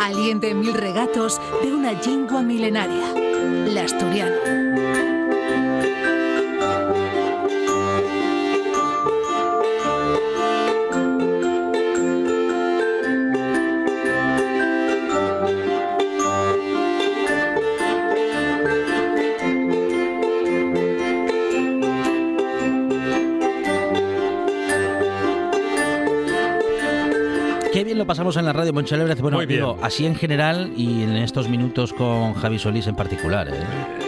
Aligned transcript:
Aliente 0.00 0.54
mil 0.54 0.72
regatos 0.72 1.38
de 1.62 1.74
una 1.74 1.92
lengua 1.92 2.42
milenaria, 2.42 3.12
la 3.66 3.82
asturiano. 3.82 4.59
Pasamos 28.30 28.42
en 28.42 28.46
la 28.46 28.52
radio 28.52 28.72
Monchalebrez. 28.72 29.20
Bueno, 29.20 29.40
digo, 29.44 29.76
así 29.82 30.06
en 30.06 30.14
general 30.14 30.70
y 30.76 31.02
en 31.02 31.16
estos 31.16 31.48
minutos 31.48 31.92
con 31.92 32.32
Javi 32.34 32.60
Solís 32.60 32.86
en 32.86 32.94
particular. 32.94 33.48
¿eh? 33.48 33.54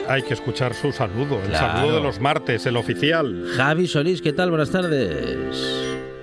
Hay 0.09 0.23
que 0.23 0.35
escuchar 0.35 0.75
su 0.75 0.93
saludo, 0.93 1.41
el 1.43 1.49
Claro. 1.49 1.79
saludo 1.81 1.97
de 1.97 2.03
los 2.05 2.21
martes, 2.21 2.65
el 2.67 2.77
oficial. 2.77 3.47
Javi 3.57 3.89
Solís, 3.89 4.23
¿qué 4.23 4.33
tal? 4.33 4.51
Buenas 4.51 4.71
tardes. 4.71 5.72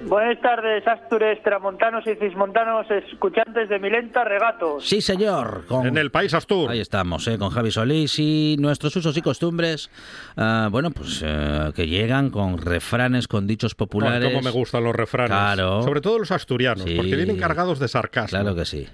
Buenas 0.10 0.42
tardes, 0.42 0.88
Astures, 0.88 1.42
Tramontanos 1.44 2.04
y 2.08 2.16
Cismontanos, 2.16 2.88
escuchantes 2.90 3.70
de 3.70 3.78
Milenta 3.78 4.24
Regatos. 4.24 4.84
Sí, 4.84 5.02
señor. 5.02 5.66
Con... 5.68 5.86
En 5.86 5.98
el 6.00 6.10
país 6.10 6.34
Astur. 6.34 6.72
Ahí 6.72 6.80
estamos, 6.80 7.28
¿eh? 7.28 7.38
con 7.38 7.52
Javi 7.52 7.70
Solís 7.70 8.18
y 8.18 8.56
nuestros 8.60 8.96
usos 8.96 9.16
y 9.18 9.22
costumbres, 9.22 9.92
ah, 10.36 10.68
bueno, 10.72 10.90
pues 10.90 11.22
eh, 11.24 11.72
que 11.76 11.88
llegan 11.88 12.32
con 12.32 12.58
refranes, 12.58 13.28
con 13.28 13.46
dichos 13.46 13.74
Ay, 13.74 13.78
populares. 13.78 14.30
cómo 14.30 14.42
me 14.42 14.50
gustan 14.50 14.84
los 14.84 14.96
refranes. 14.96 15.30
Claro. 15.30 15.84
Sobre 15.84 16.02
todo 16.02 16.18
los 16.18 16.32
asturianos, 16.32 16.86
Sí. 16.86 16.96
porque 16.96 17.16
vienen 17.16 17.38
cargados 17.38 17.78
de 17.78 17.88
sarcasmo. 17.88 18.40
Claro 18.40 18.56
que 18.56 18.66
sí. 18.66 18.88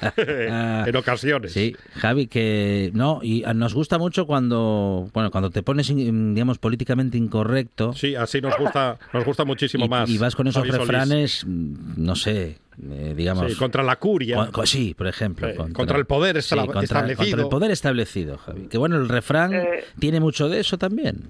en 0.16 0.96
ocasiones. 0.96 1.52
Sí, 1.52 1.76
Javi, 1.96 2.26
que 2.26 2.90
no, 2.94 3.20
y 3.22 3.44
nos 3.54 3.74
gusta 3.74 3.98
mucho 3.98 4.26
cuando, 4.26 5.08
bueno, 5.12 5.30
cuando 5.30 5.50
te 5.50 5.62
pones, 5.62 5.88
digamos, 5.94 6.58
políticamente 6.58 7.18
incorrecto. 7.18 7.92
Sí, 7.92 8.14
así 8.14 8.40
nos 8.40 8.56
gusta, 8.58 8.98
nos 9.12 9.24
gusta 9.24 9.44
muchísimo 9.44 9.84
y, 9.84 9.88
más. 9.88 10.08
y 10.10 10.18
vas 10.18 10.34
con 10.36 10.46
esos 10.46 10.60
Javi 10.62 10.70
Solís. 10.72 10.86
refranes, 10.88 11.44
mm, 11.46 11.74
no 11.96 12.16
sé, 12.16 12.58
eh, 12.90 13.14
digamos. 13.16 13.50
Sí, 13.52 13.58
contra 13.58 13.82
la 13.82 13.96
curia. 13.96 14.36
con- 14.36 14.50
con- 14.52 14.66
sí, 14.66 14.94
por 14.96 15.06
ejemplo. 15.06 15.48
Eh, 15.48 15.56
contra 15.72 15.98
el 15.98 16.06
poder 16.06 16.36
establa- 16.36 16.64
contra- 16.66 16.82
establecido. 16.82 17.26
Contra 17.26 17.42
el 17.42 17.48
poder 17.48 17.70
establecido, 17.70 18.38
Javi. 18.38 18.62
Que 18.68 18.78
bueno, 18.78 18.96
el 18.96 19.08
refrán 19.08 19.54
Eh. 19.54 19.84
tiene 19.98 20.20
mucho 20.20 20.48
de 20.48 20.60
eso 20.60 20.78
también. 20.78 21.28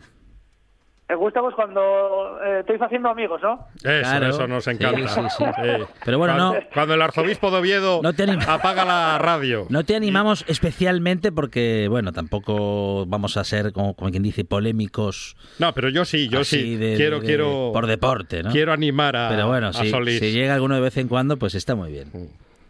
Me 1.11 1.17
gusta 1.17 1.41
pues 1.41 1.57
cuando 1.57 2.39
eh, 2.45 2.61
estáis 2.61 2.81
haciendo 2.81 3.09
amigos, 3.09 3.41
¿no? 3.43 3.67
Eso, 3.83 3.83
Claro. 3.83 4.29
eso 4.29 4.47
nos 4.47 4.65
encanta. 4.69 5.09
sí, 5.09 5.21
sí. 5.37 5.45
Sí. 5.45 5.85
Pero 6.05 6.19
bueno, 6.19 6.35
cuando, 6.37 6.55
no- 6.55 6.61
Cuando 6.73 6.95
el 6.95 7.03
arzobispo 7.03 7.51
de 7.51 7.57
Oviedo 7.59 8.01
No 8.01 8.11
apaga 8.47 8.85
la 8.85 9.19
radio. 9.19 9.67
No 9.71 9.83
te 9.85 9.97
animamos 9.97 10.45
especialmente 10.47 11.33
porque, 11.33 11.89
bueno, 11.91 12.13
tampoco 12.13 13.07
vamos 13.07 13.37
a 13.37 13.43
ser, 13.43 13.73
como, 13.73 13.95
como 13.95 14.13
quien 14.13 14.23
dice, 14.23 14.45
polémicos. 14.45 15.37
No, 15.59 15.75
pero 15.75 15.89
yo 15.89 16.05
sí, 16.05 16.29
yo 16.29 16.45
sí. 16.45 16.77
de- 16.77 16.95
quiero, 16.97 17.19
de- 17.19 17.27
quiero. 17.27 17.71
Por 17.73 17.89
deporte, 17.89 18.45
¿no? 18.45 18.53
Quiero 18.53 18.73
animar 18.73 19.17
a, 19.17 19.31
Pero 19.31 19.49
bueno, 19.49 19.67
a 19.69 19.73
si, 19.73 19.91
Solís. 19.91 20.21
si 20.21 20.31
llega 20.31 20.55
alguno 20.55 20.77
de 20.77 20.81
vez 20.81 20.97
en 20.97 21.09
cuando, 21.09 21.39
pues 21.39 21.57
está 21.57 21.75
muy 21.75 21.91
bien. 21.91 22.09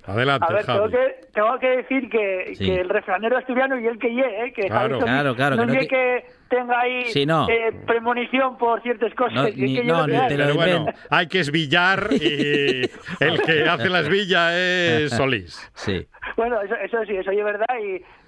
Adelante, 0.06 0.46
A 0.48 0.52
ver, 0.52 0.64
tengo 0.66 0.78
Javi. 0.80 0.92
que, 0.92 1.14
tengo 1.32 1.58
que 1.58 1.68
decir 1.68 2.08
que, 2.10 2.54
Sí. 2.56 2.66
que 2.66 2.80
el 2.80 2.88
refranero 2.88 3.36
asturiano 3.36 3.78
y 3.78 3.86
el 3.86 3.98
que 3.98 4.14
ye, 4.14 4.22
¿eh? 4.46 4.52
Que 4.54 4.62
Claro. 4.62 4.98
Javi 4.98 5.10
Claro, 5.10 5.34
claro, 5.36 5.56
no 5.56 5.62
que 5.62 5.66
no 5.68 5.74
ye 5.74 5.80
te- 5.80 5.88
que 5.88 6.24
tenga 6.48 6.80
ahí 6.80 7.02
Sí, 7.06 7.26
no. 7.26 7.48
eh, 7.48 7.72
premonición 7.86 8.56
por 8.58 8.82
ciertas 8.82 9.14
cosas. 9.14 9.34
No, 9.34 9.44
que- 9.46 9.52
ni- 9.56 9.76
que 9.76 9.84
no, 9.84 10.06
ni 10.06 10.12
te 10.28 10.36
lo 10.38 10.44
Pero 10.44 10.54
bueno, 10.54 10.86
hay 11.10 11.26
que 11.28 11.40
esvillar 11.40 12.08
y 12.12 12.16
el 13.20 13.42
que 13.42 13.68
hace 13.68 13.88
la 13.88 14.00
esvilla 14.00 14.56
es 14.58 15.10
Solís. 15.10 15.70
Sí. 15.74 16.06
Bueno, 16.36 16.60
eso, 16.62 16.74
eso 16.76 17.04
sí, 17.06 17.16
eso 17.16 17.30
es 17.30 17.44
verdad 17.44 17.66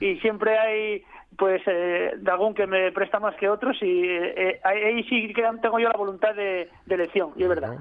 y, 0.00 0.04
y 0.04 0.16
siempre 0.20 0.58
hay 0.58 1.02
pues 1.38 1.62
eh, 1.66 2.12
de 2.18 2.30
algún 2.30 2.52
que 2.54 2.66
me 2.66 2.92
presta 2.92 3.18
más 3.18 3.34
que 3.36 3.48
otros 3.48 3.76
y 3.80 4.04
eh, 4.06 4.60
ahí 4.64 4.82
ahí 4.82 5.02
sí 5.04 5.32
que 5.32 5.42
tengo 5.62 5.78
yo 5.78 5.88
la 5.88 5.96
voluntad 5.96 6.34
de, 6.34 6.68
de 6.84 6.94
elección, 6.94 7.30
y 7.36 7.42
es 7.44 7.48
verdad. 7.48 7.76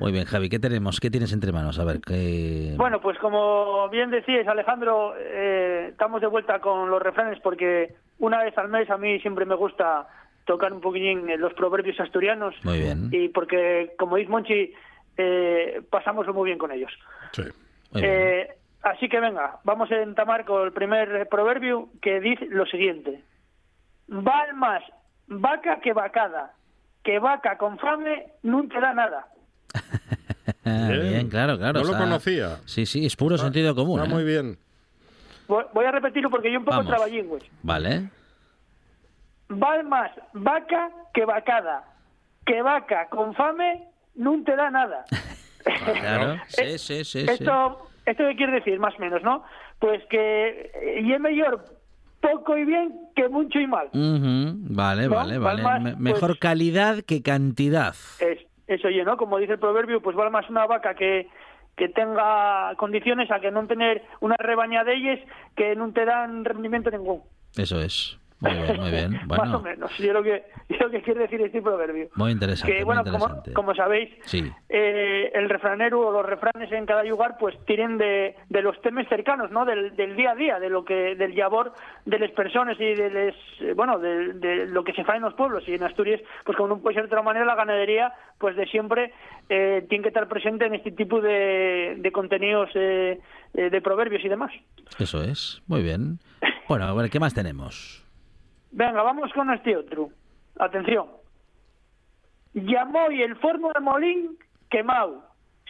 Muy 0.00 0.12
bien, 0.12 0.24
Javi, 0.24 0.48
¿qué 0.48 0.58
tenemos? 0.58 0.98
¿Qué 0.98 1.10
tienes 1.10 1.30
entre 1.34 1.52
manos? 1.52 1.78
A 1.78 1.84
ver, 1.84 2.00
¿qué... 2.00 2.72
Bueno, 2.78 3.02
pues 3.02 3.18
como 3.18 3.86
bien 3.90 4.10
decías, 4.10 4.48
Alejandro, 4.48 5.14
eh, 5.18 5.88
estamos 5.90 6.22
de 6.22 6.26
vuelta 6.26 6.58
con 6.58 6.88
los 6.88 7.02
refranes 7.02 7.38
porque 7.40 7.94
una 8.18 8.42
vez 8.42 8.56
al 8.56 8.68
mes 8.68 8.88
a 8.88 8.96
mí 8.96 9.20
siempre 9.20 9.44
me 9.44 9.54
gusta 9.54 10.08
tocar 10.46 10.72
un 10.72 10.80
poquillín 10.80 11.26
los 11.38 11.52
proverbios 11.52 12.00
asturianos 12.00 12.54
Muy 12.64 12.78
bien. 12.78 13.10
y 13.12 13.28
porque, 13.28 13.92
como 13.98 14.16
dice 14.16 14.30
Monchi, 14.30 14.72
eh, 15.18 15.82
pasamos 15.90 16.26
muy 16.28 16.46
bien 16.46 16.56
con 16.56 16.72
ellos. 16.72 16.92
Sí. 17.32 17.42
Muy 17.92 18.00
bien. 18.00 18.14
Eh, 18.14 18.48
así 18.80 19.06
que 19.06 19.20
venga, 19.20 19.58
vamos 19.64 19.90
a 19.90 20.00
entamar 20.00 20.46
con 20.46 20.64
el 20.64 20.72
primer 20.72 21.28
proverbio 21.28 21.90
que 22.00 22.20
dice 22.20 22.46
lo 22.46 22.64
siguiente. 22.64 23.22
Val 24.08 24.54
más 24.54 24.82
vaca 25.26 25.78
que 25.80 25.92
vacada, 25.92 26.54
que 27.04 27.18
vaca 27.18 27.58
con 27.58 27.78
fame 27.78 28.28
no 28.42 28.66
te 28.66 28.80
da 28.80 28.94
nada. 28.94 29.26
Ah, 30.64 30.88
Bien. 30.90 31.08
bien, 31.08 31.28
claro, 31.28 31.58
claro. 31.58 31.80
No 31.82 31.92
lo 31.92 31.98
conocía. 31.98 32.58
Sí, 32.66 32.86
sí, 32.86 33.06
es 33.06 33.16
puro 33.16 33.38
sentido 33.38 33.74
común. 33.74 34.00
Está 34.00 34.10
¿eh? 34.10 34.14
muy 34.14 34.24
bien. 34.24 34.58
Voy 35.48 35.84
a 35.84 35.90
repetirlo 35.90 36.30
porque 36.30 36.52
yo 36.52 36.58
un 36.58 36.64
poco 36.64 36.76
Vamos. 36.78 36.90
traballingües. 36.92 37.42
Vale. 37.62 38.08
Val 39.48 39.84
más 39.84 40.12
vaca 40.32 40.90
que 41.12 41.24
vacada, 41.24 41.82
que 42.46 42.62
vaca 42.62 43.08
con 43.10 43.34
fame 43.34 43.88
no 44.14 44.42
te 44.44 44.54
da 44.56 44.70
nada. 44.70 45.04
Claro. 46.00 46.36
Sí, 46.48 46.78
sí, 46.78 47.04
sí. 47.04 47.20
sí. 47.26 47.30
Esto, 47.30 47.90
¿Esto 48.06 48.24
qué 48.28 48.36
quiere 48.36 48.52
decir, 48.52 48.78
más 48.78 48.94
o 48.96 48.98
menos, 49.00 49.22
no? 49.22 49.44
Pues 49.78 50.02
que 50.08 50.70
eh, 50.74 51.00
y 51.02 51.12
es 51.12 51.20
mejor 51.20 51.64
poco 52.20 52.56
y 52.56 52.64
bien 52.64 52.94
que 53.14 53.28
mucho 53.28 53.58
y 53.60 53.66
mal. 53.66 53.88
Vale, 53.92 55.04
¿No? 55.08 55.14
vale, 55.16 55.38
Val 55.38 55.38
vale. 55.38 55.62
más, 55.62 55.82
Me- 55.82 55.90
pues- 55.92 56.00
Mejor 56.00 56.38
calidad 56.38 57.02
que 57.02 57.22
cantidad. 57.22 57.94
Es, 58.20 58.38
eso 58.74 58.88
oye, 58.88 59.04
¿no? 59.04 59.16
Como 59.16 59.38
dice 59.38 59.54
el 59.54 59.58
proverbio, 59.58 60.00
pues 60.00 60.16
vale 60.16 60.30
más 60.30 60.48
una 60.48 60.66
vaca 60.66 60.94
que, 60.94 61.28
que 61.76 61.88
tenga 61.88 62.74
condiciones 62.76 63.30
a 63.30 63.40
que 63.40 63.50
no 63.50 63.66
tener 63.66 64.02
una 64.20 64.36
rebaña 64.36 64.84
de 64.84 64.94
ellas 64.94 65.18
que 65.56 65.74
no 65.74 65.92
te 65.92 66.04
dan 66.04 66.44
rendimiento 66.44 66.90
ningún. 66.90 67.22
Eso 67.56 67.80
es. 67.80 68.19
Muy 68.40 68.52
bien, 68.52 68.80
muy 68.80 68.90
bien. 68.90 69.20
más 69.26 69.52
o 69.54 69.60
menos, 69.60 69.96
yo 69.98 70.12
lo 70.12 70.22
que, 70.22 70.44
yo 70.68 70.76
lo 70.78 70.90
que 70.90 71.02
quiere 71.02 71.20
decir 71.20 71.40
este 71.42 71.60
proverbio. 71.60 72.08
muy 72.16 72.32
interesante, 72.32 72.74
que 72.74 72.84
bueno, 72.84 73.02
como, 73.04 73.16
interesante. 73.18 73.52
como 73.52 73.74
sabéis, 73.74 74.10
Sí. 74.24 74.50
eh, 74.68 75.30
el 75.34 75.48
refranero 75.50 76.00
o 76.08 76.10
los 76.12 76.24
refranes 76.24 76.72
en 76.72 76.86
cada 76.86 77.04
lugar 77.04 77.36
pues 77.38 77.54
tienen 77.66 77.98
de, 77.98 78.34
de 78.48 78.62
los 78.62 78.80
temas 78.80 79.06
cercanos, 79.08 79.50
¿no? 79.50 79.64
Del, 79.64 79.94
del 79.96 80.16
día 80.16 80.30
a 80.32 80.34
día, 80.34 80.58
de 80.58 80.70
lo 80.70 80.84
que 80.84 81.14
del 81.16 81.36
labor 81.36 81.72
de 82.06 82.18
las 82.18 82.30
personas 82.30 82.78
y 82.80 82.94
de 82.94 83.10
les, 83.10 83.76
bueno, 83.76 83.98
de, 83.98 84.32
de 84.34 84.66
lo 84.66 84.84
que 84.84 84.92
se 84.94 85.04
fa 85.04 85.16
en 85.16 85.22
los 85.22 85.34
pueblos 85.34 85.62
y 85.68 85.74
en 85.74 85.82
Asturias, 85.82 86.20
pues 86.44 86.56
como 86.56 86.68
no 86.76 86.78
puede 86.80 86.94
ser 86.94 87.02
de 87.04 87.08
otra 87.08 87.22
manera 87.22 87.44
la 87.44 87.54
ganadería, 87.56 88.12
pues 88.38 88.56
de 88.56 88.66
siempre 88.66 89.12
eh, 89.50 89.84
tiene 89.88 90.02
que 90.02 90.08
estar 90.08 90.28
presente 90.28 90.64
en 90.64 90.74
este 90.74 90.92
tipo 90.92 91.20
de, 91.20 91.96
de 91.98 92.12
contenidos 92.12 92.70
eh, 92.74 93.20
eh, 93.54 93.68
de 93.70 93.80
proverbios 93.82 94.24
y 94.24 94.28
demás. 94.28 94.50
Eso 94.98 95.22
es. 95.22 95.60
Muy 95.66 95.82
bien. 95.82 96.18
Bueno, 96.68 96.86
a 96.86 96.94
ver, 96.94 97.10
¿qué 97.10 97.18
más 97.20 97.34
tenemos? 97.34 98.06
Venga, 98.70 99.02
vamos 99.02 99.32
con 99.32 99.50
este 99.52 99.76
otro. 99.76 100.10
Atención. 100.58 101.06
Llamó 102.54 103.10
y 103.10 103.22
el 103.22 103.36
forno 103.36 103.70
de 103.72 103.80
Molín 103.80 104.38
quemado, 104.68 105.24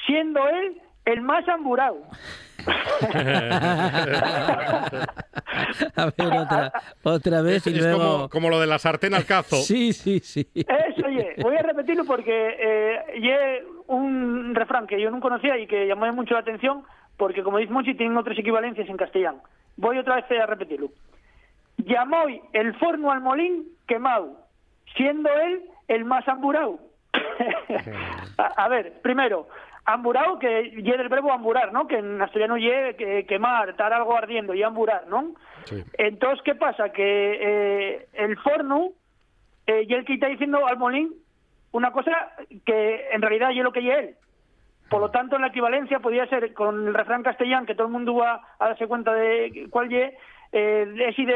siendo 0.06 0.46
él 0.48 0.80
el 1.04 1.20
más 1.22 1.46
amburado. 1.48 2.02
A 5.96 6.04
ver, 6.16 6.32
otra, 6.38 6.72
otra 7.02 7.42
vez 7.42 7.66
Es, 7.66 7.74
y 7.74 7.78
es 7.78 7.84
luego... 7.84 7.98
como, 7.98 8.28
como 8.28 8.50
lo 8.50 8.60
de 8.60 8.66
la 8.66 8.78
sartén 8.78 9.14
al 9.14 9.24
cazo. 9.24 9.56
Sí, 9.62 9.92
sí, 9.92 10.20
sí. 10.20 10.46
Eso, 10.54 11.06
oye, 11.06 11.34
voy 11.42 11.56
a 11.56 11.62
repetirlo 11.62 12.04
porque 12.04 12.56
eh, 12.58 13.64
un 13.86 14.54
refrán 14.54 14.86
que 14.86 15.00
yo 15.00 15.10
no 15.10 15.20
conocía 15.20 15.58
y 15.58 15.66
que 15.66 15.86
llamó 15.86 16.10
mucho 16.12 16.34
la 16.34 16.40
atención 16.40 16.84
porque, 17.16 17.42
como 17.42 17.58
dice 17.58 17.72
Monchi, 17.72 17.94
tienen 17.94 18.16
otras 18.16 18.38
equivalencias 18.38 18.88
en 18.88 18.96
castellano. 18.96 19.42
Voy 19.76 19.98
otra 19.98 20.16
vez 20.16 20.24
a 20.40 20.46
repetirlo. 20.46 20.90
Llamó 21.84 22.24
el 22.52 22.74
forno 22.78 23.10
al 23.10 23.20
molín 23.20 23.66
quemado, 23.86 24.36
siendo 24.96 25.30
él 25.30 25.62
el 25.88 26.04
más 26.04 26.26
amburado. 26.28 26.78
a, 28.38 28.44
a 28.44 28.68
ver, 28.68 29.00
primero, 29.02 29.48
amburado 29.84 30.38
que 30.38 30.70
lle 30.82 30.96
del 30.96 31.08
verbo 31.08 31.32
amburar, 31.32 31.72
¿no? 31.72 31.86
Que 31.86 31.98
en 31.98 32.20
asturiano 32.20 32.56
lle 32.56 32.94
que, 32.96 33.26
quemar, 33.26 33.70
estar 33.70 33.92
algo 33.92 34.16
ardiendo 34.16 34.54
y 34.54 34.62
amburar, 34.62 35.06
¿no? 35.08 35.34
Sí. 35.64 35.82
Entonces, 35.94 36.40
¿qué 36.44 36.54
pasa? 36.54 36.90
Que 36.90 37.38
eh, 37.40 38.08
el 38.14 38.36
forno 38.38 38.90
eh, 39.66 39.84
y 39.88 39.94
el 39.94 40.04
que 40.04 40.14
está 40.14 40.28
diciendo 40.28 40.66
al 40.66 40.78
molín 40.78 41.14
una 41.72 41.92
cosa 41.92 42.12
que 42.64 43.08
en 43.12 43.22
realidad 43.22 43.50
yo 43.50 43.62
lo 43.62 43.72
que 43.72 43.82
lle 43.82 43.98
él. 43.98 44.14
Por 44.88 45.00
lo 45.00 45.10
tanto, 45.10 45.38
la 45.38 45.48
equivalencia 45.48 46.00
podría 46.00 46.26
ser 46.26 46.52
con 46.52 46.88
el 46.88 46.94
refrán 46.94 47.22
castellano, 47.22 47.66
que 47.66 47.76
todo 47.76 47.86
el 47.86 47.92
mundo 47.92 48.14
va 48.14 48.42
a 48.58 48.68
darse 48.68 48.88
cuenta 48.88 49.14
de 49.14 49.68
cuál 49.70 49.88
ye, 49.88 50.16
eh, 50.52 50.86
es 51.08 51.18
y 51.18 51.24
de, 51.24 51.32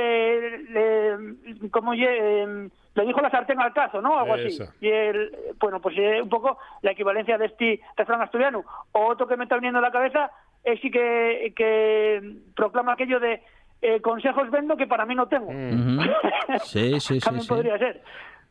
de- 0.69 1.71
como 1.71 1.95
eh, 1.95 2.69
le 2.95 3.05
dijo 3.07 3.21
la 3.21 3.31
sartén 3.31 3.61
al 3.61 3.73
cazo, 3.73 4.01
¿no? 4.01 4.19
Algo 4.19 4.35
así. 4.35 4.59
Y 4.81 4.89
el, 4.89 5.31
bueno, 5.59 5.81
pues 5.81 5.97
es 5.99 6.23
un 6.23 6.29
poco 6.29 6.59
la 6.83 6.93
equivalencia 6.93 7.39
de 7.39 7.47
este 7.47 7.81
refrán 7.97 8.23
asturiano. 8.23 8.65
O 8.93 9.07
otro 9.07 9.27
que 9.27 9.37
me 9.37 9.45
está 9.45 9.57
viniendo 9.57 9.79
a 9.79 9.83
la 9.83 9.91
cabeza 9.93 10.31
es 10.65 10.81
sí 10.81 10.91
que, 10.91 11.53
que 11.57 12.37
proclama 12.57 12.93
aquello 12.93 13.21
de 13.21 13.43
eh, 13.83 14.01
consejos 14.01 14.51
vendo 14.51 14.77
que 14.77 14.87
para 14.87 15.05
mí 15.07 15.15
no 15.15 15.27
tengo. 15.29 15.49
Ujú. 15.49 16.11
Sí, 16.65 17.01
sí, 17.01 17.15
sí, 17.15 17.21
También 17.21 17.43
sí. 17.43 17.49
podría 17.49 17.79
ser. 17.79 18.03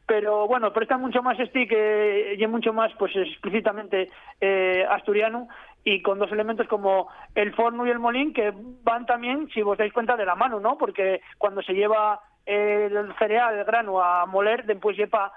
Pero 0.05 0.47
bueno, 0.47 0.73
presta 0.73 0.97
mucho 0.97 1.23
más 1.23 1.39
este 1.39 1.65
que 1.67 2.35
y 2.37 2.47
mucho 2.47 2.73
más 2.73 2.91
pues 2.99 3.15
explícitamente 3.15 4.09
eh, 4.41 4.85
asturiano 4.89 5.47
y 5.83 6.01
con 6.01 6.19
dos 6.19 6.31
elementos 6.31 6.67
como 6.67 7.09
el 7.35 7.53
forno 7.53 7.85
y 7.85 7.89
el 7.89 7.99
molín 7.99 8.33
que 8.33 8.53
van 8.83 9.05
también, 9.05 9.49
si 9.53 9.61
os 9.61 9.77
dais 9.77 9.91
cuenta, 9.93 10.15
de 10.15 10.25
la 10.25 10.35
mano, 10.35 10.59
¿no? 10.59 10.77
Porque 10.77 11.21
cuando 11.37 11.61
se 11.61 11.73
lleva 11.73 12.21
el 12.45 13.13
cereal, 13.17 13.57
el 13.57 13.65
grano 13.65 14.01
a 14.01 14.25
moler, 14.25 14.65
después 14.65 14.97
lleva 14.97 15.31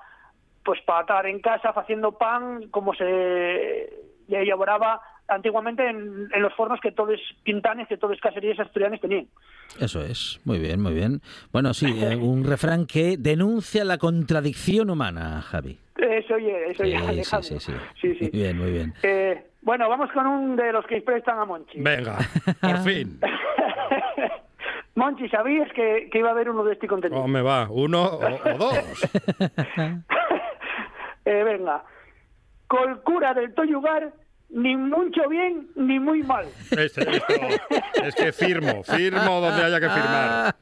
pues 0.64 0.80
para 0.82 1.00
estar 1.02 1.26
en 1.26 1.40
casa 1.40 1.70
haciendo 1.70 2.12
pan 2.12 2.68
como 2.70 2.92
se 2.94 3.88
elaboraba 4.28 5.00
antiguamente 5.28 5.88
en, 5.88 6.28
en 6.32 6.42
los 6.42 6.52
fornos 6.54 6.80
que 6.80 6.92
todos 6.92 7.18
pintanes, 7.42 7.88
que 7.88 7.96
todos 7.96 8.18
caserías 8.20 8.58
asturianas 8.58 9.00
tenían. 9.00 9.26
Eso 9.80 10.00
es, 10.00 10.40
muy 10.44 10.58
bien, 10.58 10.80
muy 10.80 10.94
bien. 10.94 11.20
Bueno, 11.52 11.74
sí, 11.74 11.86
eh, 11.86 12.16
un 12.16 12.44
refrán 12.48 12.86
que 12.86 13.16
denuncia 13.16 13.84
la 13.84 13.98
contradicción 13.98 14.90
humana, 14.90 15.42
Javi. 15.42 15.78
Eso 15.96 16.34
oye, 16.34 16.70
eso 16.70 16.82
oye, 16.82 17.24
Sí, 17.24 17.24
sí, 17.24 17.42
sí, 17.42 17.60
sí. 17.60 17.72
Sí, 18.00 18.14
sí. 18.14 18.30
Muy 18.32 18.42
bien, 18.42 18.58
muy 18.58 18.70
bien. 18.70 18.94
Eh, 19.02 19.46
bueno, 19.66 19.88
vamos 19.88 20.10
con 20.12 20.26
un 20.28 20.54
de 20.54 20.70
los 20.72 20.86
que 20.86 21.00
prestan 21.02 21.40
a 21.40 21.44
Monchi. 21.44 21.80
Venga, 21.80 22.18
por 22.60 22.78
fin. 22.84 23.18
Monchi, 24.94 25.28
¿sabías 25.28 25.70
que, 25.72 26.08
que 26.10 26.18
iba 26.20 26.28
a 26.28 26.32
haber 26.32 26.48
uno 26.48 26.62
de 26.64 26.74
este 26.74 26.86
contenido? 26.86 27.20
¿Cómo 27.20 27.32
me 27.32 27.42
va? 27.42 27.66
¿Uno 27.68 28.02
o, 28.04 28.24
o 28.24 28.54
dos? 28.58 28.78
Eh, 31.24 31.42
venga. 31.44 31.82
Col 32.68 33.02
cura 33.02 33.34
del 33.34 33.52
Toyugar, 33.54 34.12
ni 34.50 34.76
mucho 34.76 35.28
bien 35.28 35.68
ni 35.74 35.98
muy 35.98 36.22
mal. 36.22 36.46
Este- 36.70 37.16
esto- 37.16 37.34
es 38.04 38.14
que 38.14 38.32
firmo, 38.32 38.84
firmo 38.84 39.40
donde 39.40 39.64
haya 39.64 39.80
que 39.80 39.88
firmar. 39.90 40.54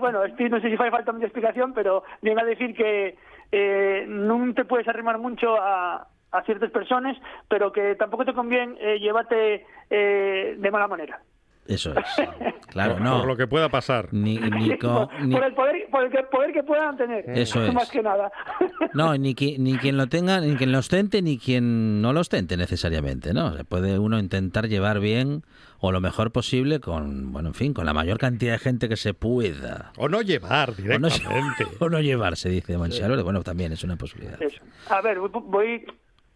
bueno, 0.00 0.20
no 0.26 0.60
sé 0.60 0.68
si 0.68 0.74
hace 0.74 0.90
falta 0.90 1.12
mucha 1.12 1.26
explicación, 1.26 1.72
pero 1.72 2.02
viene 2.20 2.42
a 2.42 2.44
decir 2.44 2.74
que 2.74 3.16
eh, 3.52 4.04
no 4.08 4.52
te 4.54 4.64
puedes 4.64 4.86
arrimar 4.88 5.18
mucho 5.18 5.56
a, 5.56 6.06
a 6.32 6.42
ciertas 6.42 6.70
personas, 6.70 7.16
pero 7.48 7.72
que 7.72 7.94
tampoco 7.94 8.24
te 8.24 8.34
conviene 8.34 8.76
eh, 8.80 8.98
llevarte 8.98 9.64
eh, 9.90 10.56
de 10.58 10.70
mala 10.70 10.88
manera. 10.88 11.20
Eso 11.66 11.92
es. 11.98 12.06
Claro, 12.68 12.94
por, 12.94 13.02
no. 13.02 13.18
por 13.20 13.26
lo 13.28 13.36
que 13.36 13.46
pueda 13.46 13.70
pasar. 13.70 14.12
Ni, 14.12 14.36
ni 14.36 14.76
con- 14.76 15.08
por, 15.08 15.20
ni- 15.22 15.34
por 15.34 15.42
el 15.44 15.54
poder, 15.54 15.88
por 15.90 16.04
el 16.04 16.10
que- 16.10 16.22
poder 16.24 16.52
que 16.52 16.62
puedan 16.62 16.98
tener. 16.98 17.24
Eso 17.30 17.64
es. 17.64 17.72
Más 17.72 17.90
que 17.90 18.02
nada. 18.02 18.30
no, 18.94 19.16
ni, 19.16 19.34
qui- 19.34 19.58
ni 19.58 19.78
quien 19.78 19.96
lo 19.96 20.06
tenga, 20.06 20.38
ni 20.40 20.54
quien 20.56 20.70
lo 20.70 20.78
ostente, 20.78 21.22
ni 21.22 21.38
quien 21.38 22.02
no 22.02 22.12
lo 22.12 22.20
ostente 22.20 22.58
necesariamente, 22.58 23.32
¿no? 23.32 23.56
Se 23.56 23.64
puede 23.64 23.98
uno 23.98 24.18
intentar 24.18 24.68
llevar 24.68 25.00
bien 25.00 25.44
o 25.80 25.92
lo 25.92 26.00
mejor 26.02 26.30
posible 26.30 26.78
con, 26.78 27.32
bueno, 27.32 27.48
en 27.48 27.54
fin, 27.54 27.72
con 27.72 27.86
la 27.86 27.94
mayor 27.94 28.18
cantidad 28.18 28.52
de 28.52 28.58
gente 28.58 28.88
que 28.90 28.96
se 28.96 29.14
pueda. 29.14 29.92
O 29.96 30.10
no 30.10 30.20
llevar 30.20 30.70
O 30.70 30.72
no, 30.72 30.76
directamente. 31.08 31.66
o 31.80 31.88
no 31.88 32.00
llevarse, 32.00 32.50
dice 32.50 32.76
Monchi 32.76 33.00
Álvarez. 33.02 33.24
Bueno, 33.24 33.42
también 33.42 33.72
es 33.72 33.82
una 33.82 33.96
posibilidad. 33.96 34.40
Eso. 34.42 34.60
A 34.90 35.00
ver, 35.00 35.18
voy, 35.20 35.30
voy, 35.32 35.86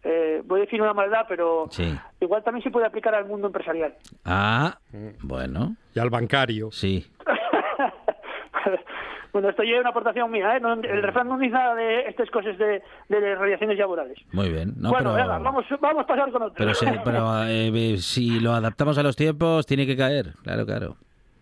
eh, 0.03 0.41
voy 0.45 0.61
a 0.61 0.63
decir 0.65 0.81
una 0.81 0.93
maldad, 0.93 1.25
pero 1.27 1.67
Sí. 1.69 1.97
igual 2.19 2.43
también 2.43 2.63
se 2.63 2.71
puede 2.71 2.85
aplicar 2.85 3.15
al 3.15 3.25
mundo 3.25 3.47
empresarial. 3.47 3.95
Ah, 4.25 4.77
Mm. 4.91 5.27
bueno, 5.27 5.75
Y 5.95 5.99
al 5.99 6.09
bancario. 6.09 6.71
sí. 6.71 7.05
bueno, 9.33 9.49
esto 9.49 9.63
ya 9.63 9.75
es 9.75 9.79
una 9.79 9.89
aportación 9.89 10.29
mía, 10.29 10.57
¿eh? 10.57 10.59
No- 10.59 10.73
el 10.73 11.01
refrán 11.01 11.27
no 11.27 11.37
dice 11.37 11.53
nada 11.53 11.73
de 11.75 12.01
estas 12.07 12.29
cosas 12.29 12.57
de, 12.57 12.83
de 13.09 13.35
relaciones 13.35 13.77
laborales. 13.79 14.17
Muy 14.31 14.49
bien. 14.49 14.73
No, 14.77 14.89
bueno, 14.91 15.13
pero, 15.13 15.23
venga, 15.27 15.39
vamos, 15.39 15.65
vamos 15.81 16.03
a 16.03 16.07
pasar 16.07 16.31
con 16.31 16.41
otro. 16.43 16.65
pero, 17.03 17.43
eh, 17.45 17.97
si 17.97 18.39
lo 18.39 18.51
adaptamos 18.53 18.97
a 18.97 19.03
los 19.03 19.15
tiempos, 19.15 19.65
tiene 19.65 19.87
que 19.87 19.97
caer. 19.97 20.33
Claro, 20.43 20.65
claro. 20.65 20.97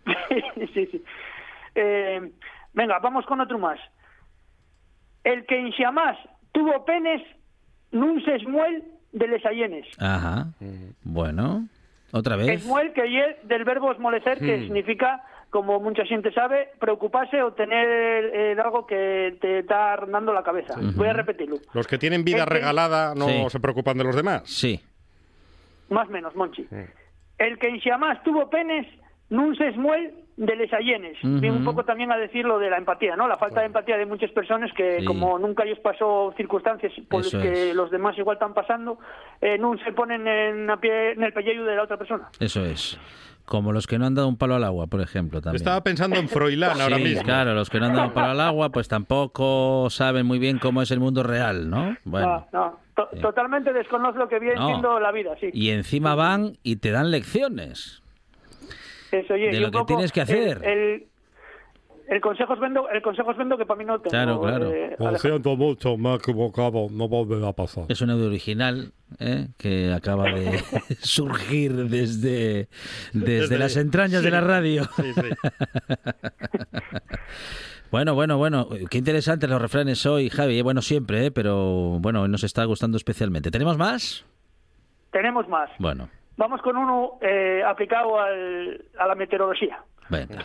sí, 0.74 0.86
sí. 0.86 1.04
Eh, 1.74 2.30
venga, 2.72 2.98
vamos 3.00 3.26
con 3.26 3.40
otro 3.40 3.58
más. 3.58 3.78
El 5.24 5.44
que 5.46 5.58
en 5.58 5.72
Xiamás 5.72 6.16
tuvo 6.52 6.84
penes, 6.84 7.22
nun 7.92 8.20
de 9.12 9.26
les 9.28 9.44
allenes. 9.44 9.86
Ajá. 9.98 10.48
Bueno, 11.04 11.68
otra 12.12 12.36
vez. 12.36 12.48
Esmuel 12.48 12.92
que 12.92 13.06
es 13.20 13.36
del 13.46 13.64
verbo 13.64 13.92
esmolecer, 13.92 14.38
que 14.38 14.56
Hmm. 14.56 14.62
significa, 14.64 15.22
como 15.50 15.78
mucha 15.80 16.04
gente 16.06 16.32
sabe, 16.32 16.68
preocuparse 16.80 17.42
o 17.42 17.52
tener 17.52 17.86
eh, 18.32 18.56
algo 18.62 18.86
que 18.86 19.36
te 19.40 19.58
está 19.60 19.96
rondando 19.96 20.32
la 20.32 20.42
cabeza. 20.42 20.74
Voy 20.96 21.08
a 21.08 21.12
repetirlo. 21.12 21.56
Los 21.74 21.86
que 21.86 21.98
tienen 21.98 22.24
vida 22.24 22.38
Es 22.38 22.44
que- 22.48 22.54
regalada 22.54 23.14
no 23.14 23.26
Sí. 23.28 23.44
se 23.50 23.60
preocupan 23.60 23.98
de 23.98 24.04
los 24.04 24.16
demás. 24.16 24.42
Sí. 24.46 24.80
Más 25.90 26.08
o 26.08 26.10
menos, 26.10 26.34
Monchi. 26.34 26.66
El 27.38 27.58
que 27.58 27.68
en 27.68 27.80
Xiamás 27.80 28.22
tuvo 28.22 28.48
penes, 28.48 28.86
nun 29.28 29.54
de 30.44 30.56
les 30.56 30.72
allenes. 30.72 31.16
Viene 31.22 31.52
un 31.56 31.64
poco 31.64 31.84
también 31.84 32.10
a 32.10 32.16
decir 32.16 32.44
lo 32.44 32.58
de 32.58 32.68
la 32.68 32.76
empatía, 32.76 33.14
¿no? 33.16 33.28
La 33.28 33.36
falta 33.36 33.60
de 33.60 33.66
empatía 33.66 33.96
de 33.96 34.06
muchas 34.06 34.30
personas 34.32 34.72
que, 34.74 34.98
Sí. 35.00 35.04
como 35.04 35.38
nunca 35.38 35.62
ellos 35.64 35.78
pasó 35.78 36.34
circunstancias 36.36 36.92
por 37.08 37.22
las 37.22 37.30
que 37.30 37.70
es. 37.70 37.76
los 37.76 37.90
demás 37.90 38.18
igual 38.18 38.34
están 38.36 38.52
pasando, 38.52 38.98
eh, 39.40 39.56
nun 39.56 39.78
se 39.84 39.92
ponen 39.92 40.26
en, 40.26 40.66
la 40.66 40.76
pie- 40.78 41.12
en 41.14 41.22
el 41.22 41.32
pellejo 41.32 41.62
de 41.64 41.76
la 41.76 41.84
otra 41.84 41.96
persona. 41.96 42.28
Eso 42.40 42.64
es. 42.64 42.98
Como 43.44 43.72
los 43.72 43.86
que 43.86 43.98
no 43.98 44.06
han 44.06 44.14
dado 44.14 44.28
un 44.28 44.36
palo 44.36 44.54
al 44.54 44.64
agua, 44.64 44.86
por 44.86 45.00
ejemplo, 45.00 45.40
también. 45.40 45.56
Estaba 45.62 45.82
pensando 45.82 46.16
en 46.16 46.28
Froilán 46.28 46.80
ahora 46.80 46.96
Sí, 46.96 47.02
mismo. 47.04 47.22
claro, 47.22 47.54
los 47.54 47.70
que 47.70 47.78
no 47.80 47.86
han 47.86 47.94
dado 47.94 48.08
un 48.08 48.14
palo 48.14 48.30
al 48.32 48.40
agua, 48.40 48.70
pues 48.70 48.88
tampoco 48.88 49.88
saben 49.90 50.26
muy 50.26 50.38
bien 50.38 50.58
cómo 50.58 50.82
es 50.82 50.90
el 50.90 51.00
mundo 51.00 51.22
real, 51.22 51.68
¿no? 51.70 51.96
Bueno. 52.04 52.46
No, 52.52 52.60
no, 52.60 52.78
to- 52.96 53.08
totalmente 53.20 53.72
desconozco 53.72 54.18
lo 54.18 54.28
que 54.28 54.38
viene 54.38 54.56
No. 54.56 54.66
siendo 54.68 54.98
la 55.00 55.12
vida, 55.12 55.34
sí. 55.40 55.50
Y 55.52 55.70
encima 55.70 56.14
van 56.14 56.56
y 56.62 56.76
te 56.76 56.90
dan 56.90 57.10
lecciones. 57.10 58.01
Eso, 59.12 59.34
oye, 59.34 59.50
de 59.50 59.56
y 59.56 59.60
lo 59.60 59.66
que 59.70 59.72
poco 59.78 59.86
tienes 59.86 60.10
que 60.10 60.20
hacer. 60.22 60.60
El, 60.64 60.70
el, 60.78 61.06
el 62.08 62.20
consejo 62.20 62.54
os 62.54 62.60
vendo, 62.60 62.88
el 62.90 63.00
consejo 63.02 63.30
os 63.30 63.36
vendo 63.36 63.56
que 63.56 63.64
para 63.66 63.78
mí 63.78 63.84
no 63.84 64.00
tengo. 64.00 64.10
Claro, 64.10 64.40
claro. 64.40 64.72
eh, 64.72 64.96
Lo 64.98 65.16
siento 65.18 65.54
mucho, 65.56 65.96
me 65.96 66.12
he 66.12 66.14
equivocado, 66.16 66.88
no 66.90 67.08
volverá 67.08 67.48
a 67.48 67.52
pasar. 67.52 67.84
Es 67.88 68.00
un 68.00 68.10
audio 68.10 68.26
original 68.26 68.92
¿eh? 69.20 69.48
que 69.58 69.92
acaba 69.92 70.24
de 70.32 70.58
surgir 71.00 71.72
desde, 71.88 72.68
desde, 73.12 73.40
Desde- 73.40 73.58
las 73.58 73.76
entrañas 73.76 74.22
de 74.22 74.28
sí. 74.28 74.32
la 74.32 74.40
radio. 74.40 74.84
Sí, 74.96 75.12
sí. 75.14 75.20
Bueno, 77.90 78.14
bueno, 78.14 78.38
bueno. 78.38 78.68
Qué 78.90 78.96
interesantes 78.96 79.50
los 79.50 79.60
refranes 79.60 80.06
hoy, 80.06 80.30
Javi. 80.30 80.58
eh, 80.58 80.62
Bueno, 80.62 80.80
siempre, 80.80 81.26
¿eh? 81.26 81.30
pero 81.30 81.98
bueno, 82.00 82.26
nos 82.26 82.42
está 82.42 82.64
gustando 82.64 82.96
especialmente. 82.96 83.50
¿Tenemos 83.50 83.76
más? 83.76 84.24
Tenemos 85.10 85.46
más. 85.48 85.68
Bueno, 85.78 86.08
Vamos 86.42 86.60
con 86.60 86.76
uno 86.76 87.18
eh, 87.20 87.62
aplicado 87.64 88.18
al- 88.18 88.82
a 88.98 89.06
la 89.06 89.14
meteorología. 89.14 89.78
venga. 90.10 90.42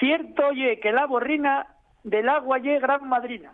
Cierto 0.00 0.50
ye 0.52 0.80
que 0.80 0.92
la 0.92 1.06
borrina 1.06 1.66
del 2.02 2.26
agua 2.28 2.58
ye 2.58 2.78
gran 2.80 3.06
madrina. 3.08 3.52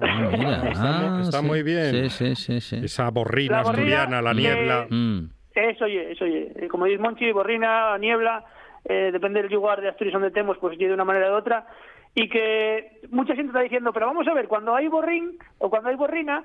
Ah, 0.00 0.30
mira. 0.36 0.56
Está 0.72 1.16
Ah, 1.16 1.20
está 1.20 1.38
sí. 1.40 1.44
muy 1.46 1.62
bien. 1.62 1.90
Sí, 1.92 2.10
sí, 2.10 2.34
sí. 2.36 2.60
sí. 2.60 2.76
Esa 2.84 3.10
borrina 3.10 3.58
La 3.58 3.62
borrina 3.62 4.02
asturiana, 4.02 4.22
la 4.22 4.32
niebla. 4.34 4.86
Mm, 4.88 5.28
Eso 5.54 5.86
ye, 5.86 6.12
eso 6.12 6.26
ye. 6.26 6.52
Eh, 6.56 6.68
Como 6.68 6.86
dice 6.86 6.98
Monchi, 7.02 7.30
borrina, 7.32 7.96
niebla, 7.98 8.44
eh, 8.84 9.10
depende 9.12 9.42
del 9.42 9.52
lugar 9.52 9.80
de 9.82 9.90
Asturias 9.90 10.14
donde 10.14 10.28
estemos, 10.28 10.56
pues 10.58 10.78
ye 10.78 10.88
de 10.88 10.94
una 10.94 11.04
manera 11.04 11.26
o 11.28 11.32
de 11.32 11.36
otra. 11.36 11.66
Y 12.14 12.28
que 12.28 13.00
mucha 13.10 13.34
gente 13.34 13.50
está 13.50 13.60
diciendo, 13.60 13.92
pero 13.92 14.06
vamos 14.06 14.26
a 14.26 14.34
ver, 14.34 14.48
cuando 14.48 14.74
hay 14.74 14.88
borrín 14.88 15.36
o 15.58 15.68
cuando 15.70 15.88
hay 15.90 15.96
borrina, 15.96 16.44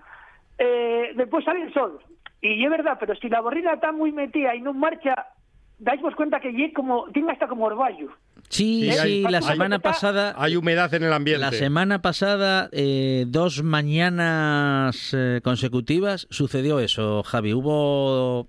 eh, 0.57 1.11
después 1.15 1.43
sale 1.45 1.63
el 1.63 1.73
sol. 1.73 1.99
Y 2.41 2.63
es 2.63 2.69
verdad, 2.69 2.97
pero 2.99 3.15
si 3.15 3.29
la 3.29 3.41
borrina 3.41 3.73
está 3.73 3.91
muy 3.91 4.11
metida 4.11 4.55
y 4.55 4.61
no 4.61 4.73
marcha, 4.73 5.13
dais 5.79 6.01
vos 6.01 6.15
cuenta 6.15 6.39
que 6.39 6.53
ye 6.53 6.71
como, 6.73 7.05
tiene 7.11 7.31
hasta 7.31 7.47
como 7.47 7.65
orvallo. 7.65 8.09
Sí, 8.49 8.89
Sí, 8.91 8.97
hay- 8.97 9.21
la 9.23 9.41
semana 9.41 9.79
pasada... 9.79 10.33
Hay 10.37 10.55
humedad 10.55 10.93
en 10.93 11.03
el 11.03 11.11
ambiente. 11.13 11.41
La 11.45 11.51
semana 11.51 12.01
pasada, 12.01 12.69
eh, 12.71 13.25
dos 13.27 13.61
mañanas 13.63 15.13
eh, 15.13 15.41
consecutivas, 15.43 16.27
sucedió 16.29 16.79
eso, 16.79 17.23
Javi. 17.23 17.53
Hubo 17.53 18.47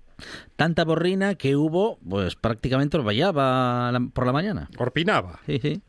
tanta 0.55 0.85
borrina 0.85 1.35
que 1.35 1.55
hubo, 1.55 1.97
pues 2.07 2.35
prácticamente 2.35 2.97
orvallaba 2.97 3.91
la- 3.91 4.01
por 4.13 4.25
la 4.25 4.31
mañana. 4.33 4.69
Orpinaba. 4.77 5.39
Sí, 5.45 5.59
sí. 5.59 5.81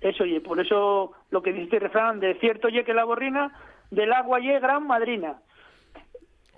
Eso, 0.00 0.24
oye, 0.24 0.40
por 0.40 0.60
eso 0.60 1.12
lo 1.30 1.42
que 1.42 1.52
dice 1.52 1.64
este 1.64 1.78
refrán, 1.80 2.20
de 2.20 2.34
cierto 2.38 2.68
ye 2.68 2.84
que 2.84 2.94
la 2.94 3.04
borrina, 3.04 3.52
del 3.90 4.12
agua 4.12 4.40
ye 4.40 4.58
gran 4.60 4.86
madrina. 4.86 5.36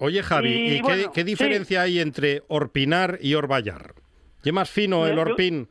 Oye, 0.01 0.23
Javi, 0.23 0.49
Y, 0.49 0.73
¿y, 0.75 0.77
qué, 0.77 0.83
bueno, 0.83 1.13
qué 1.13 1.21
sí. 1.23 1.27
diferencia 1.27 1.83
hay 1.83 1.99
entre 1.99 2.43
orpinar 2.49 3.19
y 3.21 3.35
orvallar? 3.35 3.95
¿Qué 4.43 4.53
más 4.53 4.71
fino 4.71 5.07
el 5.07 5.19
orpín? 5.19 5.69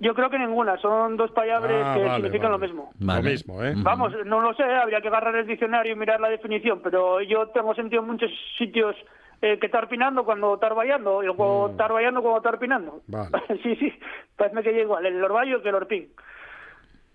Yo 0.00 0.14
creo 0.14 0.30
que 0.30 0.38
ninguna, 0.38 0.78
son 0.78 1.16
dos 1.16 1.32
palabras 1.32 1.82
Ah, 1.84 1.94
que 1.94 2.04
vale, 2.04 2.14
significan 2.16 2.52
vale. 2.52 2.60
lo 2.60 2.66
mismo. 2.68 2.92
Vale. 3.00 3.22
Lo 3.22 3.30
mismo, 3.30 3.64
¿eh? 3.64 3.72
Vamos, 3.78 4.12
no 4.26 4.40
lo 4.40 4.54
sé, 4.54 4.62
habría 4.62 5.00
que 5.00 5.08
agarrar 5.08 5.34
el 5.34 5.46
diccionario 5.46 5.92
y 5.92 5.96
mirar 5.96 6.20
la 6.20 6.28
definición, 6.28 6.80
pero 6.84 7.20
yo 7.22 7.48
tengo 7.48 7.74
sentido 7.74 8.02
en 8.02 8.08
muchos 8.08 8.30
sitios 8.58 8.94
eh, 9.42 9.58
que 9.58 9.66
estar 9.66 9.88
pinando 9.88 10.24
cuando 10.24 10.54
estar 10.54 10.74
vallando, 10.74 11.24
y 11.24 11.28
o 11.36 11.68
estar 11.70 11.92
vallando 11.92 12.20
cuando 12.22 12.38
estar 12.38 12.58
pinando. 12.60 13.02
Mm. 13.08 13.12
Vale. 13.12 13.30
sí, 13.62 13.74
sí, 13.76 13.92
parece 14.36 14.62
que 14.62 14.70
es 14.76 14.82
igual, 14.84 15.04
el 15.06 15.24
orvallo 15.24 15.62
que 15.62 15.70
el 15.70 15.74
orpín. 15.74 16.08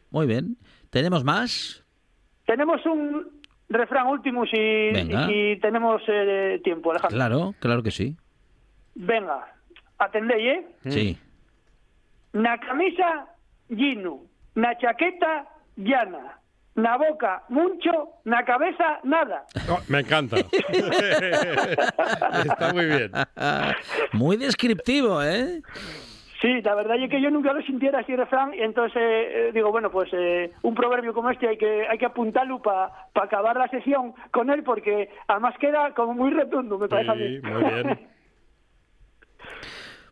Muy 0.10 0.26
bien. 0.26 0.58
¿Tenemos 0.90 1.24
más? 1.24 1.86
Tenemos 2.46 2.86
un 2.86 3.43
refrán 3.74 4.08
último 4.08 4.46
si, 4.46 5.60
tenemos 5.62 6.02
eh, 6.08 6.62
tiempo, 6.64 6.92
Alejandro. 6.92 7.18
Claro, 7.18 7.56
claro 7.60 7.84
que 7.84 7.92
sí. 7.92 8.16
Venga, 8.96 9.46
atendéis, 9.98 10.48
¿eh? 10.48 10.66
Sí. 10.90 11.18
Na 12.34 12.58
camisa, 12.58 13.28
ginu. 13.70 14.28
Na 14.56 14.78
chaqueta, 14.78 15.48
llana. 15.78 16.40
Na 16.76 16.98
boca, 16.98 17.44
mucho. 17.50 18.10
Na 18.26 18.44
cabeza, 18.44 19.00
nada. 19.04 19.46
Oh, 19.70 19.80
me 19.88 20.00
encanta. 20.00 20.38
Está 22.44 22.74
muy 22.74 22.86
bien. 22.86 23.12
Muy 24.14 24.38
descriptivo, 24.38 25.22
¿eh? 25.22 25.62
Sí, 26.44 26.62
la 26.62 26.76
verdad 26.76 27.02
es 27.02 27.10
que 27.10 27.22
yo 27.22 27.32
nunca 27.32 27.54
lo 27.54 27.62
sintiera 27.62 28.00
así 28.00 28.14
refrán 28.18 28.54
y 28.54 28.60
entonces 28.60 29.02
eh, 29.02 29.52
digo, 29.54 29.72
bueno, 29.72 29.90
pues 29.90 30.10
eh, 30.12 30.52
un 30.64 30.76
proverbio 30.76 31.14
como 31.14 31.30
este 31.30 31.48
hay 31.48 31.58
que 31.58 31.88
hay 31.88 31.98
que 31.98 32.06
apuntarlo 32.06 32.62
para 32.62 32.92
acabar 33.16 33.56
la 33.56 33.70
sesión 33.70 34.14
con 34.30 34.50
él 34.50 34.62
porque 34.62 35.08
además 35.30 35.56
queda 35.58 35.94
como 35.94 36.14
muy 36.14 36.32
retundo, 36.32 36.78
me 36.78 36.90
parece 36.90 37.12
a 37.12 37.16
mí. 37.16 37.40
Sí, 37.40 37.48
muy 37.48 37.64
bien. 37.64 38.00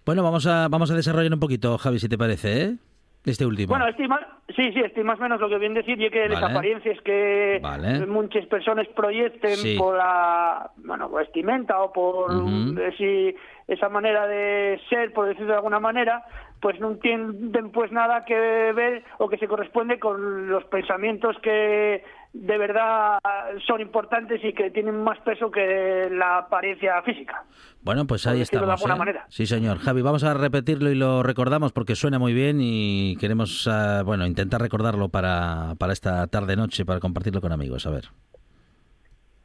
Bueno, 0.04 0.24
vamos 0.24 0.48
a, 0.48 0.68
vamos 0.68 0.90
a 0.90 0.96
desarrollar 0.96 1.32
un 1.32 1.40
poquito, 1.40 1.78
Javi, 1.78 2.00
si 2.00 2.10
te 2.10 2.18
parece, 2.18 2.64
¿eh? 2.64 2.76
Este 3.24 3.46
último. 3.46 3.70
Bueno, 3.70 3.88
estoy 3.88 4.08
más, 4.08 4.22
sí, 4.56 4.72
sí, 4.74 4.80
estoy 4.80 5.04
más 5.04 5.20
o 5.20 5.22
menos 5.22 5.40
lo 5.40 5.48
que 5.48 5.60
bien 5.60 5.76
decir 5.76 6.02
y 6.02 6.10
que 6.10 6.28
las 6.28 6.42
Vale. 6.42 6.54
apariencias 6.54 7.00
que 7.02 7.60
Vale. 7.62 8.06
muchas 8.08 8.46
personas 8.48 8.88
proyecten 8.96 9.58
Sí. 9.58 9.76
por 9.78 9.96
la 9.96 10.72
bueno, 10.78 11.08
vestimenta 11.10 11.80
o 11.82 11.94
por 11.94 12.32
eh, 12.32 12.92
si 12.98 13.36
esa 13.68 13.90
manera 13.90 14.26
de 14.26 14.82
ser, 14.90 15.14
por 15.14 15.28
decirlo 15.28 15.50
de 15.50 15.58
alguna 15.58 15.80
manera, 15.80 16.24
pues 16.62 16.80
no 16.80 16.96
tienen 16.98 17.72
pues 17.72 17.92
nada 17.92 18.26
que 18.26 18.34
ver 18.36 19.04
o 19.20 19.30
que 19.30 19.38
se 19.38 19.48
corresponde 19.48 20.00
con 20.00 20.48
los 20.50 20.64
pensamientos 20.66 21.38
que 21.44 22.04
de 22.34 22.58
verdad 22.58 23.20
son 23.68 23.82
importantes 23.82 24.40
y 24.44 24.54
que 24.54 24.72
tienen 24.72 25.04
más 25.04 25.20
peso 25.20 25.52
que 25.52 26.08
la 26.12 26.38
apariencia 26.40 27.02
física. 27.04 27.44
Bueno, 27.82 28.06
pues 28.08 28.26
ahí 28.28 28.40
decirlo 28.40 28.66
de 28.68 28.74
estamos. 28.74 28.82
alguna 28.82 28.96
¿eh? 28.96 29.00
manera. 29.00 29.26
Sí, 29.30 29.46
señor. 29.46 29.80
Javi, 29.80 30.02
vamos 30.02 30.24
a 30.24 30.34
repetirlo 30.34 30.90
y 30.92 30.96
lo 30.96 31.24
recordamos 31.24 31.74
porque 31.74 31.96
suena 31.96 32.20
muy 32.20 32.34
bien 32.34 32.60
y 32.62 33.18
queremos, 33.18 33.68
ah, 33.70 34.04
bueno, 34.06 34.26
intentar 34.26 34.62
recordarlo 34.62 35.10
para, 35.10 35.76
para 35.78 35.92
esta 35.94 36.26
tarde-noche, 36.28 36.86
para 36.86 37.00
compartirlo 37.00 37.42
con 37.42 37.52
amigos. 37.52 37.86
A 37.86 37.90
ver. 37.90 38.06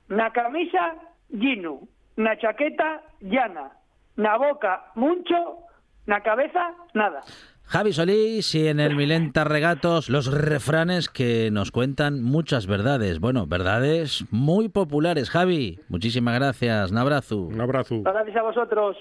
Na 0.08 0.30
camisa, 0.30 0.94
ginu. 1.30 1.88
Na 2.16 2.38
chaqueta, 2.38 3.02
llana. 3.20 3.72
Na 4.16 4.36
boca, 4.38 4.92
mucho. 4.94 5.58
Na 6.06 6.20
cabeza, 6.22 6.72
nada. 6.94 7.22
Javi 7.66 7.92
Solís 7.92 8.54
y 8.54 8.68
en 8.68 8.78
el 8.78 8.94
Milenta 8.94 9.44
Regatos 9.44 10.08
los 10.08 10.26
refranes 10.26 11.08
que 11.08 11.50
nos 11.50 11.72
cuentan 11.72 12.22
muchas 12.22 12.66
verdades. 12.66 13.18
Bueno, 13.18 13.46
verdades 13.46 14.24
muy 14.30 14.68
populares. 14.68 15.30
Javi, 15.30 15.80
muchísimas 15.88 16.36
gracias. 16.36 16.92
Un 16.92 16.98
abrazo. 16.98 17.38
Un 17.38 17.60
abrazo. 17.60 18.02
Gracias 18.02 18.36
a 18.36 18.42
vosotros. 18.42 18.96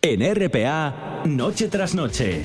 En 0.00 0.22
RPA, 0.34 1.22
noche 1.26 1.68
tras 1.68 1.94
noche. 1.94 2.44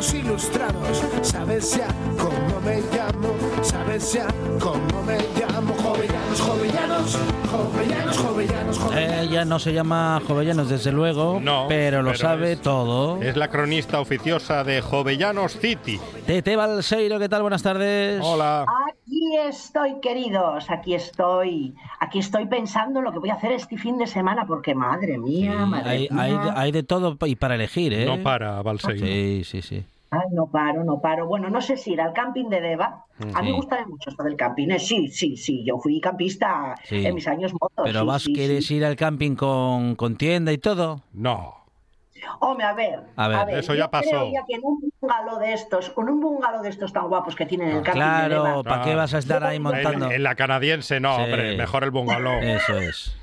Los 0.00 0.14
ilustrados. 0.14 1.02
¿Sabes 1.20 1.76
ya 1.76 1.88
cómo 2.16 2.58
me 2.64 2.80
llamo? 2.80 3.34
¿Sabes 3.62 4.14
ya 4.14 4.26
cómo 4.58 4.69
no 9.46 9.58
se 9.58 9.72
llama 9.72 10.20
Jovellanos, 10.26 10.68
desde 10.68 10.92
luego, 10.92 11.38
No, 11.40 11.66
pero 11.68 12.02
lo 12.02 12.10
pero 12.12 12.18
sabe 12.18 12.52
es- 12.52 12.62
todo. 12.62 13.20
Es 13.22 13.36
la 13.36 13.48
cronista 13.48 14.00
oficiosa 14.00 14.64
de 14.64 14.80
Jovellanos 14.80 15.52
City. 15.58 15.98
Tete 16.26 16.56
Balseiro, 16.56 17.18
¿qué 17.18 17.28
tal? 17.28 17.42
Buenas 17.42 17.62
tardes. 17.62 18.20
Hola. 18.24 18.64
Aquí 18.88 19.36
estoy, 19.48 20.00
queridos, 20.00 20.70
aquí 20.70 20.94
estoy. 20.94 21.74
Aquí 22.00 22.18
estoy 22.20 22.46
pensando 22.46 23.00
en 23.00 23.04
lo 23.04 23.12
que 23.12 23.18
voy 23.18 23.30
a 23.30 23.34
hacer 23.34 23.52
este 23.52 23.76
fin 23.76 23.98
de 23.98 24.06
semana, 24.06 24.44
porque 24.46 24.74
madre 24.74 25.18
mía, 25.18 25.66
madre 25.66 25.90
Hay, 25.90 26.08
mía. 26.10 26.22
hay, 26.22 26.50
hay 26.54 26.72
de 26.72 26.82
todo 26.82 27.16
y 27.26 27.36
para 27.36 27.54
elegir, 27.56 27.92
¿eh? 27.92 28.06
No 28.06 28.22
para, 28.22 28.62
Balseiro. 28.62 29.04
Sí, 29.06 29.42
sí, 29.44 29.62
sí. 29.62 29.84
Ay, 30.12 30.26
no 30.32 30.46
paro, 30.50 30.82
no 30.82 31.00
paro. 31.00 31.26
Bueno, 31.26 31.50
no 31.50 31.60
sé 31.60 31.76
si 31.76 31.92
ir 31.92 32.00
al 32.00 32.12
camping 32.12 32.48
de 32.48 32.60
Deva. 32.60 33.04
A 33.34 33.42
mí 33.42 33.50
me 33.50 33.56
gusta 33.56 33.86
mucho 33.86 34.10
esto 34.10 34.24
del 34.24 34.36
camping. 34.36 34.68
¿eh? 34.70 34.78
Sí, 34.80 35.08
sí, 35.08 35.36
sí. 35.36 35.64
Yo 35.64 35.78
fui 35.78 36.00
campista 36.00 36.74
Sí. 36.84 37.06
en 37.06 37.14
mis 37.14 37.28
años 37.28 37.52
motos. 37.52 37.84
Pero 37.84 38.00
sí, 38.00 38.06
vas, 38.06 38.22
sí, 38.22 38.32
¿quieres 38.32 38.66
sí. 38.66 38.76
ir 38.76 38.84
al 38.84 38.96
camping 38.96 39.36
con, 39.36 39.94
con 39.94 40.16
tienda 40.16 40.50
y 40.52 40.58
todo? 40.58 41.02
No. 41.12 41.54
Hombre, 42.40 42.66
a 42.66 42.72
ver. 42.74 43.00
A 43.16 43.28
ver, 43.28 43.58
eso 43.58 43.72
yo 43.72 43.78
ya 43.84 43.90
pasó. 43.90 44.08
creo 44.10 44.32
ya 44.32 44.44
que 44.46 44.54
en 44.56 44.60
un 44.64 44.78
bungalow 45.00 45.38
de 45.38 45.52
estos, 45.54 45.88
con 45.90 46.08
un 46.08 46.20
bungalow 46.20 46.62
de 46.62 46.68
estos 46.68 46.92
tan 46.92 47.08
guapos 47.08 47.34
que 47.34 47.46
tienen 47.46 47.68
el 47.68 47.82
camping 47.82 47.92
de 48.00 48.06
Claro, 48.06 48.42
Deva. 48.44 48.62
¿para 48.62 48.82
qué 48.82 48.94
vas 48.94 49.14
a 49.14 49.18
estar 49.18 49.42
ahí 49.42 49.56
En, 49.56 49.62
montando? 49.62 50.10
en 50.10 50.22
la 50.22 50.34
canadiense 50.34 51.00
no, 51.00 51.16
Sí. 51.16 51.22
hombre. 51.22 51.56
Mejor 51.56 51.84
el 51.84 51.90
bungalow. 51.92 52.40
Eso 52.42 52.78
es. 52.78 53.16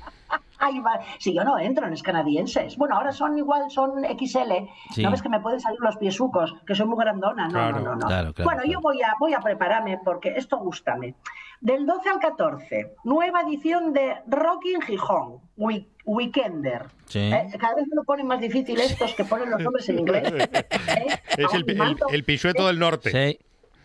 Ay, 0.58 0.80
va- 0.80 1.00
Si 1.18 1.34
yo 1.34 1.44
no 1.44 1.58
entro 1.58 1.84
en 1.84 1.92
los 1.92 2.02
canadienses. 2.02 2.76
Bueno, 2.76 2.96
ahora 2.96 3.12
son 3.12 3.36
igual, 3.38 3.70
son 3.70 4.04
XL. 4.04 4.68
Sí. 4.92 5.02
No 5.02 5.10
ves 5.10 5.22
que 5.22 5.28
me 5.28 5.40
pueden 5.40 5.60
salir 5.60 5.78
los 5.80 5.96
piesucos, 5.96 6.54
que 6.66 6.74
soy 6.74 6.86
muy 6.86 6.98
grandona. 6.98 7.44
No, 7.46 7.50
Claro. 7.52 7.78
no, 7.80 7.84
no. 7.84 7.96
no. 7.96 8.06
Claro, 8.06 8.32
claro, 8.34 8.50
bueno, 8.50 8.64
yo 8.70 8.80
voy 8.80 9.00
a, 9.02 9.14
voy 9.20 9.34
a 9.34 9.40
prepararme 9.40 9.98
porque 10.04 10.34
esto 10.36 10.58
gústame. 10.58 11.14
Del 11.60 11.86
12 11.86 12.08
al 12.08 12.18
14, 12.20 12.94
nueva 13.04 13.40
edición 13.42 13.92
de 13.92 14.16
Rocking 14.28 14.80
Gijón, 14.82 15.40
Week- 15.56 15.88
Weekender. 16.04 16.86
Sí. 17.06 17.18
Eh, 17.32 17.48
cada 17.58 17.74
vez 17.74 17.86
me 17.88 17.96
lo 17.96 18.04
ponen 18.04 18.26
más 18.26 18.40
difícil 18.40 18.80
estos 18.80 19.12
que 19.14 19.24
ponen 19.24 19.50
los 19.50 19.60
nombres 19.60 19.88
en 19.88 19.98
inglés. 19.98 20.22
¿Eh? 20.32 21.06
Es 21.36 21.52
el, 21.54 21.62
Ay, 21.62 21.64
el, 21.66 21.76
manto. 21.76 22.06
el 22.10 22.24
pisueto 22.24 22.66
del 22.68 22.78
norte. 22.78 23.10
Sí. 23.10 23.38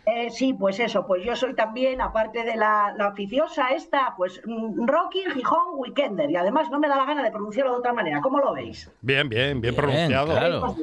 Eh, 0.06 0.30
sí, 0.30 0.52
pues 0.52 0.78
eso, 0.80 1.06
pues 1.06 1.24
yo 1.24 1.34
soy 1.34 1.54
también, 1.54 2.00
aparte 2.00 2.44
de 2.44 2.56
la, 2.56 2.92
la 2.96 3.08
oficiosa 3.08 3.68
esta, 3.68 4.14
pues 4.16 4.40
mm, 4.44 4.86
Rocking 4.86 5.30
Gijón 5.30 5.74
Weekender. 5.76 6.30
Y 6.30 6.36
además 6.36 6.70
no 6.70 6.78
me 6.78 6.88
da 6.88 6.96
la 6.96 7.06
gana 7.06 7.22
de 7.22 7.30
pronunciarlo 7.30 7.72
de 7.72 7.78
otra 7.78 7.92
manera. 7.92 8.20
¿Cómo 8.20 8.38
lo 8.38 8.52
veis? 8.52 8.90
Bien, 9.00 9.28
bien, 9.28 9.60
bien 9.60 9.74
Bien, 9.74 9.76
pronunciado. 9.76 10.26
claro. 10.32 10.76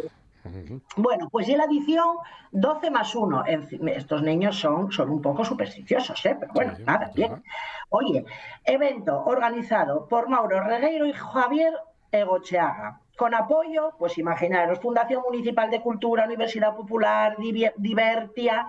Bueno, 0.96 1.30
pues 1.30 1.48
y 1.50 1.56
la 1.56 1.66
edición 1.66 2.16
12 2.52 2.90
más 2.90 3.14
1. 3.14 3.44
En 3.46 3.64
fin, 3.68 3.88
Estos 3.90 4.24
niños 4.24 4.60
son, 4.60 4.92
son 4.92 5.12
un 5.12 5.22
poco 5.22 5.46
supersticiosos, 5.46 6.26
¿eh? 6.26 6.36
Pero 6.40 6.52
bueno, 6.54 6.76
Sí, 6.76 6.84
nada, 6.84 7.12
bien. 7.14 7.44
Oye, 7.90 8.26
evento 8.66 9.24
organizado 9.24 10.08
por 10.08 10.30
Mauro 10.30 10.62
Regueiro 10.62 11.06
y 11.06 11.14
Javier 11.14 11.74
Egocheaga. 12.12 13.00
Con 13.18 13.36
apoyo, 13.36 13.92
pues 14.00 14.18
imaginaros, 14.18 14.80
Fundación 14.80 15.22
Municipal 15.22 15.70
de 15.70 15.80
Cultura, 15.82 16.26
Universidad 16.26 16.76
Popular, 16.76 17.38
Divertia. 17.78 18.66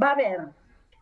Va 0.00 0.08
a 0.08 0.12
haber 0.12 0.40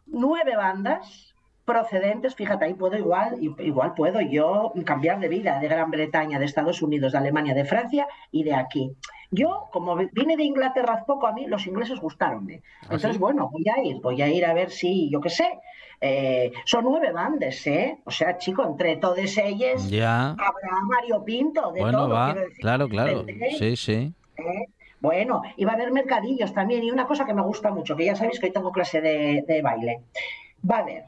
nueve 0.07 0.57
bandas, 0.57 1.35
procedentes, 1.65 2.35
fíjate, 2.35 2.65
ahí 2.65 2.75
puedo 2.75 2.97
igual, 2.97 3.37
igual 3.41 3.95
puedo 3.95 4.21
yo 4.21 4.73
cambiar 4.85 5.21
de 5.21 5.29
vida 5.29 5.61
de 5.61 5.69
Gran 5.69 5.91
Bretaña, 5.91 6.39
de 6.39 6.45
Estados 6.45 6.83
Unidos, 6.83 7.13
de 7.13 7.19
Alemania, 7.19 7.55
de 7.55 7.65
Francia 7.65 8.09
y 8.33 8.43
de 8.43 8.55
aquí. 8.55 8.91
Yo, 9.31 9.69
como 9.73 9.97
vine 9.97 10.37
de 10.37 10.43
Inglaterra 10.43 10.95
hace 10.95 11.05
poco, 11.07 11.27
a 11.27 11.33
mí 11.33 11.47
los 11.47 11.67
ingleses 11.67 12.01
gustaronme. 12.01 12.63
Entonces, 12.83 13.19
bueno, 13.19 13.49
voy 13.51 13.65
a 13.69 13.83
ir, 13.83 14.01
voy 14.03 14.21
a 14.21 14.29
ir 14.29 14.45
a 14.45 14.53
ver 14.53 14.71
si, 14.71 15.09
yo 15.09 15.21
qué 15.21 15.31
sé, 15.31 15.61
eh, 16.01 16.53
son 16.67 16.85
nueve 16.85 17.13
bandes, 17.13 17.67
¿eh? 17.67 17.99
O 18.05 18.11
sea, 18.11 18.37
chico, 18.37 18.65
entre 18.67 18.97
todas 18.97 19.39
ellas 19.39 19.89
Ya. 19.89 20.31
habrá 20.31 20.81
Mario 20.85 21.25
Pinto, 21.25 21.71
de 21.73 21.81
Bueno, 21.81 21.99
todo. 21.99 22.09
va, 22.11 22.35
decir, 22.35 22.57
claro, 22.61 22.89
claro. 22.89 23.25
Sí, 23.57 23.77
sí. 23.77 24.13
¿eh? 24.37 24.67
Bueno, 25.03 25.43
y 25.57 25.65
va 25.65 25.73
a 25.73 25.75
haber 25.75 25.91
mercadillos 25.91 26.55
también. 26.55 26.85
Y 26.85 26.91
una 26.93 27.09
cosa 27.09 27.27
que 27.27 27.35
me 27.35 27.43
gusta 27.43 27.73
mucho, 27.73 27.97
que 27.97 28.05
ya 28.07 28.15
sabéis 28.15 28.39
que 28.39 28.47
hoy 28.47 28.53
tengo 28.53 28.71
clase 28.71 29.01
de, 29.01 29.45
de 29.47 29.61
baile. 29.61 30.03
Va 30.69 30.77
a 30.77 30.81
haber 30.83 31.05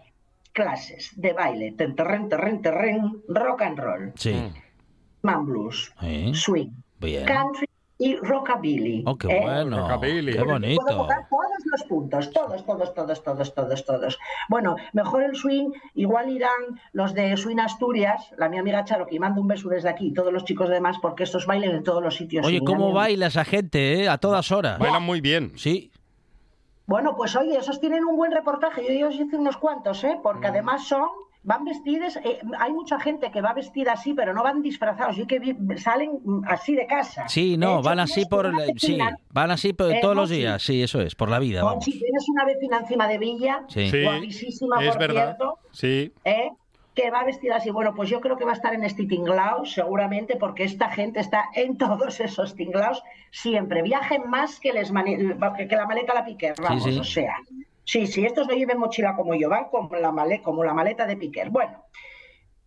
clases 0.52 1.12
de 1.14 1.32
baile, 1.32 1.72
ten, 1.78 1.94
terren, 1.94 2.28
terren, 2.28 2.60
terren, 2.60 3.22
rock 3.28 3.62
and 3.62 3.78
roll, 3.78 4.12
Sí. 4.16 4.34
man 5.22 5.46
blues, 5.46 5.92
Sí. 6.00 6.32
swing, 6.34 6.70
Bien. 6.98 7.24
country 7.24 7.63
y 7.98 8.16
rockabilly. 8.16 9.04
Oh, 9.06 9.16
qué 9.16 9.28
¿eh? 9.28 9.40
bueno. 9.42 9.78
Rockabilly. 9.80 10.32
Qué 10.32 10.38
Puedo 10.38 10.52
bonito. 10.52 10.84
tocar 10.84 11.28
todos 11.28 11.44
los 11.66 11.82
puntos, 11.84 12.30
todos, 12.32 12.66
todos, 12.66 12.94
todos, 12.94 13.22
todos, 13.22 13.54
todos, 13.54 13.84
todos. 13.84 14.18
Bueno, 14.48 14.76
mejor 14.92 15.22
el 15.22 15.36
swing, 15.36 15.70
igual 15.94 16.30
irán 16.30 16.80
los 16.92 17.14
de 17.14 17.36
Swing 17.36 17.58
Asturias, 17.58 18.32
la 18.36 18.48
mi 18.48 18.58
amiga 18.58 18.84
Charo, 18.84 19.06
que 19.06 19.18
manda 19.20 19.40
un 19.40 19.48
beso 19.48 19.68
desde 19.68 19.88
aquí, 19.88 20.08
y 20.08 20.12
todos 20.12 20.32
los 20.32 20.44
chicos 20.44 20.68
demás, 20.68 20.96
porque 21.00 21.22
estos 21.22 21.46
bailen 21.46 21.70
en 21.70 21.84
todos 21.84 22.02
los 22.02 22.16
sitios. 22.16 22.46
Oye, 22.46 22.60
¿cómo 22.64 22.92
baila 22.92 23.26
esa 23.26 23.44
gente, 23.44 24.02
eh? 24.02 24.08
A 24.08 24.18
todas 24.18 24.50
horas. 24.50 24.78
Bailan 24.78 25.02
muy 25.02 25.20
bien. 25.20 25.52
Sí. 25.56 25.90
Bueno, 26.86 27.16
pues 27.16 27.34
oye, 27.36 27.56
esos 27.56 27.80
tienen 27.80 28.04
un 28.04 28.16
buen 28.16 28.32
reportaje. 28.32 28.82
Yo 28.86 28.92
ya 28.92 29.08
os 29.08 29.14
hice 29.14 29.36
unos 29.36 29.56
cuantos, 29.56 30.04
¿eh? 30.04 30.16
Mm. 30.18 30.22
Porque 30.22 30.48
además 30.48 30.86
son, 30.86 31.08
van 31.44 31.64
vestidos, 31.64 32.16
eh, 32.16 32.40
hay 32.58 32.72
mucha 32.72 32.98
gente 32.98 33.30
que 33.30 33.40
va 33.40 33.52
vestida 33.52 33.92
así, 33.92 34.14
pero 34.14 34.32
no 34.34 34.42
van 34.42 34.62
disfrazados. 34.62 35.16
Yo 35.16 35.26
que 35.26 35.38
vi- 35.38 35.56
salen 35.78 36.10
así 36.48 36.74
de 36.74 36.86
casa. 36.86 37.28
Sí, 37.28 37.56
no, 37.56 37.74
hecho, 37.80 37.82
van 37.88 38.00
así 38.00 38.24
por... 38.26 38.50
Sí, 38.76 38.98
van 39.30 39.50
así 39.50 39.72
por 39.72 39.92
Eh, 39.92 39.98
todos 40.00 40.16
los 40.16 40.30
días. 40.30 40.62
Sí, 40.62 40.82
eso 40.82 41.00
es, 41.00 41.14
por 41.14 41.28
la 41.30 41.38
vida, 41.38 41.62
vamos. 41.62 41.86
Monchi, 41.86 41.98
tienes 42.00 42.28
una 42.30 42.44
vecina 42.44 42.78
encima 42.78 43.06
de 43.06 43.18
Villa, 43.18 43.62
Sí. 43.68 43.90
Guapísima, 44.02 44.82
es 44.82 44.90
por 44.90 44.98
verdad. 44.98 45.24
cierto. 45.36 45.58
Sí. 45.72 46.12
¿eh? 46.24 46.50
que 46.94 47.10
va 47.10 47.24
vestida 47.24 47.56
así. 47.56 47.70
Bueno, 47.72 47.92
pues 47.92 48.08
yo 48.08 48.20
creo 48.20 48.36
que 48.36 48.44
va 48.44 48.52
a 48.52 48.54
estar 48.54 48.72
en 48.72 48.84
este 48.84 49.04
tinglao, 49.04 49.64
seguramente, 49.64 50.36
porque 50.36 50.62
esta 50.62 50.90
gente 50.90 51.18
está 51.18 51.46
en 51.54 51.76
todos 51.78 52.20
esos 52.20 52.54
tinglaos 52.54 53.02
siempre. 53.32 53.82
Viajen 53.82 54.30
más 54.30 54.60
que, 54.60 54.72
les 54.72 54.92
mane- 54.92 55.36
que 55.68 55.74
la 55.74 55.86
maleta 55.86 56.14
la 56.14 56.24
Piquer, 56.24 56.54
vamos, 56.62 56.84
sí. 56.84 56.96
o 56.96 57.02
sea. 57.02 57.34
Sí, 57.85 58.07
sí, 58.07 58.25
estos 58.25 58.49
no 58.49 58.55
lleven 58.55 58.79
mochila 58.79 59.14
como 59.14 59.35
yo, 59.35 59.49
van 59.49 59.69
como 59.69 59.95
la, 59.97 60.11
male- 60.11 60.43
como 60.43 60.64
la 60.64 60.75
maleta 60.75 61.07
de 61.07 61.17
Piquer. 61.17 61.50
Bueno, 61.50 61.85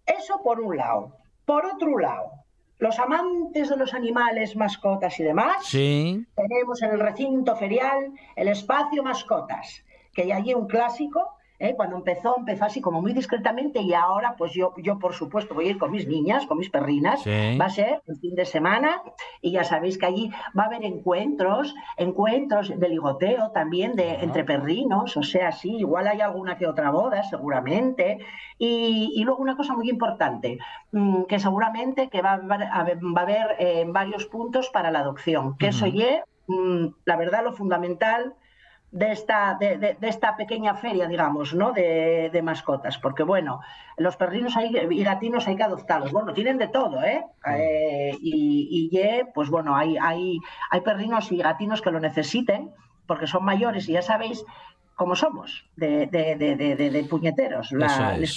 eso 0.05 0.41
por 0.43 0.59
un 0.59 0.77
lado. 0.77 1.17
Por 1.45 1.65
otro 1.65 1.97
lado, 1.97 2.31
los 2.77 2.99
amantes 2.99 3.69
de 3.69 3.77
los 3.77 3.93
animales, 3.93 4.55
mascotas 4.55 5.19
y 5.19 5.23
demás, 5.23 5.65
Sí. 5.65 6.25
tenemos 6.35 6.81
en 6.83 6.91
el 6.91 6.99
recinto 6.99 7.55
ferial 7.55 8.11
el 8.35 8.47
espacio 8.49 9.01
mascotas, 9.01 9.83
que 10.13 10.23
hay 10.23 10.31
allí 10.31 10.53
un 10.53 10.67
clásico. 10.67 11.36
¿Eh? 11.59 11.73
Cuando 11.75 11.95
empezó, 11.95 12.35
empezó 12.37 12.65
así 12.65 12.81
como 12.81 13.01
muy 13.01 13.13
discretamente 13.13 13.81
y 13.81 13.93
ahora 13.93 14.35
pues 14.37 14.53
yo, 14.53 14.73
yo 14.77 14.99
por 14.99 15.13
supuesto 15.13 15.55
voy 15.55 15.67
a 15.67 15.71
ir 15.71 15.77
con 15.77 15.91
mis 15.91 16.07
niñas, 16.07 16.45
con 16.45 16.57
mis 16.57 16.69
perrinas. 16.69 17.21
Sí. 17.23 17.57
Va 17.59 17.65
a 17.65 17.69
ser 17.69 18.01
el 18.07 18.17
fin 18.17 18.35
de 18.35 18.45
semana 18.45 19.01
y 19.41 19.51
ya 19.51 19.63
sabéis 19.63 19.97
que 19.97 20.05
allí 20.05 20.31
va 20.57 20.63
a 20.63 20.67
haber 20.67 20.83
encuentros, 20.83 21.73
encuentros 21.97 22.77
de 22.77 22.89
ligoteo 22.89 23.51
también 23.51 23.95
de, 23.95 24.15
entre 24.15 24.43
perrinos, 24.43 25.17
o 25.17 25.23
sea, 25.23 25.51
sí, 25.51 25.75
igual 25.77 26.07
hay 26.07 26.21
alguna 26.21 26.57
que 26.57 26.67
otra 26.67 26.91
boda 26.91 27.23
seguramente. 27.23 28.19
Y, 28.57 29.13
y 29.15 29.23
luego 29.23 29.41
una 29.41 29.55
cosa 29.55 29.73
muy 29.73 29.89
importante, 29.89 30.57
mm, 30.91 31.23
que 31.23 31.39
seguramente 31.39 32.09
que 32.09 32.21
va 32.21 32.33
a 32.33 32.37
va 32.39 33.21
a 33.21 33.23
haber 33.23 33.55
eh, 33.59 33.85
varios 33.87 34.25
puntos 34.25 34.69
para 34.69 34.91
la 34.91 34.99
adopción, 34.99 35.57
que 35.57 35.67
eso 35.67 35.85
Ujú. 35.85 35.95
ye, 35.95 36.23
mm, 36.47 36.87
la 37.05 37.17
verdad, 37.17 37.43
lo 37.43 37.53
fundamental 37.53 38.35
de 38.91 39.11
esta, 39.11 39.57
de, 39.59 39.77
de- 39.77 39.93
de 39.95 40.07
esta 40.07 40.35
pequeña 40.37 40.73
feria, 40.75 41.07
digamos, 41.07 41.53
¿no? 41.53 41.71
De, 41.73 42.29
de 42.31 42.41
mascotas. 42.41 42.97
Porque, 42.97 43.23
bueno, 43.23 43.59
los 43.97 44.15
perrinos 44.15 44.55
hay, 44.55 44.75
y 44.89 45.03
gatinos 45.03 45.47
hay 45.47 45.55
que 45.57 45.63
adoptarlos. 45.63 46.11
Bueno, 46.11 46.33
tienen 46.33 46.57
de 46.57 46.67
todo, 46.69 47.03
¿eh? 47.03 47.23
Eh, 47.47 48.17
y, 48.21 48.89
y 48.93 49.23
pues 49.33 49.49
bueno, 49.49 49.75
hay, 49.75 49.97
hay, 50.01 50.39
hay 50.71 50.81
perrinos 50.81 51.31
y 51.31 51.37
gatinos 51.37 51.81
que 51.81 51.91
lo 51.91 51.99
necesiten, 51.99 52.71
porque 53.05 53.27
son 53.27 53.43
mayores 53.43 53.87
y 53.89 53.93
ya 53.93 54.01
sabéis 54.01 54.43
cómo 54.95 55.15
somos, 55.15 55.65
de, 55.75 56.07
de, 56.07 57.07
puñeteros, 57.09 57.71
la, 57.71 58.17
es. 58.17 58.35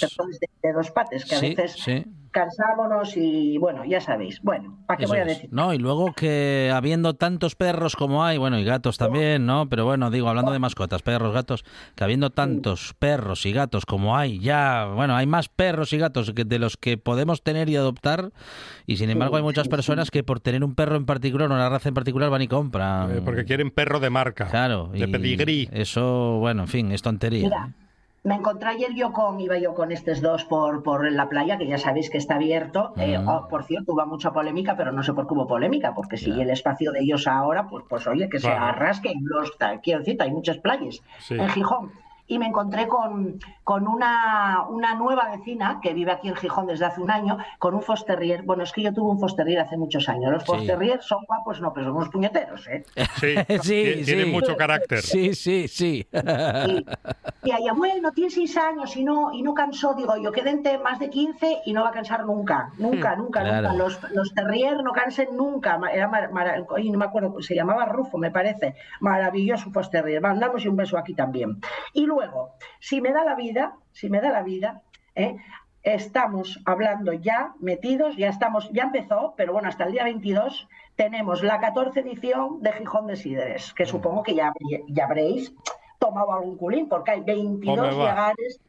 de, 0.61 0.73
dos 0.73 0.91
pates, 0.91 1.25
que 1.25 1.35
a 1.35 1.39
veces 1.41 1.71
sí. 1.73 2.05
Cansámonos 2.31 3.15
y, 3.17 3.57
bueno, 3.57 3.85
ya 3.85 4.01
sabéis. 4.01 4.41
Bueno, 4.41 4.79
¿para 4.87 4.97
qué 4.97 5.03
Eso 5.03 5.13
voy 5.13 5.19
a 5.19 5.23
es. 5.23 5.27
decir? 5.27 5.49
No, 5.51 5.73
y 5.73 5.77
luego 5.77 6.13
que 6.13 6.71
habiendo 6.73 7.13
tantos 7.13 7.55
perros 7.55 7.95
como 7.95 8.23
hay, 8.23 8.37
bueno, 8.37 8.57
y 8.57 8.63
gatos 8.63 8.97
también, 8.97 9.45
¿no? 9.45 9.69
Pero 9.69 9.85
bueno, 9.85 10.09
digo, 10.09 10.29
hablando 10.29 10.51
de 10.51 10.59
mascotas, 10.59 11.01
perros, 11.01 11.33
gatos, 11.33 11.63
que 11.95 12.03
habiendo 12.03 12.29
tantos 12.29 12.95
perros 12.97 13.45
y 13.45 13.51
gatos 13.51 13.85
como 13.85 14.17
hay, 14.17 14.39
ya, 14.39 14.91
bueno, 14.95 15.15
hay 15.15 15.27
más 15.27 15.49
perros 15.49 15.93
y 15.93 15.97
gatos 15.97 16.31
que 16.33 16.43
de 16.45 16.59
los 16.59 16.77
que 16.77 16.97
podemos 16.97 17.43
tener 17.43 17.69
y 17.69 17.75
adoptar, 17.75 18.31
y 18.87 18.97
sin 18.97 19.09
embargo 19.09 19.37
hay 19.37 19.43
muchas 19.43 19.67
personas 19.67 20.11
que 20.11 20.23
por 20.23 20.39
tener 20.39 20.63
un 20.63 20.75
perro 20.75 20.95
en 20.95 21.05
particular 21.05 21.51
o 21.51 21.53
una 21.55 21.69
raza 21.69 21.89
en 21.89 21.95
particular 21.95 22.29
van 22.29 22.41
y 22.41 22.47
compran. 22.47 23.17
Eh, 23.17 23.21
porque 23.23 23.45
quieren 23.45 23.71
perro 23.71 23.99
de 23.99 24.09
marca. 24.09 24.47
Claro, 24.47 24.89
De 24.93 25.07
pedigrí. 25.07 25.69
Eso, 25.71 26.37
bueno, 26.39 26.63
en 26.63 26.67
fin, 26.67 26.91
es 26.91 27.01
tontería. 27.01 27.43
Mira. 27.43 27.73
Me 28.23 28.35
encontré 28.35 28.69
ayer 28.69 28.93
yo 28.93 29.11
con, 29.13 29.39
iba 29.39 29.57
yo 29.57 29.73
con 29.73 29.91
estos 29.91 30.21
dos 30.21 30.45
por, 30.45 30.83
por 30.83 31.11
la 31.11 31.27
playa, 31.27 31.57
que 31.57 31.65
ya 31.67 31.77
sabéis 31.79 32.09
que 32.11 32.19
está 32.19 32.35
abierto. 32.35 32.93
Eh, 32.97 33.17
Mm. 33.17 33.27
oh, 33.27 33.47
por 33.47 33.63
cierto, 33.63 33.93
hubo 33.93 34.05
mucha 34.05 34.31
polémica, 34.31 34.75
pero 34.77 34.91
no 34.91 35.01
sé 35.01 35.13
por 35.13 35.27
qué 35.27 35.33
hubo 35.33 35.47
polémica, 35.47 35.93
porque 35.95 36.17
si 36.17 36.29
el 36.39 36.49
espacio 36.51 36.91
de 36.91 36.99
ellos 37.01 37.27
ahora, 37.27 37.67
pues, 37.67 37.83
pues 37.89 38.05
oye, 38.07 38.29
que 38.29 38.39
se 38.39 38.51
arrasquen 38.51 39.21
los, 39.23 39.51
quiero 39.81 39.99
decir, 39.99 40.21
hay 40.21 40.31
muchas 40.31 40.57
playas 40.59 41.01
Sí. 41.19 41.33
en 41.35 41.49
Gijón. 41.49 41.91
Y 42.31 42.39
me 42.39 42.45
encontré 42.47 42.87
con, 42.87 43.39
con 43.65 43.87
una, 43.89 44.65
una 44.69 44.95
nueva 44.95 45.29
vecina 45.35 45.79
que 45.81 45.93
vive 45.93 46.11
aquí 46.13 46.29
en 46.29 46.35
Gijón 46.35 46.65
desde 46.65 46.85
hace 46.85 47.01
un 47.01 47.11
año, 47.11 47.37
con 47.59 47.73
un 47.75 47.81
Fosterrier. 47.81 48.43
Bueno, 48.43 48.63
es 48.63 48.71
que 48.71 48.81
yo 48.81 48.93
tuve 48.93 49.11
un 49.11 49.19
Fosterrier 49.19 49.59
hace 49.59 49.75
muchos 49.75 50.07
años. 50.07 50.31
Los 50.31 50.43
Sí. 50.43 50.47
Fosterrier 50.47 51.01
son 51.03 51.25
guapos, 51.27 51.59
no, 51.59 51.73
pero 51.73 51.87
son 51.87 51.95
unos 51.97 52.09
puñeteros, 52.09 52.65
¿eh? 52.69 52.85
Sí, 52.95 53.05
Sí, 53.19 53.35
Tie- 53.35 53.95
sí. 53.99 54.03
Tienen 54.05 54.31
mucho 54.31 54.55
carácter. 54.55 55.01
Sí, 55.01 55.33
sí, 55.35 55.67
sí. 55.67 56.07
Y, 56.13 56.85
y 57.43 57.51
ella, 57.51 57.73
bueno, 57.75 58.11
tiene 58.13 58.29
seis 58.29 58.55
años 58.57 58.95
y 58.95 59.03
no, 59.03 59.33
y 59.33 59.41
no 59.41 59.53
cansó, 59.53 59.93
digo 59.93 60.15
yo, 60.15 60.31
quédente 60.31 60.77
más 60.77 60.99
de 60.99 61.09
15 61.09 61.63
y 61.65 61.73
no 61.73 61.83
va 61.83 61.89
a 61.89 61.91
cansar 61.91 62.25
nunca, 62.25 62.69
nunca, 62.77 63.15
nunca, 63.17 63.41
Claro. 63.41 63.69
nunca. 63.71 63.83
Los, 63.83 64.11
los 64.13 64.33
terrier 64.33 64.81
no 64.83 64.93
cansen 64.93 65.35
nunca. 65.35 65.79
Era 65.93 66.07
mar- 66.07 66.29
oye, 66.69 66.89
no 66.91 66.97
me 66.97 67.05
acuerdo, 67.05 67.41
se 67.41 67.55
llamaba 67.55 67.85
Rufo, 67.87 68.17
me 68.17 68.31
parece. 68.31 68.75
Maravilloso 69.01 69.69
pues 69.73 69.89
terrier. 69.89 70.21
Mandamos 70.21 70.65
un 70.65 70.75
beso 70.77 70.97
aquí 70.97 71.13
también. 71.13 71.59
Y 71.93 72.05
luego, 72.05 72.20
si 72.79 73.01
me 73.01 73.11
da 73.11 73.23
la 73.23 73.35
vida, 73.35 73.75
si 73.91 74.09
me 74.09 74.21
da 74.21 74.29
la 74.31 74.43
vida, 74.43 74.81
¿eh? 75.15 75.35
estamos 75.83 76.59
hablando 76.65 77.13
ya 77.13 77.53
metidos, 77.59 78.15
ya 78.15 78.29
estamos, 78.29 78.69
ya 78.71 78.83
empezó, 78.83 79.33
pero 79.35 79.53
bueno, 79.53 79.67
hasta 79.67 79.85
el 79.85 79.93
día 79.93 80.03
22 80.03 80.67
tenemos 80.95 81.43
la 81.43 81.59
14 81.59 82.01
edición 82.01 82.61
de 82.61 82.73
Gijón 82.73 83.07
de 83.07 83.15
Sidres, 83.15 83.73
que 83.73 83.85
supongo 83.85 84.23
que 84.23 84.35
ya, 84.35 84.53
ya 84.87 85.05
habréis 85.05 85.53
tomado 85.99 86.33
algún 86.33 86.57
culín, 86.57 86.87
porque 86.87 87.11
hay 87.11 87.21
22 87.21 87.77
Hombre, 87.77 87.95
va. 87.95 88.09
llegares, 88.09 88.59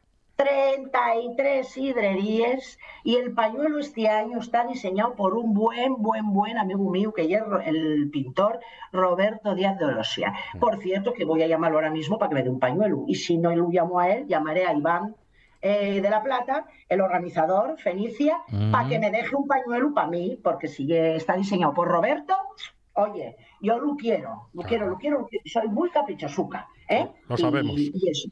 33 0.43 1.67
sidrerías 1.67 2.77
y 3.03 3.15
el 3.15 3.33
pañuelo 3.33 3.79
este 3.79 4.09
año 4.09 4.39
está 4.39 4.65
diseñado 4.65 5.15
por 5.15 5.35
un 5.35 5.53
buen, 5.53 5.95
buen, 6.01 6.33
buen 6.33 6.57
amigo 6.57 6.89
mío 6.89 7.13
que 7.13 7.21
es 7.33 7.41
el 7.65 8.09
pintor 8.11 8.59
Roberto 8.91 9.55
Díaz 9.55 9.77
de 9.79 9.85
Olosia. 9.85 10.33
Por 10.59 10.77
cierto, 10.79 11.13
que 11.13 11.23
voy 11.25 11.43
a 11.43 11.47
llamarlo 11.47 11.77
ahora 11.77 11.91
mismo 11.91 12.17
para 12.19 12.29
que 12.29 12.35
me 12.35 12.43
dé 12.43 12.49
un 12.49 12.59
pañuelo. 12.59 13.05
Y 13.07 13.15
si 13.15 13.37
no 13.37 13.55
lo 13.55 13.69
llamo 13.69 13.99
a 13.99 14.09
él, 14.09 14.27
llamaré 14.27 14.65
a 14.65 14.73
Iván 14.73 15.15
eh, 15.61 16.01
de 16.01 16.09
la 16.09 16.21
Plata, 16.21 16.65
el 16.89 16.99
organizador, 17.01 17.77
Fenicia, 17.79 18.41
Mm. 18.49 18.71
para 18.71 18.89
que 18.89 18.99
me 18.99 19.11
deje 19.11 19.33
un 19.35 19.47
pañuelo 19.47 19.93
para 19.93 20.07
mí, 20.09 20.37
porque 20.43 20.67
si 20.67 20.91
está 20.93 21.35
diseñado 21.37 21.73
por 21.73 21.87
Roberto, 21.87 22.35
oye, 22.95 23.37
yo 23.61 23.79
lo 23.79 23.95
quiero, 23.95 24.49
lo 24.53 24.63
quiero, 24.63 24.87
lo 24.87 24.97
quiero, 24.97 25.19
lo 25.21 25.25
quiero. 25.27 25.43
soy 25.45 25.69
muy 25.69 25.89
caprichosuca, 25.89 26.67
¿eh? 26.89 27.07
Lo 27.29 27.35
Y- 27.35 27.37
sabemos. 27.37 27.73
y 27.77 28.09
eso. 28.09 28.29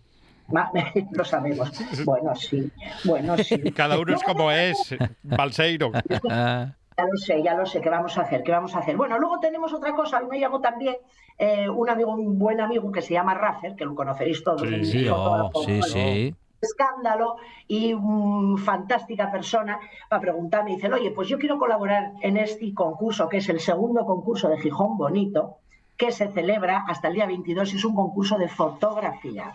Lo 1.11 1.23
sabemos. 1.25 1.71
Bueno, 2.05 2.35
sí, 2.35 2.71
bueno, 3.03 3.37
sí. 3.37 3.59
Cada 3.71 3.99
uno 3.99 4.15
es 4.15 4.23
como 4.23 4.51
es, 4.51 4.95
Balseiro. 5.23 5.91
Ah, 6.29 6.73
Ya 6.97 7.05
lo 7.05 7.17
sé, 7.17 7.41
ya 7.41 7.53
lo 7.55 7.65
sé, 7.65 7.81
¿qué 7.81 7.89
vamos 7.89 8.17
a 8.17 8.21
hacer? 8.21 8.43
¿Qué 8.43 8.51
vamos 8.51 8.75
a 8.75 8.79
hacer? 8.79 8.95
Bueno, 8.95 9.17
luego 9.17 9.39
tenemos 9.39 9.73
otra 9.73 9.93
cosa, 9.93 10.19
hoy 10.19 10.27
me 10.27 10.39
llamó 10.39 10.59
también 10.61 10.97
eh, 11.37 11.67
un 11.69 11.89
amigo, 11.89 12.13
un 12.13 12.37
buen 12.37 12.59
amigo 12.61 12.91
que 12.91 13.01
se 13.01 13.13
llama 13.13 13.33
Rafer, 13.33 13.75
que 13.75 13.85
lo 13.85 13.95
conoceréis 13.95 14.43
todos. 14.43 14.61
Sí. 14.61 14.85
sí, 14.85 15.07
oh, 15.09 15.49
sí, 15.65 15.79
bueno, 15.79 15.83
sí. 15.83 16.35
escándalo 16.61 17.37
y 17.67 17.95
mm, 17.95 18.57
fantástica 18.57 19.31
persona 19.31 19.79
para 20.09 20.21
preguntarme, 20.21 20.75
dice, 20.75 20.91
oye, 20.91 21.11
pues 21.11 21.27
yo 21.29 21.39
quiero 21.39 21.57
colaborar 21.57 22.11
en 22.21 22.37
este 22.37 22.73
concurso, 22.73 23.27
que 23.29 23.37
es 23.37 23.49
el 23.49 23.59
segundo 23.59 24.05
concurso 24.05 24.49
de 24.49 24.59
Gijón 24.59 24.97
Bonito, 24.97 25.60
que 26.01 26.11
se 26.19 26.27
celebra 26.37 26.75
hasta 26.91 27.07
el 27.09 27.13
día 27.17 27.27
22 27.27 27.73
y 27.73 27.77
es 27.77 27.85
un 27.85 27.95
concurso 27.95 28.35
de 28.43 28.49
fotografía. 28.61 29.47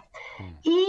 Y 0.62 0.80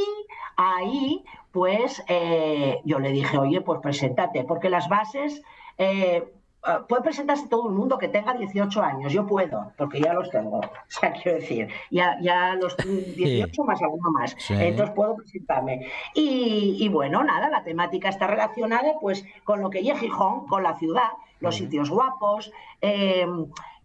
ahí, 0.56 1.24
pues, 1.52 2.04
eh, 2.08 2.80
yo 2.89 3.00
le 3.00 3.12
dije, 3.12 3.36
oye, 3.46 3.60
pues 3.62 3.80
preséntate, 3.82 4.43
porque 4.50 4.70
las 4.70 4.88
bases... 4.88 5.41
eh, 5.80 6.24
ah, 6.63 6.80
puede 6.89 7.04
presentarse 7.10 7.48
todo 7.48 7.70
el 7.70 7.76
mundo 7.80 7.98
que 7.98 8.10
tenga 8.10 8.34
18 8.34 8.82
años, 8.91 9.13
yo 9.13 9.26
puedo, 9.34 9.58
porque 9.78 10.00
ya 10.06 10.13
los 10.13 10.30
tengo. 10.30 10.60
O 10.89 10.91
sea, 11.00 11.12
quiero 11.13 11.38
decir, 11.39 11.63
ya, 11.98 12.08
ya 12.28 12.56
los 12.56 12.76
18 13.15 13.63
más 13.63 13.82
alguno 13.82 14.10
más. 14.12 14.36
Sí. 14.38 14.54
Entonces 14.70 14.93
puedo 14.96 15.15
presentarme. 15.15 15.76
Y, 16.13 16.78
y 16.84 16.88
bueno, 16.89 17.24
nada, 17.24 17.50
la 17.50 17.63
temática 17.63 18.10
está 18.10 18.28
relacionada 18.28 18.91
pues 19.02 19.26
con 19.43 19.62
lo 19.62 19.70
que 19.70 19.80
es 19.80 20.00
Gijón, 20.00 20.46
con 20.48 20.62
la 20.63 20.74
ciudad, 20.82 21.12
los 21.39 21.56
sitios 21.56 21.89
guapos. 21.89 22.52
eh, 22.82 23.26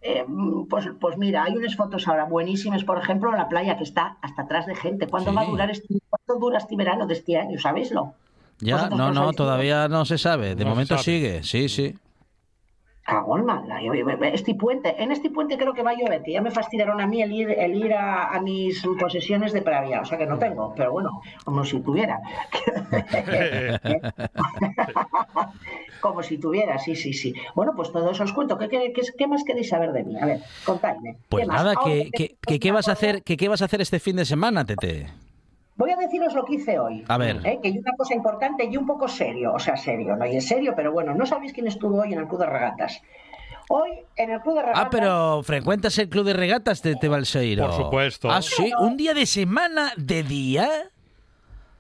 eh, 0.03 0.25
pues, 0.69 0.87
pues 1.01 1.17
mira, 1.17 1.45
hay 1.45 1.57
unas 1.57 1.77
fotos 1.77 2.07
ahora 2.09 2.25
buenísimas, 2.25 2.85
por 2.85 2.99
ejemplo, 2.99 3.31
en 3.31 3.37
la 3.39 3.49
playa 3.49 3.77
que 3.77 3.85
está 3.85 4.17
hasta 4.21 4.43
atrás 4.43 4.67
de 4.67 4.75
gente. 4.75 5.07
¿Cuánto 5.07 5.31
Sí. 5.31 5.37
va 5.37 5.43
a 5.43 5.47
durar 5.47 5.71
este, 5.71 5.95
cuánto 6.11 6.41
dura 6.45 6.59
este 6.59 6.77
verano 6.77 7.07
de 7.07 7.15
este 7.15 7.39
año? 7.39 7.59
¿Sabéislo? 7.59 8.15
Ya, 8.61 8.89
no, 8.89 8.97
no 8.97 9.09
no, 9.09 9.15
sabéis 9.15 9.37
todavía 9.37 9.89
no 9.89 10.05
se 10.05 10.19
sabe. 10.19 10.55
De 10.55 10.65
No 10.65 10.71
momento 10.71 10.95
sabe. 10.95 11.05
sigue, 11.05 11.43
sí, 11.43 11.69
sí. 11.69 11.95
Mala. 13.07 13.83
Yo- 13.83 13.93
Este 14.33 14.55
puente, 14.55 14.95
en 15.03 15.13
este 15.13 15.31
puente 15.31 15.57
creo 15.59 15.75
que 15.75 15.83
va 15.83 15.91
a 15.91 15.95
llover, 15.95 16.23
que 16.23 16.33
ya 16.33 16.41
me 16.41 16.51
fastidiaron 16.51 17.01
a 17.01 17.07
mí 17.07 17.21
el 17.23 17.33
ir, 17.33 17.51
el 17.51 17.75
ir 17.75 17.93
a, 17.95 18.29
a 18.35 18.41
mis 18.41 18.83
posesiones 19.01 19.53
de 19.53 19.63
Pravia, 19.63 20.01
o 20.01 20.05
sea 20.05 20.19
que 20.19 20.27
no 20.27 20.39
tengo, 20.39 20.73
pero 20.77 20.93
bueno, 20.93 21.21
como 21.45 21.65
si 21.65 21.81
tuviera. 21.81 22.21
como 26.01 26.23
si 26.23 26.39
tuviera, 26.39 26.79
sí, 26.79 26.97
sí, 26.97 27.13
sí. 27.13 27.35
Bueno, 27.55 27.73
pues 27.77 27.93
todo 27.93 28.11
eso 28.11 28.25
os 28.25 28.33
cuento. 28.33 28.59
¿Qué, 28.59 28.69
qué, 28.69 28.93
qué- 28.93 29.03
qué 29.17 29.27
más 29.27 29.45
queréis 29.45 29.69
saber 29.69 29.93
de 29.93 30.05
mí? 30.05 30.19
A 30.21 30.27
ver, 30.27 30.41
contadme. 30.65 31.17
Pues 31.29 31.47
nada, 31.47 31.75
que, 31.85 32.11
que, 32.13 32.37
que 32.47 32.59
¿qué 32.61 32.73
vas 32.73 32.89
a 32.89 32.93
hacer, 32.93 33.23
que 33.23 33.37
qué 33.37 33.49
vas 33.49 33.63
a 33.63 33.67
hacer 33.67 33.81
este 33.81 34.01
fin 34.01 34.17
de 34.17 34.25
semana, 34.25 34.65
Tete? 34.65 35.07
Voy 35.83 35.91
a 35.91 35.97
deciros 35.97 36.33
lo 36.35 36.45
que 36.45 36.55
hice 36.55 36.79
hoy. 36.79 37.05
A 37.09 37.19
ver. 37.19 37.41
¿eh? 37.45 37.59
Que 37.61 37.67
hay 37.67 37.79
una 37.79 37.97
cosa 37.97 38.15
importante 38.15 38.65
y 38.67 38.77
un 38.77 38.87
poco 38.87 39.09
serio. 39.09 39.53
O 39.53 39.59
sea, 39.59 39.77
serio, 39.77 40.15
no 40.15 40.25
y 40.25 40.37
es 40.37 40.47
serio, 40.47 40.75
pero 40.77 40.93
bueno, 40.93 41.13
no 41.13 41.27
sabéis 41.27 41.53
quién 41.53 41.67
estuvo 41.67 42.01
hoy 42.01 42.13
en 42.13 42.21
el 42.21 42.29
Club 42.29 42.39
de 42.43 42.47
Regatas. 42.47 43.03
Hoy 43.69 43.91
en 44.15 44.31
el 44.31 44.41
Club 44.43 44.55
de 44.55 44.63
Regatas. 44.63 44.85
Ah, 44.87 44.91
pero 44.93 45.43
frecuentas 45.43 45.99
el 45.99 46.09
club 46.09 46.25
de 46.27 46.35
regatas 46.35 46.83
de 46.83 47.09
Balseiro. 47.09 47.67
Por 47.67 47.75
supuesto. 47.75 48.31
Ah, 48.31 48.43
sí, 48.43 48.71
un 48.79 48.97
día 48.97 49.13
de 49.13 49.27
semana, 49.27 49.93
de 49.97 50.23
día. 50.23 50.71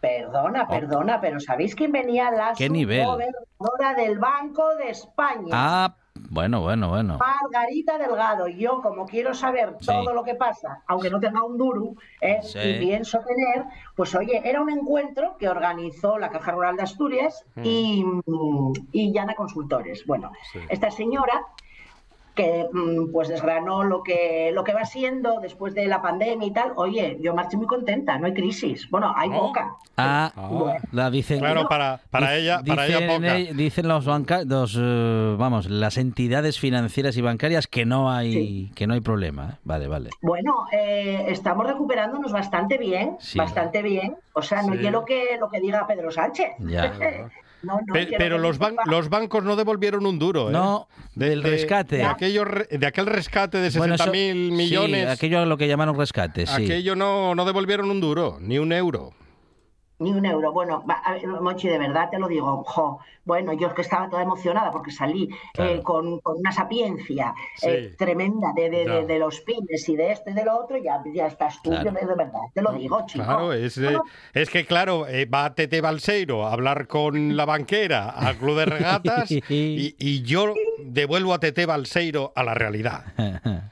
Perdona, 0.01 0.67
perdona, 0.67 1.21
pero 1.21 1.39
¿sabéis 1.39 1.77
quién 1.77 1.93
venía? 1.93 2.33
La 2.33 2.55
¿Qué 2.59 2.69
nivel? 2.69 3.05
gobernadora 3.05 3.95
del 3.97 4.19
Banco 4.19 4.75
de 4.75 4.91
España. 4.91 5.51
Ah, 5.53 5.95
bueno, 6.33 6.63
bueno, 6.63 6.89
bueno. 6.89 7.19
Margarita 7.19 7.99
Delgado, 7.99 8.49
yo 8.49 8.81
como 8.81 9.05
quiero 9.05 9.35
saber 9.35 9.77
Sí. 9.81 9.87
todo 9.87 10.15
lo 10.15 10.25
que 10.25 10.35
pasa, 10.35 10.83
aunque 10.87 11.11
no 11.11 11.21
tenga 11.21 11.45
un 11.45 11.59
duro, 11.59 11.95
¿eh? 12.23 12.39
Sí. 12.43 12.59
y 12.59 12.79
pienso 12.79 13.19
tener, 13.21 13.67
pues 13.95 14.15
oye, 14.15 14.41
era 14.43 14.63
un 14.63 14.71
encuentro 14.71 15.37
que 15.39 15.51
organizó 15.51 16.17
la 16.19 16.31
Caja 16.31 16.53
Rural 16.53 16.77
de 16.77 16.85
Asturias 16.85 17.45
y, 17.63 18.03
mm, 18.05 18.73
y 18.93 19.13
Llana 19.13 19.35
Consultores. 19.35 20.07
Bueno, 20.07 20.33
esta 20.71 20.91
señora 20.91 21.43
que 22.35 22.67
mm, 22.73 23.13
pues 23.13 23.29
desgranó 23.29 23.83
lo 23.85 24.03
que 24.03 24.51
lo 24.55 24.65
que 24.65 24.73
va 24.73 24.85
siendo 24.85 25.39
después 25.41 25.75
de 25.75 25.87
la 25.87 26.01
pandemia 26.01 26.47
y 26.47 26.51
tal, 26.53 26.73
oye, 26.77 27.19
yo 27.21 27.35
marché 27.35 27.57
muy 27.57 27.67
contenta, 27.67 28.19
no 28.19 28.27
hay 28.27 28.35
crisis. 28.35 28.89
Bueno, 28.91 29.13
hay 29.17 29.29
¿No? 29.29 29.39
poca. 29.41 29.75
Ah, 29.99 30.33
Bueno. 30.51 30.81
la 30.93 31.11
dicen. 31.11 31.41
Claro, 31.41 31.69
para, 31.69 32.01
para 32.11 32.35
ella, 32.37 32.63
para 32.67 32.87
ella 32.87 33.01
dicen, 33.01 33.17
poca. 33.23 33.39
eh, 33.39 33.53
dicen 33.55 33.89
los 33.89 34.07
banca, 34.07 34.45
los, 34.45 34.77
eh, 34.81 35.35
vamos, 35.39 35.69
las 35.69 35.99
entidades 35.99 36.59
financieras 36.59 37.17
y 37.17 37.21
bancarias 37.21 37.67
que 37.67 37.85
no 37.85 38.11
hay, 38.11 38.33
Sí. 38.33 38.73
que 38.75 38.87
no 38.87 38.95
hay 38.95 39.01
problema. 39.01 39.51
¿eh? 39.53 39.57
Vale, 39.65 39.87
vale. 39.89 40.11
Bueno, 40.23 40.67
eh, 40.73 41.27
estamos 41.29 41.67
recuperándonos 41.67 42.33
bastante 42.33 42.79
bien, 42.79 43.17
Sí. 43.21 43.37
bastante 43.39 43.83
bien. 43.83 44.17
O 44.33 44.41
sea, 44.41 44.63
no 44.63 44.73
Sí. 44.73 44.79
quiero 44.79 45.05
que 45.05 45.37
lo 45.39 45.51
que 45.51 45.61
diga 45.61 45.87
Pedro 45.87 46.11
Sánchez. 46.11 46.53
Ya. 46.61 46.93
No, 47.63 47.81
no, 47.87 47.95
pero 48.19 48.39
los, 48.39 48.59
ban- 48.59 48.77
los 48.87 49.09
bancos 49.09 49.45
no 49.45 49.57
devolvieron 49.57 50.05
un 50.07 50.19
duro, 50.19 50.49
¿eh? 50.49 50.53
No, 50.53 50.89
del 51.15 51.43
rescate. 51.43 51.97
De, 51.99 52.05
aquello 52.05 52.45
re- 52.45 52.67
de 52.71 52.87
aquel 52.87 53.07
rescate 53.07 53.59
de 53.59 53.71
Bueno, 53.79 53.95
60 53.97 54.05
eso- 54.05 54.13
mil 54.13 54.49
sí, 54.51 54.53
millones. 54.57 55.09
aquello 55.09 55.45
lo 55.47 55.57
que 55.57 55.69
llamaron 55.69 55.97
rescate, 55.97 56.47
sí. 56.47 56.65
Aquello 56.65 56.97
no, 56.97 57.35
no 57.35 57.45
devolvieron 57.45 57.91
un 57.91 58.01
duro, 58.01 58.39
ni 58.41 58.59
un 58.59 58.73
euro. 58.73 59.13
Ni 60.03 60.11
un 60.13 60.27
euro. 60.27 60.53
Bueno, 60.53 60.85
Monchi, 61.41 61.69
de 61.69 61.79
verdad 61.79 62.09
te 62.11 62.19
lo 62.19 62.29
digo. 62.29 62.65
Jo, 62.65 62.99
bueno, 63.25 63.53
yo 63.53 63.69
es 63.69 63.75
que 63.75 63.83
estaba 63.83 64.09
toda 64.11 64.23
emocionada 64.23 64.71
porque 64.71 64.91
salí 64.91 65.29
Claro. 65.55 65.71
eh, 65.71 65.83
con, 65.83 66.19
con 66.21 66.39
una 66.39 66.51
sapiencia 66.53 67.35
Sí. 67.57 67.69
eh, 67.69 67.95
tremenda 67.97 68.53
de, 68.55 68.69
de, 68.69 68.85
Ya. 68.85 68.93
de- 68.95 69.07
de 69.07 69.19
los 69.19 69.41
pines 69.41 69.89
y 69.89 69.97
de 69.97 70.13
esto 70.13 70.31
y 70.31 70.33
de 70.35 70.45
lo 70.45 70.57
otro. 70.59 70.77
Ya, 70.79 71.01
ya 71.15 71.27
estás 71.29 71.63
tú, 71.63 71.71
Claro. 71.71 71.85
yo 72.01 72.07
de 72.09 72.15
verdad, 72.15 72.41
te 72.53 72.63
lo 72.63 72.73
digo, 72.73 72.99
chico. 73.07 73.25
Claro, 73.25 73.53
es, 73.53 73.81
Bueno, 73.81 74.03
es 74.35 74.51
que 74.51 74.65
claro, 74.67 75.07
eh, 75.07 75.25
va 75.27 75.55
Tete 75.55 75.81
Balseiro 75.81 76.47
a 76.47 76.53
hablar 76.53 76.87
con 76.89 77.13
la 77.37 77.45
banquera 77.45 78.11
al 78.11 78.37
club 78.37 78.59
de 78.59 78.65
regatas 78.67 79.31
y, 79.31 79.95
y 79.99 80.23
yo 80.23 80.53
devuelvo 80.85 81.33
a 81.35 81.39
Tete 81.39 81.65
Balseiro 81.67 82.33
a 82.35 82.43
la 82.43 82.55
realidad. 82.55 83.05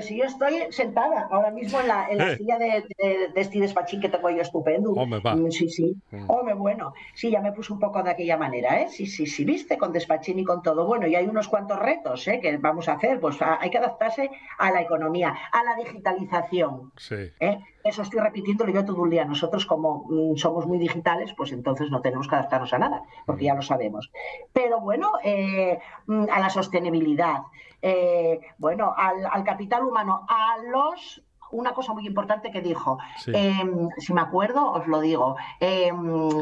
Si 0.00 0.16
yo 0.16 0.24
estoy 0.24 0.66
sentada 0.70 1.28
ahora 1.30 1.50
mismo 1.50 1.80
en 1.80 1.88
la, 1.88 2.08
en 2.10 2.18
la 2.18 2.32
Eh. 2.32 2.36
silla 2.36 2.58
de, 2.58 2.84
de, 2.98 3.28
de 3.34 3.40
este 3.40 3.58
despachín 3.60 4.00
que 4.00 4.08
tengo 4.08 4.30
yo 4.30 4.42
estupendo. 4.42 4.92
Hombre, 4.92 5.20
va. 5.20 5.34
Mm, 5.34 5.50
Sí, 5.50 5.68
sí. 5.68 5.94
Mm. 6.10 6.30
Hombre, 6.30 6.54
bueno. 6.54 6.92
Sí, 7.14 7.30
ya 7.30 7.40
me 7.40 7.52
puse 7.52 7.72
un 7.72 7.78
poco 7.80 8.02
de 8.02 8.10
aquella 8.10 8.36
manera, 8.36 8.80
¿eh? 8.80 8.88
Sí, 8.88 9.06
sí, 9.06 9.26
sí, 9.26 9.44
viste, 9.44 9.78
con 9.78 9.92
despachín 9.92 10.38
y 10.38 10.44
con 10.44 10.62
todo. 10.62 10.86
Bueno, 10.86 11.06
y 11.06 11.14
hay 11.14 11.26
unos 11.26 11.48
cuantos 11.48 11.78
retos, 11.78 12.26
¿eh? 12.28 12.40
Que 12.40 12.56
vamos 12.58 12.88
a 12.88 12.94
hacer. 12.94 13.20
Pues 13.20 13.40
a- 13.42 13.58
hay 13.60 13.70
que 13.70 13.78
adaptarse 13.78 14.30
a 14.58 14.70
la 14.70 14.82
economía, 14.82 15.34
a 15.52 15.62
la 15.64 15.74
digitalización. 15.76 16.92
Sí. 16.96 17.16
¿eh? 17.40 17.58
Eso 17.84 18.02
estoy 18.02 18.20
repitiéndolo 18.20 18.72
yo 18.72 18.84
todo 18.84 19.04
el 19.04 19.10
día. 19.10 19.24
Nosotros, 19.24 19.64
como 19.66 20.04
mm, 20.08 20.36
somos 20.36 20.66
muy 20.66 20.78
digitales, 20.78 21.32
pues 21.36 21.52
entonces 21.52 21.90
no 21.90 22.00
tenemos 22.00 22.26
que 22.28 22.34
adaptarnos 22.34 22.72
a 22.72 22.78
nada, 22.78 23.02
porque 23.26 23.44
ya 23.44 23.54
lo 23.54 23.62
sabemos. 23.62 24.10
Pero 24.52 24.80
bueno, 24.80 25.12
eh, 25.22 25.78
a 26.30 26.40
la 26.40 26.50
sostenibilidad, 26.50 27.42
eh, 27.82 28.40
bueno, 28.58 28.94
al, 28.96 29.26
al 29.30 29.44
capital 29.44 29.84
humano, 29.84 30.26
a 30.28 30.56
los. 30.70 31.22
Una 31.52 31.72
cosa 31.74 31.92
muy 31.92 32.04
importante 32.04 32.50
que 32.50 32.60
dijo, 32.60 32.98
Sí. 33.18 33.30
eh, 33.32 33.64
si 33.98 34.12
me 34.12 34.20
acuerdo, 34.20 34.72
os 34.72 34.88
lo 34.88 34.98
digo, 35.00 35.36
eh, 35.60 35.92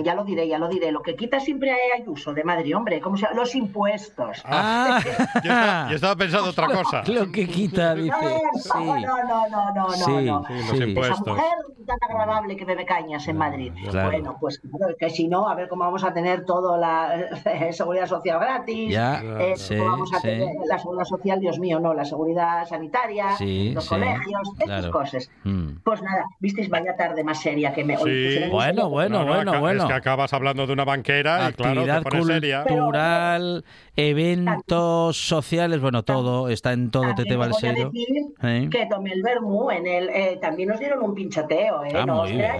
ya 0.02 0.14
lo 0.14 0.24
diré, 0.24 0.48
ya 0.48 0.58
lo 0.58 0.66
diré. 0.66 0.90
Lo 0.92 1.02
que 1.02 1.14
quita 1.14 1.40
siempre 1.40 1.72
a 1.72 1.76
Ayuso 2.00 2.32
de 2.32 2.42
Madrid, 2.42 2.74
hombre, 2.74 3.02
¿cómo 3.02 3.18
se 3.18 3.24
llama? 3.26 3.36
Los 3.36 3.54
impuestos. 3.54 4.40
Ah, 4.46 4.98
Yo 5.44 5.50
estaba, 5.50 5.88
yo 5.90 5.94
estaba 5.96 6.16
pensando 6.16 6.48
otra 6.50 6.68
cosa. 6.68 7.02
lo 7.06 7.30
que 7.30 7.46
quita, 7.46 7.94
dice. 7.94 8.10
No, 8.10 8.60
Sí. 8.60 8.70
no, 8.82 8.96
no, 9.24 9.48
no, 9.50 9.74
no, 9.74 9.90
Sí, 9.90 10.10
no. 10.24 10.42
Sí, 10.46 10.54
los 10.54 10.66
sí. 10.70 10.74
Esa 10.76 10.84
impuestos. 10.84 11.26
mujer 11.36 11.52
tan 11.84 11.98
agradable 12.10 12.56
que 12.56 12.64
bebe 12.64 12.84
cañas 12.84 13.26
en 13.28 13.36
Madrid. 13.36 13.72
claro. 13.90 14.10
Bueno, 14.10 14.36
pues 14.40 14.60
claro, 14.60 14.94
que 14.98 15.10
si 15.10 15.28
no, 15.28 15.48
a 15.48 15.54
ver 15.54 15.68
cómo 15.68 15.84
vamos 15.84 16.04
a 16.04 16.12
tener 16.12 16.44
toda 16.44 16.76
la 16.78 17.14
eh, 17.44 17.72
seguridad 17.72 18.06
social 18.06 18.38
gratis. 18.40 18.90
Ya, 18.92 19.20
eh, 19.22 19.54
sí, 19.56 19.76
cómo 19.76 19.90
vamos 19.90 20.12
a 20.14 20.16
sí. 20.18 20.28
tener 20.28 20.48
la 20.68 20.78
seguridad 20.78 21.04
social, 21.04 21.40
Dios 21.40 21.58
mío, 21.58 21.80
no, 21.80 21.94
la 21.94 22.04
seguridad 22.04 22.66
sanitaria, 22.66 23.36
Sí, 23.36 23.72
los 23.72 23.84
sí, 23.84 23.90
colegios, 23.90 24.42
estas 24.58 24.66
claro. 24.66 24.90
cosas. 24.90 25.30
Mm. 25.44 25.68
Pues 25.84 26.02
nada, 26.02 26.24
visteis, 26.40 26.68
vaya 26.68 26.96
tarde 26.96 27.22
más 27.24 27.40
seria 27.40 27.72
que 27.72 27.84
me. 27.84 27.94
En 27.94 28.50
Bueno, 28.50 28.88
bueno, 28.90 29.18
No, 29.20 29.24
no, 29.24 29.34
bueno, 29.34 29.60
bueno. 29.60 29.82
Es 29.82 29.88
que 29.88 29.94
acabas 29.94 30.32
hablando 30.32 30.66
de 30.66 30.72
una 30.72 30.84
banquera 30.84 31.50
y 31.50 31.52
claro, 31.54 31.84
te 31.84 31.90
Actividad 31.92 32.24
seria. 32.24 32.64
cultural, 32.64 33.64
eventos 33.96 35.16
sociales, 35.16 35.80
bueno, 35.80 36.02
todo 36.04 36.48
está 36.48 36.72
en 36.72 36.90
todo 36.90 37.02
También 37.02 37.16
Tete 37.16 37.28
te 37.30 37.36
voy 37.36 37.44
a 37.46 37.48
Balseiro. 37.50 37.90
decir 37.90 38.08
¿Eh? 38.42 38.68
que 38.70 38.86
tomé 38.86 39.12
el 39.12 39.22
vermú 39.22 39.70
en 39.70 39.86
el 39.86 40.08
eh, 40.10 40.38
también 40.40 40.68
nos 40.70 40.78
dieron 40.78 41.02
un 41.02 41.14
pinchoteo 41.14 41.73
¿eh? 41.82 41.90
Ah, 41.94 42.06
muy 42.06 42.32
bien, 42.32 42.52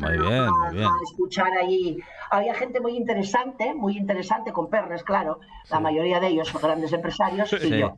muy 0.00 0.18
bien, 0.18 0.32
a- 0.32 0.50
muy 0.50 0.74
bien. 0.76 0.86
a 0.88 0.92
escuchar 1.10 1.52
allí 1.62 1.98
había 2.30 2.54
gente 2.54 2.80
muy 2.80 2.96
interesante 2.96 3.74
muy 3.74 3.96
interesante 3.96 4.52
con 4.52 4.68
perres 4.70 5.02
claro 5.04 5.38
la 5.70 5.78
mayoría 5.80 6.18
de 6.18 6.28
ellos 6.28 6.48
son 6.48 6.62
grandes 6.62 6.92
empresarios 6.92 7.52
y 7.52 7.58
Sí. 7.58 7.78
yo 7.78 7.96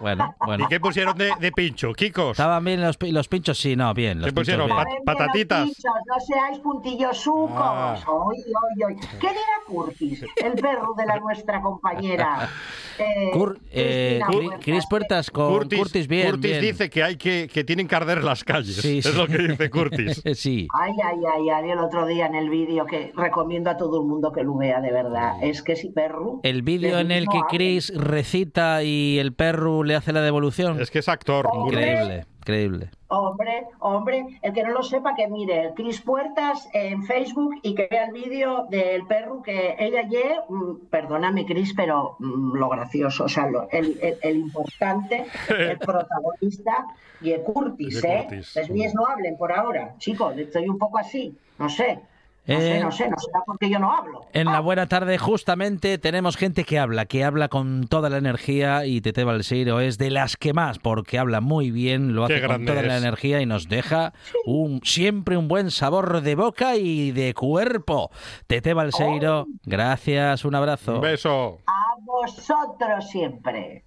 Bueno, 0.00 0.34
bueno. 0.44 0.64
¿Y 0.64 0.68
qué 0.68 0.80
pusieron 0.80 1.16
de, 1.16 1.30
de 1.40 1.52
pincho? 1.52 1.92
Kikos. 1.92 2.32
¿Estaban 2.32 2.64
bien 2.64 2.80
los, 2.82 2.96
los 3.00 3.28
pinchos? 3.28 3.58
Sí, 3.58 3.76
no, 3.76 3.92
bien. 3.94 4.18
Los 4.20 4.28
¿Qué 4.28 4.34
pusieron? 4.34 4.68
Pat- 4.68 4.86
los 4.88 5.04
patatitas. 5.04 5.64
pinchos, 5.64 5.84
no 6.06 6.20
seáis 6.20 6.58
puntillos 6.58 7.16
sucos 7.18 7.52
Ah. 7.58 7.96
Oy, 8.06 8.36
oy, 8.38 8.84
oy. 8.84 8.96
¿qué 9.20 9.28
dirá 9.28 9.40
Curtis 9.66 10.22
el 10.44 10.52
perro 10.52 10.94
de 10.96 11.06
la 11.06 11.18
nuestra 11.18 11.60
compañera 11.60 12.48
Eh, 12.98 13.30
Cur- 13.34 13.58
eh? 13.72 14.20
Cris 14.62 14.86
Puertas 14.88 15.30
con 15.30 15.68
Curtis, 15.68 16.08
bien, 16.08 16.30
Curtis 16.30 16.50
bien. 16.50 16.60
dice 16.62 16.88
que 16.88 17.02
hay 17.02 17.16
que, 17.16 17.46
que 17.52 17.62
tienen 17.62 17.86
que 17.88 17.94
arder 17.94 18.24
las 18.24 18.42
calles. 18.42 18.76
Sí, 18.76 18.98
es 18.98 19.04
sí. 19.04 19.12
lo 19.14 19.26
que 19.26 19.36
dice 19.36 19.68
Curtis. 19.68 20.22
sí. 20.34 20.66
Ay, 20.72 20.92
ay, 21.04 21.18
ay, 21.36 21.48
ay, 21.50 21.70
el 21.72 21.78
otro 21.78 22.06
día 22.06 22.24
en 22.24 22.34
el 22.34 22.48
vídeo 22.48 22.86
que 22.86 23.12
recomiendo 23.14 23.68
a 23.68 23.76
todo 23.76 24.00
el 24.00 24.06
mundo 24.06 24.32
que 24.32 24.42
lo 24.42 24.56
vea, 24.56 24.80
de 24.80 24.92
verdad. 24.92 25.34
Es 25.42 25.60
que 25.62 25.76
si 25.76 25.90
perro. 25.90 26.40
El 26.42 26.62
vídeo 26.62 26.98
en 26.98 27.10
el 27.10 27.26
que 27.28 27.40
Chris 27.50 27.92
recita 27.94 28.82
y 28.82 29.18
el 29.18 29.34
perro 29.34 29.45
le 29.52 29.94
hace 29.94 30.12
la 30.12 30.20
devolución. 30.22 30.80
Es 30.80 30.90
que 30.90 30.98
es 31.00 31.08
actor. 31.08 31.46
Hombre, 31.50 31.80
Increíble. 31.92 32.26
increíble. 32.40 32.90
Hombre, 33.08 33.66
hombre, 33.80 34.26
el 34.42 34.52
que 34.52 34.62
no 34.64 34.70
lo 34.70 34.82
sepa 34.82 35.14
que 35.14 35.28
mire 35.28 35.72
Cris 35.76 36.00
Puertas 36.00 36.68
en 36.72 37.04
Facebook 37.04 37.54
y 37.62 37.74
que 37.74 37.86
vea 37.90 38.06
el 38.06 38.12
vídeo 38.12 38.66
del 38.68 39.06
perro 39.06 39.42
que 39.42 39.76
ella 39.78 40.02
lle, 40.02 40.40
mm, 40.48 40.86
perdóname 40.90 41.46
Cris, 41.46 41.72
pero 41.74 42.16
mm, 42.18 42.56
lo 42.56 42.68
gracioso, 42.68 43.24
o 43.24 43.28
sea, 43.28 43.48
lo- 43.48 43.68
el, 43.70 43.98
el- 44.02 44.18
el 44.22 44.36
importante, 44.38 45.24
el 45.48 45.78
protagonista, 45.78 46.86
y 47.20 47.32
Curtis, 47.38 48.02
Ye 48.02 48.08
¿eh? 48.12 48.24
Curtis. 48.28 48.56
Las 48.56 48.70
mías 48.70 48.94
no 48.94 49.06
hablen 49.06 49.36
por 49.36 49.52
ahora, 49.52 49.94
chicos, 49.98 50.36
estoy 50.36 50.68
un 50.68 50.78
poco 50.78 50.98
así, 50.98 51.34
no 51.58 51.68
sé, 51.68 52.00
no 52.46 52.60
sé, 52.60 52.76
Eh, 52.76 52.80
no 52.80 52.92
sé, 52.92 53.08
no 53.08 53.16
será 53.18 53.40
porque 53.44 53.68
yo 53.68 53.78
no 53.78 53.92
hablo. 53.92 54.26
En 54.32 54.46
la 54.46 54.60
buena 54.60 54.86
tarde, 54.86 55.18
justamente, 55.18 55.98
tenemos 55.98 56.36
gente 56.36 56.64
que 56.64 56.78
habla, 56.78 57.06
que 57.06 57.24
habla 57.24 57.48
con 57.48 57.86
toda 57.88 58.08
la 58.10 58.18
energía 58.18 58.86
y 58.86 59.00
Tete 59.00 59.24
Balseiro 59.24 59.80
es 59.80 59.98
de 59.98 60.10
las 60.10 60.36
que 60.36 60.52
más, 60.52 60.78
porque 60.78 61.18
habla 61.18 61.40
muy 61.40 61.70
bien, 61.70 62.14
lo 62.14 62.24
hace 62.24 62.46
con 62.46 62.64
toda 62.64 62.82
la 62.82 62.98
energía 62.98 63.40
y 63.40 63.46
nos 63.46 63.68
deja 63.68 64.12
un, 64.44 64.80
siempre 64.84 65.36
un 65.36 65.48
buen 65.48 65.70
sabor 65.70 66.20
de 66.20 66.34
boca 66.34 66.76
y 66.76 67.12
de 67.12 67.34
cuerpo. 67.34 68.10
Tete 68.46 68.74
Balseiro, 68.74 69.46
gracias, 69.64 70.44
un 70.44 70.54
abrazo. 70.54 70.96
Un 70.96 71.00
beso. 71.00 71.58
A 71.66 71.94
vosotros 72.04 73.08
siempre. 73.10 73.84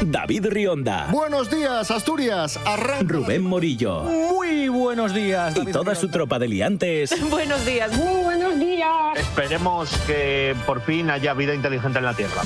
David 0.00 0.46
Rionda, 0.46 1.08
Buenos 1.10 1.50
días, 1.50 1.90
Asturias. 1.90 2.58
Arranca. 2.64 3.04
Rubén 3.04 3.42
Morillo 3.42 4.02
Muy 4.02 4.68
buenos 4.68 5.12
días. 5.12 5.54
y 5.56 5.72
toda 5.72 5.94
su 5.94 6.08
tropa 6.08 6.38
de 6.38 6.46
liantes 6.48 7.14
Buenos 7.30 7.64
días. 7.66 7.92
Muy 7.96 8.22
buenos 8.22 8.58
días. 8.58 8.88
Esperemos 9.16 9.90
que 10.06 10.54
por 10.66 10.82
fin 10.82 11.10
haya 11.10 11.34
vida 11.34 11.54
inteligente 11.54 11.98
en 11.98 12.04
la 12.04 12.14
Tierra. 12.14 12.42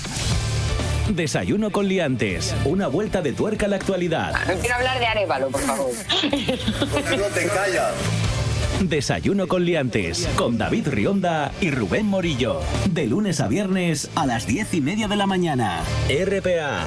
Desayuno 1.10 1.70
con 1.70 1.88
liantes. 1.88 2.54
Una 2.64 2.86
vuelta 2.88 3.20
de 3.20 3.32
tuerca 3.32 3.66
a 3.66 3.68
la 3.68 3.76
actualidad. 3.76 4.32
No 4.46 4.54
quiero 4.54 4.76
hablar 4.76 4.98
de 4.98 5.06
Arevalo, 5.06 5.48
por 5.48 5.60
favor. 5.60 5.90
no 6.22 7.24
te 7.34 7.46
callas? 7.48 7.92
Desayuno 8.80 9.46
con 9.46 9.64
liantes. 9.64 10.26
Con 10.36 10.56
David 10.56 10.88
Rionda 10.88 11.52
y 11.60 11.70
Rubén 11.70 12.06
Morillo. 12.06 12.60
De 12.90 13.06
lunes 13.06 13.40
a 13.40 13.48
viernes 13.48 14.08
a 14.14 14.24
las 14.26 14.46
diez 14.46 14.72
y 14.72 14.80
media 14.80 15.06
de 15.06 15.16
la 15.16 15.26
mañana. 15.26 15.82
RPA. 16.08 16.86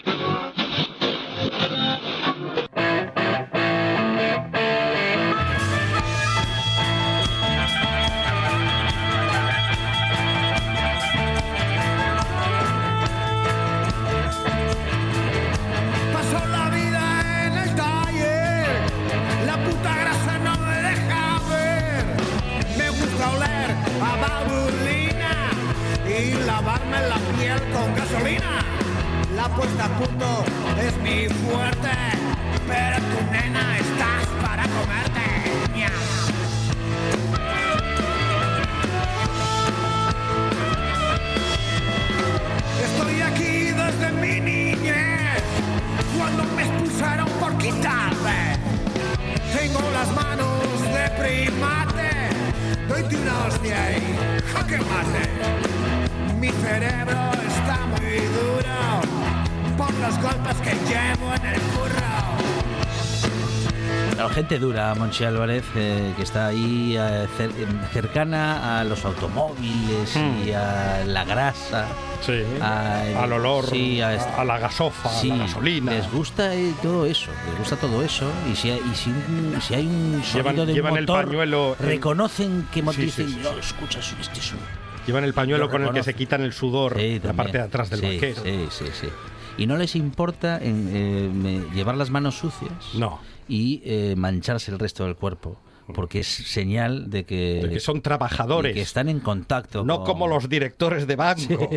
Gasolina. 28.11 28.63
La 29.35 29.47
puesta 29.49 29.85
a 29.85 29.89
punto 29.89 30.43
es 30.79 30.97
mi 30.97 31.27
fuerte, 31.27 31.89
pero 32.67 32.97
tu 32.97 33.31
nena 33.31 33.77
estás 33.77 34.27
para 34.41 34.63
comerte. 34.63 35.21
Estoy 42.83 43.21
aquí 43.21 43.71
desde 43.71 44.11
mi 44.13 44.39
niñez, 44.41 45.43
cuando 46.17 46.43
me 46.55 46.63
expulsaron 46.63 47.29
por 47.39 47.57
quitarme. 47.57 48.57
Tengo 49.57 49.81
las 49.91 50.11
manos 50.13 50.81
de 50.81 51.09
primate, 51.21 52.09
doy 52.87 53.15
una 53.15 53.45
hostia 53.47 53.97
y 53.97 54.17
jaque 54.53 54.77
mate. 54.77 56.00
Mi 56.41 56.49
cerebro 56.49 57.31
está 57.47 57.77
muy 57.85 58.17
duro 58.17 59.01
por 59.77 59.93
los 59.99 60.17
golpes 60.21 60.57
que 60.63 60.71
llevo 60.89 61.33
en 61.35 61.45
el 61.45 61.61
curro. 61.61 62.01
La 64.17 64.29
gente 64.29 64.57
dura, 64.59 64.93
Monchi 64.95 65.23
Álvarez, 65.23 65.63
eh, 65.75 66.13
que 66.15 66.23
está 66.23 66.47
ahí 66.47 66.95
eh, 66.97 67.27
cer- 67.37 67.89
cercana 67.91 68.79
a 68.79 68.83
los 68.83 69.05
automóviles 69.05 70.15
y 70.45 70.51
a 70.51 71.03
la 71.05 71.23
grasa. 71.25 71.85
Sí. 72.25 72.43
a- 72.61 73.23
Al 73.23 73.33
olor, 73.33 73.65
sí, 73.67 73.99
a, 74.01 74.09
a 74.09 74.43
la 74.43 74.57
gasofa, 74.59 75.09
a 75.09 75.13
Sí, 75.13 75.29
la 75.29 75.37
gasolina. 75.37 75.91
Les 75.91 76.11
gusta 76.11 76.53
eh, 76.55 76.73
todo 76.81 77.05
eso, 77.05 77.31
les 77.49 77.57
gusta 77.59 77.75
todo 77.77 78.03
eso. 78.03 78.29
Y 78.51 78.55
si, 78.55 78.69
hay- 78.71 78.81
y 78.91 78.95
si, 78.95 79.09
un- 79.11 79.59
si 79.61 79.73
hay 79.75 79.85
un 79.87 80.23
sonido 80.23 80.43
Llevan- 80.51 80.55
de 80.55 80.61
un 80.63 80.73
llevan 80.73 80.97
el 80.97 81.01
motor, 81.07 81.25
pañuelo 81.25 81.75
en- 81.79 81.85
reconocen 81.85 82.67
que 82.71 82.81
mo- 82.83 82.93
Sí, 82.93 83.01
sí, 83.09 83.23
dicen, 83.23 83.29
sí, 83.29 83.39
"No, 83.43 83.53
sí. 83.53 83.59
escucha 83.61 83.99
eso, 83.99 84.15
este 84.19 84.39
sonido". 84.41 84.67
Llevan 85.07 85.23
el 85.23 85.33
pañuelo 85.33 85.65
Lo 85.65 85.69
con 85.71 85.83
el 85.83 85.91
que 85.91 86.03
se 86.03 86.13
quitan 86.13 86.41
el 86.41 86.53
sudor, 86.53 86.97
Sí, 86.99 87.19
la 87.23 87.33
parte 87.33 87.57
de 87.57 87.63
atrás 87.63 87.89
del 87.89 87.99
sí, 88.01 88.05
vaquero. 88.15 88.43
Sí, 88.43 88.67
sí, 88.69 88.85
sí. 88.93 89.07
Y 89.57 89.65
no 89.67 89.75
les 89.77 89.95
importa 89.95 90.57
en, 90.61 90.89
eh, 91.45 91.65
llevar 91.73 91.95
las 91.97 92.09
manos 92.09 92.35
sucias 92.35 92.71
No. 92.95 93.19
y 93.47 93.81
eh, 93.83 94.15
mancharse 94.17 94.71
el 94.71 94.79
resto 94.79 95.03
del 95.05 95.15
cuerpo, 95.15 95.57
porque 95.93 96.19
es 96.21 96.27
señal 96.27 97.09
de 97.09 97.23
que, 97.25 97.59
De 97.63 97.69
que 97.69 97.79
son 97.79 98.01
trabajadores. 98.01 98.73
que 98.73 98.81
están 98.81 99.09
en 99.09 99.19
contacto. 99.19 99.83
No 99.83 99.97
con- 99.97 100.05
como 100.11 100.27
los 100.27 100.47
directores 100.49 101.07
de 101.07 101.15
banco. 101.15 101.69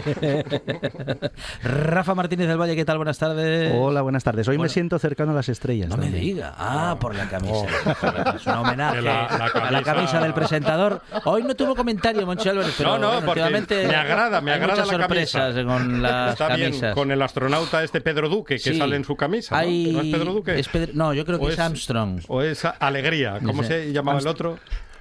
Rafa 1.62 2.14
Martínez 2.14 2.48
del 2.48 2.58
Valle, 2.60 2.76
¿qué 2.76 2.84
tal? 2.84 2.96
Buenas 2.96 3.18
tardes. 3.18 3.72
Hola, 3.76 4.02
buenas 4.02 4.24
tardes. 4.24 4.46
Hoy 4.48 4.56
Bueno. 4.56 4.64
me 4.64 4.68
siento 4.72 4.98
cercano 4.98 5.32
a 5.32 5.34
las 5.34 5.48
estrellas. 5.48 5.88
No 5.88 5.96
me 5.96 6.10
diga. 6.10 6.54
Ah, 6.56 6.96
por 7.00 7.14
la 7.14 7.28
camisa. 7.28 7.54
Oh. 7.54 8.36
Es 8.36 8.46
un 8.46 8.52
homenaje 8.54 9.00
la- 9.02 9.28
la 9.38 9.44
a 9.46 9.70
la 9.70 9.82
camisa- 9.82 10.20
del 10.20 10.34
presentador. 10.34 11.02
Hoy 11.24 11.42
no 11.42 11.54
tuvo 11.54 11.74
comentario, 11.74 12.26
Monchi 12.26 12.48
Álvarez, 12.48 12.74
pero 12.76 12.90
no, 12.90 12.98
no, 12.98 13.08
bueno, 13.20 13.26
porque 13.26 13.42
me 13.86 13.94
agrada, 13.96 14.40
me 14.40 14.52
hay 14.52 14.56
agrada 14.60 14.82
muchas 14.82 14.86
la 14.98 15.04
sorpresas 15.04 15.54
camisa. 15.54 15.64
con 15.64 16.02
las 16.02 16.32
Está 16.32 16.56
bien, 16.56 16.74
con 16.94 17.10
el 17.10 17.22
astronauta 17.22 17.82
este 17.84 18.00
Pedro 18.00 18.28
Duque, 18.28 18.54
que 18.56 18.72
Sí. 18.72 18.78
sale 18.78 18.96
en 18.96 19.04
su 19.04 19.16
camisa. 19.16 19.54
¿no? 19.54 19.60
Hay- 19.60 19.92
¿No 19.92 20.00
es 20.02 20.06
Pedro 20.12 20.32
Duque? 20.32 20.58
es 20.58 20.68
Pedro- 20.68 20.92
no, 20.94 21.14
yo 21.14 21.24
creo 21.24 21.38
que 21.38 21.44
¿O 21.46 21.48
es 21.50 21.58
Armstrong. 21.58 22.20
O 22.28 22.42
es 22.42 22.64
Alegría. 22.64 23.38
¿Cómo 23.44 23.62
No 23.62 23.68
sé. 23.68 23.84
se 23.86 23.92
llamaba 23.94 24.18
el 24.18 24.26
Armst- 24.26 24.30
otro? 24.30 24.58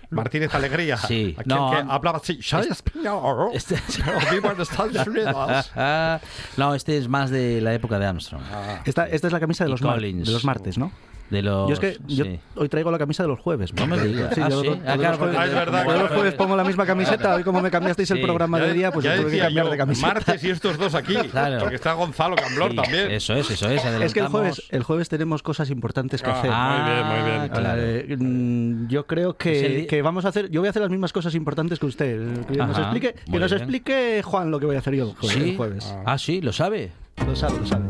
Martínez 0.10 0.54
Alegría. 0.54 0.96
Sí. 0.98 1.34
Aquel 1.38 1.48
No, 1.56 1.72
que 1.72 1.78
hablaba 1.90 2.20
así. 2.20 2.40
"Soy 2.42 2.68
español, 2.68 3.50
Este- 3.54 3.78
pero 4.06 4.20
vivo 4.32 4.52
en 4.52 4.62
Estados 4.62 5.08
Unidos". 5.08 5.72
no, 6.58 6.76
este 6.76 6.98
es 6.98 7.08
más 7.08 7.32
de 7.32 7.62
la 7.62 7.74
época 7.74 7.98
de 7.98 8.06
Armstrong. 8.06 8.44
Esta, 8.86 9.08
esta 9.08 9.28
es 9.28 9.34
la 9.34 9.40
camisa 9.40 9.64
de 9.64 9.72
los, 9.72 9.82
mar- 9.82 10.00
de 10.00 10.14
los 10.32 10.46
martes, 10.46 10.78
¿no? 10.78 10.92
De 11.30 11.42
los, 11.42 11.68
Yo 11.68 11.74
es 11.74 11.80
que 11.80 11.98
yo 12.06 12.26
hoy 12.56 12.70
traigo 12.70 12.92
la 12.92 13.00
camisa 13.00 13.24
de 13.24 13.30
los 13.30 13.40
jueves. 13.40 13.74
No 13.74 13.88
me 13.88 13.98
digas. 14.00 14.36
Sí, 14.36 14.42
Ah, 14.44 14.50
sí. 14.52 14.56
Ah, 14.56 14.60
todos 14.62 14.78
claro, 14.84 15.02
los 15.10 15.18
jueves, 15.18 15.38
Ah, 15.40 15.46
es 15.48 15.54
verdad, 15.56 15.84
todos 15.86 16.00
los 16.02 16.12
jueves 16.12 16.34
pongo 16.36 16.56
la 16.56 16.64
misma 16.64 16.86
camiseta. 16.86 17.34
Hoy 17.36 17.44
como 17.44 17.60
me 17.62 17.72
cambiasteis 17.72 18.12
el 18.12 18.22
programa 18.22 18.60
Ya- 18.60 18.66
de 18.66 18.74
día, 18.74 18.92
pues 18.92 19.04
ya 19.06 19.16
yo 19.16 19.24
tuve 19.24 19.32
que 19.32 19.40
cambiar 19.40 19.66
yo, 19.66 19.72
de 19.72 19.78
camiseta. 19.78 20.08
Martes 20.08 20.44
y 20.44 20.50
estos 20.52 20.78
dos 20.78 20.94
aquí. 20.94 21.16
Claro. 21.16 21.60
Porque 21.60 21.76
está 21.76 21.94
Gonzalo 21.94 22.36
Camblor 22.36 22.72
Sí, 22.72 22.76
también. 22.76 23.12
Eso 23.12 23.34
es, 23.34 23.50
eso 23.50 23.68
es. 23.70 23.84
Es 23.84 24.14
que 24.14 24.20
el 24.20 24.28
jueves, 24.28 24.62
el 24.70 24.84
jueves 24.84 25.10
tenemos 25.10 25.42
cosas 25.42 25.70
importantes 25.72 26.22
que 26.22 26.30
Ah, 26.30 26.40
hacer. 26.40 26.52
muy 26.52 26.94
bien, 26.94 27.08
muy 27.24 27.32
bien. 27.32 27.50
Claro. 27.50 27.82
Eh, 27.82 28.18
mm, 28.20 28.88
yo 28.90 29.08
creo 29.08 29.36
que, 29.36 30.02
vamos 30.04 30.26
a 30.26 30.28
hacer. 30.30 30.50
Yo 30.52 30.62
voy 30.62 30.68
a 30.68 30.70
hacer 30.70 30.82
las 30.84 30.92
mismas 30.92 31.14
cosas 31.14 31.34
importantes 31.36 31.80
que 31.80 31.86
usted. 31.88 32.46
Que 32.46 32.58
nos 32.58 32.78
explique, 32.78 33.16
que 33.32 33.40
nos 33.40 33.52
explique 33.52 34.22
Juan 34.24 34.52
lo 34.52 34.60
que 34.60 34.66
voy 34.68 34.76
a 34.76 34.80
hacer 34.80 34.94
yo 34.94 35.10
el 35.10 35.16
jueves. 35.16 35.38
¿Sí? 35.44 35.50
el 35.50 35.58
jueves. 35.58 35.96
Ah, 36.06 36.18
sí, 36.18 36.42
lo 36.42 36.54
sabe. 36.54 36.92
Lo 37.26 37.36
sabe, 37.36 37.58
lo 37.60 37.66
sabe. 37.66 37.84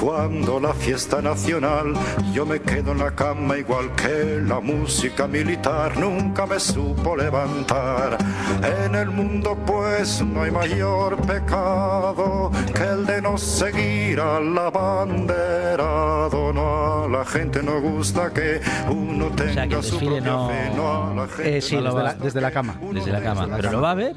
Cuando 0.00 0.60
la 0.60 0.72
fiesta 0.74 1.20
nacional, 1.22 1.94
yo 2.32 2.44
me 2.46 2.60
quedo 2.60 2.92
en 2.92 2.98
la 2.98 3.10
cama 3.12 3.56
igual 3.56 3.90
que 3.96 4.40
la 4.46 4.60
música 4.60 5.26
militar 5.26 5.96
nunca 5.98 6.46
me 6.46 6.60
supo 6.60 7.16
levantar. 7.16 8.18
En 8.86 8.94
el 8.94 9.10
mundo 9.10 9.56
pues 9.66 10.22
no 10.22 10.42
hay 10.42 10.50
mayor 10.50 11.16
pecado 11.22 12.50
que 12.74 12.82
el 12.82 13.06
de 13.06 13.22
no 13.22 13.38
seguir 13.38 14.20
al 14.20 14.56
abanderado. 14.58 16.52
No 16.52 17.04
a 17.04 17.08
la 17.08 17.24
gente 17.24 17.62
no 17.62 17.80
gusta 17.80 18.30
que 18.32 18.60
uno 18.90 19.26
tenga 19.30 19.52
sea, 19.54 19.68
que 19.68 19.82
su 19.82 19.98
propia 19.98 20.20
no- 20.20 20.48
fe. 20.48 20.70
No 20.76 21.10
a 21.10 21.14
la 21.14 21.26
gente 21.28 21.56
Eh, 21.58 21.60
sí, 21.62 21.76
No 21.76 21.82
desde 21.84 22.02
la, 22.02 22.14
desde 22.14 22.40
la 22.40 22.50
cama. 22.50 22.74
Desde 22.92 23.12
la 23.12 23.20
cama. 23.22 23.48
¿Pero 23.56 23.72
lo 23.72 23.80
va 23.80 23.90
a 23.92 23.94
ver? 23.94 24.14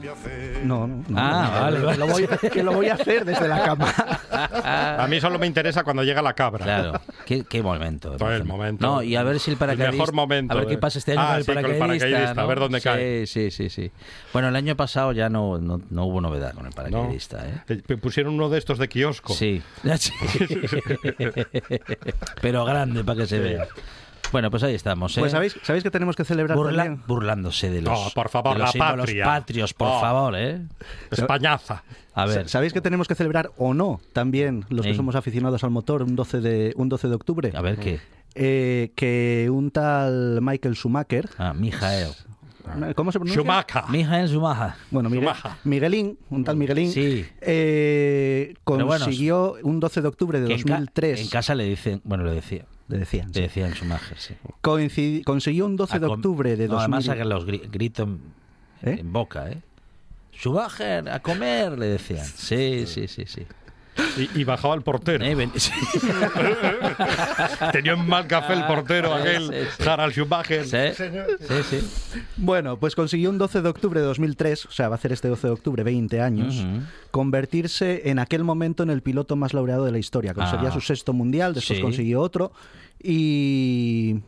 No, 0.64 0.88
no. 0.88 1.04
no, 1.08 1.18
Ah, 1.18 1.50
no, 1.54 1.62
vale, 1.62 1.80
vale. 1.80 1.98
Lo 1.98 2.08
voy, 2.08 2.28
que 2.52 2.64
lo 2.64 2.74
voy 2.74 2.90
a 2.90 2.96
hacer 2.96 3.24
desde 3.26 3.48
la 3.48 3.64
cama. 3.64 3.88
A 5.00 5.08
mí 5.08 5.20
solo 5.20 5.40
me 5.40 5.48
interesa 5.48 5.69
sorpresa 5.70 5.84
cuando 5.84 6.04
llega 6.04 6.22
la 6.22 6.34
cabra. 6.34 6.64
Claro, 6.66 7.02
qué, 7.26 7.44
qué 7.44 7.62
momento. 7.64 8.16
Todo 8.18 8.32
el 8.34 8.44
momento. 8.46 8.86
No, 8.86 9.04
y 9.04 9.16
a 9.16 9.24
ver 9.24 9.40
si 9.40 9.52
el 9.52 9.58
paracaidista... 9.58 9.92
mejor 9.92 10.14
momento, 10.14 10.54
A 10.54 10.58
ver 10.58 10.68
qué 10.68 10.74
eh. 10.76 10.78
pasa 10.78 11.00
este 11.00 11.14
año 11.14 11.22
Ah, 11.22 11.28
con 11.30 11.38
el 11.38 11.44
sí, 11.44 11.52
con 11.52 11.58
el 11.58 11.64
paracaidista. 11.64 12.06
paracaidista, 12.08 12.32
a 12.32 12.44
¿no? 12.44 12.48
ver 12.48 12.60
dónde 12.60 12.80
Sí, 12.80 12.84
cae. 12.84 13.28
Sí, 13.28 13.52
sí, 13.52 13.70
sí. 13.70 13.92
Bueno, 14.34 14.48
el 14.50 14.56
año 14.56 14.76
pasado 14.76 15.12
ya 15.12 15.30
no, 15.30 15.58
no, 15.60 15.82
no 15.90 16.06
hubo 16.06 16.22
novedad 16.22 16.54
con 16.54 16.66
el 16.66 16.72
¿no? 16.72 16.76
paracaidista, 16.76 17.48
¿eh? 17.48 17.82
Eh, 17.88 17.98
Pusieron 17.98 18.34
uno 18.34 18.50
de 18.50 18.58
estos 18.58 18.78
de 18.80 18.88
kiosco. 18.90 19.34
Sí. 19.34 19.62
Pero 22.42 22.66
grande 22.66 23.04
para 23.04 23.22
que 23.22 23.28
se 23.28 23.40
vea. 23.40 23.68
Bueno, 24.32 24.52
pues 24.52 24.62
ahí 24.64 24.76
estamos. 24.76 25.18
¿eh? 25.18 25.22
Pues 25.22 25.32
¿sabéis, 25.32 25.56
¿sabéis 25.64 25.84
que 25.84 25.90
tenemos 25.92 26.16
que 26.16 26.24
celebrar 26.24 26.58
Burla- 26.58 26.84
también? 26.84 27.02
burlándose 27.08 27.70
de 27.70 27.82
los, 27.82 27.92
No, 28.06 28.10
por 28.14 28.30
favor, 28.30 28.54
de 28.54 28.60
los 28.60 28.68
la 28.68 28.72
símbolos 28.72 29.06
patria. 29.06 29.26
patrios, 29.26 29.74
por 29.74 29.88
Oh. 29.88 30.00
favor, 30.02 30.36
¿eh? 30.38 30.62
Españaza. 31.12 31.84
A 32.14 32.26
ver, 32.26 32.48
¿Sabéis 32.50 32.74
que 32.74 32.82
tenemos 32.82 33.08
que 33.08 33.16
celebrar 33.16 33.50
o 33.58 33.74
no 33.74 34.02
también 34.14 34.66
los 34.70 34.86
que 34.86 34.94
somos 34.94 35.16
aficionados 35.16 35.64
al 35.64 35.72
motor 35.72 36.04
un 36.04 36.16
12 36.16 36.42
de, 36.42 36.74
un 36.76 36.90
12 36.90 37.08
de 37.08 37.16
octubre? 37.16 37.52
a 37.56 37.62
ver 37.62 37.78
qué. 37.78 38.00
Eh, 38.36 38.92
que 38.96 39.50
un 39.52 39.72
tal 39.72 40.40
Michael 40.42 40.76
Schumacher, 40.76 41.30
Ah, 41.40 41.54
Mijael. 41.54 42.10
¿cómo 42.96 43.12
se 43.12 43.18
pronuncia? 43.20 43.42
Schumacher. 43.42 43.84
Mijael 43.90 44.28
Schumacher. 44.30 44.74
Bueno, 44.92 45.10
Miguel- 45.10 45.30
Schumacher. 45.34 45.52
Miguelín, 45.64 46.20
un 46.30 46.44
tal 46.44 46.56
Miguelín, 46.56 46.92
Sí. 46.92 47.26
eh, 47.42 48.54
bueno, 48.66 48.88
consiguió 48.88 49.56
un 49.64 49.80
12 49.80 50.02
de 50.04 50.08
octubre 50.08 50.40
de 50.40 50.48
Que 50.50 50.54
en, 50.56 50.62
ca- 50.64 50.74
2003, 50.76 51.22
en 51.22 51.30
casa 51.30 51.56
le 51.56 51.64
dicen, 51.64 52.02
bueno, 52.04 52.24
le 52.26 52.34
decía, 52.34 52.66
le 52.90 52.98
decían, 53.00 53.28
le 53.28 53.34
sí. 53.34 53.42
decían 53.42 53.74
Schumacher, 53.74 54.18
sí. 54.18 54.34
Coincidi- 54.62 55.24
consiguió 55.24 55.66
un 55.66 55.78
12 55.78 56.00
de 56.00 56.06
octubre 56.08 56.56
de 56.58 56.68
no, 56.68 56.74
2000. 56.76 56.82
Además, 56.94 57.10
a 57.10 57.16
que 57.16 57.26
los 57.26 57.46
gri- 57.48 57.70
grito 57.72 58.04
en, 58.04 58.20
¿Eh? 58.84 58.98
en 59.00 59.14
boca, 59.14 59.50
¿eh? 59.50 59.62
Schumacher, 60.34 61.10
a 61.10 61.20
comer, 61.22 61.78
le 61.78 61.86
decían. 61.88 62.26
Sí, 62.26 62.86
sí, 62.88 63.08
sí, 63.08 63.24
sí. 63.26 63.46
Y, 64.18 64.42
y 64.42 64.44
bajaba 64.44 64.76
el 64.76 64.82
portero. 64.82 65.24
Eh, 65.26 65.36
ven- 65.36 65.52
sí. 65.56 65.72
Tenía 67.72 67.96
un 67.96 68.08
mal 68.08 68.28
café 68.28 68.54
el 68.54 68.66
portero 68.66 69.16
Sí, 69.16 69.22
aquel, 69.22 69.44
sí, 69.48 69.54
sí. 69.78 69.90
Harald 69.90 70.14
Schumacher. 70.14 70.66
Sí, 70.66 71.04
sí, 71.48 71.56
sí. 71.70 71.88
Bueno, 72.38 72.78
pues 72.78 72.96
consiguió 72.96 73.30
un 73.30 73.38
12 73.38 73.62
de 73.62 73.70
octubre 73.70 74.00
de 74.00 74.06
2003, 74.06 74.66
o 74.66 74.72
sea, 74.72 74.90
va 74.90 74.96
a 74.96 74.98
hacer 74.98 75.12
este 75.12 75.28
12 75.28 75.48
de 75.48 75.54
octubre 75.54 75.84
20 75.84 76.22
años, 76.22 76.56
Ujú. 76.58 76.82
convertirse 77.12 78.10
en 78.10 78.20
aquel 78.20 78.44
momento 78.44 78.84
en 78.84 78.90
el 78.90 79.02
piloto 79.02 79.36
más 79.36 79.54
laureado 79.54 79.86
de 79.86 79.92
la 79.92 80.00
historia. 80.00 80.34
Conseguía 80.34 80.70
Ah. 80.70 80.74
su 80.74 80.82
sexto 80.82 81.14
mundial, 81.14 81.54
después 81.54 81.78
Sí. 81.78 81.84
consiguió 81.84 82.22
otro 82.22 82.52
y 83.02 84.20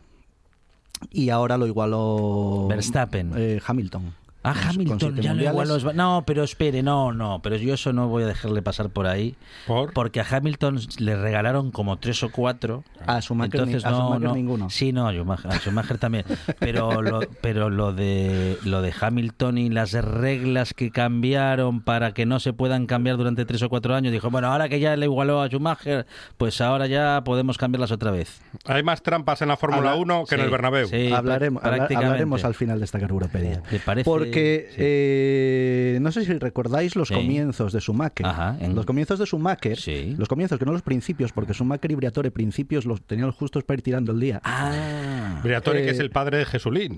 y 1.10 1.30
ahora 1.30 1.58
lo 1.58 1.66
igualó 1.66 2.68
Verstappen. 2.70 3.32
eh, 3.36 3.60
Hamilton. 3.66 4.14
Ah, 4.44 4.54
Con- 4.54 4.70
Hamilton, 4.70 5.16
ya 5.18 5.34
lo 5.36 5.44
igualó. 5.44 5.78
No, 5.94 6.24
pero 6.26 6.44
espere, 6.44 6.82
no, 6.82 7.12
no, 7.14 7.42
pero 7.44 7.58
yo 7.58 7.76
eso 7.76 7.94
no 7.94 8.08
voy 8.08 8.24
a 8.24 8.26
dejarle 8.28 8.62
pasar 8.64 8.90
por 8.90 9.06
ahí. 9.06 9.36
¿Por? 9.68 9.94
Porque 9.94 10.20
a 10.20 10.26
Hamilton 10.30 10.80
le 10.98 11.16
regalaron 11.16 11.70
como 11.70 11.98
tres 12.00 12.24
o 12.24 12.32
cuatro. 12.32 12.84
A 13.06 13.22
Schumacher 13.22 13.62
ni- 13.68 13.74
Entonces, 13.74 13.86
a 13.86 13.92
no, 13.92 13.98
Schumacher 13.98 14.28
no. 14.30 14.34
ninguno. 14.36 14.70
Sí, 14.72 14.92
no, 14.94 15.08
a 15.08 15.14
Schumacher, 15.14 15.52
a 15.52 15.60
Schumacher 15.60 15.98
también. 16.00 16.26
Pero 16.60 17.02
lo, 17.04 17.20
pero 17.42 17.70
lo 17.70 17.94
de 17.94 18.58
lo 18.66 18.82
de 18.82 18.92
Hamilton 19.00 19.58
y 19.60 19.70
las 19.70 19.92
reglas 19.94 20.74
que 20.74 20.90
cambiaron 20.90 21.82
para 21.82 22.14
que 22.14 22.26
no 22.26 22.40
se 22.40 22.52
puedan 22.54 22.88
cambiar 22.88 23.18
durante 23.18 23.46
tres 23.46 23.62
o 23.62 23.70
cuatro 23.70 23.94
años, 23.94 24.12
dijo, 24.12 24.32
bueno, 24.32 24.48
ahora 24.52 24.70
que 24.70 24.80
ya 24.80 24.96
le 24.96 25.06
igualó 25.06 25.42
a 25.42 25.48
Schumacher, 25.50 26.08
pues 26.38 26.62
ahora 26.62 26.88
ya 26.88 27.22
podemos 27.24 27.60
cambiarlas 27.60 27.92
otra 27.92 28.10
vez. 28.10 28.42
Hay 28.66 28.82
más 28.82 29.04
trampas 29.04 29.42
en 29.44 29.50
la 29.50 29.58
Fórmula 29.58 29.92
Habla- 29.92 30.02
1 30.02 30.26
que 30.28 30.34
en 30.36 30.42
el 30.42 30.50
Bernabéu. 30.50 30.88
sí. 30.88 31.12
hablaremos, 31.12 31.64
hablaremos 31.64 32.44
al 32.44 32.56
final 32.56 32.80
de 32.80 32.86
esta 32.86 33.00
carburopedia. 33.00 33.62
¿Te 33.70 33.80
parece? 33.80 34.06
Porque 34.10 34.31
Sí. 34.34 34.76
eh, 34.78 35.98
no 36.02 36.12
sé 36.12 36.26
si 36.26 36.34
recordáis 36.34 36.96
los 36.96 37.08
Sí. 37.10 37.14
comienzos 37.14 37.74
de 37.74 37.80
Schumacher. 37.80 38.26
Ajá, 38.26 38.58
en- 38.60 38.76
Los 38.76 38.86
comienzos 38.86 39.20
de 39.20 39.26
Schumacher, 39.26 39.78
Sí. 39.78 40.16
los 40.18 40.28
comienzos 40.28 40.58
que 40.60 40.66
no 40.66 40.72
los 40.72 40.82
principios, 40.82 41.32
porque 41.32 41.54
Schumacher 41.54 41.92
y 41.92 41.96
Briatore 41.96 42.32
principios 42.32 42.86
los 42.86 43.02
tenían 43.02 43.28
los 43.28 43.36
justos 43.36 43.64
para 43.64 43.76
ir 43.78 43.82
tirando 43.84 44.12
el 44.12 44.20
día. 44.20 44.42
Ah, 44.44 45.40
Briatore, 45.44 45.82
que 45.84 45.90
Eh, 45.90 45.92
es 45.92 46.00
el 46.00 46.10
padre 46.10 46.38
de 46.40 46.46
Jesulín. 46.46 46.98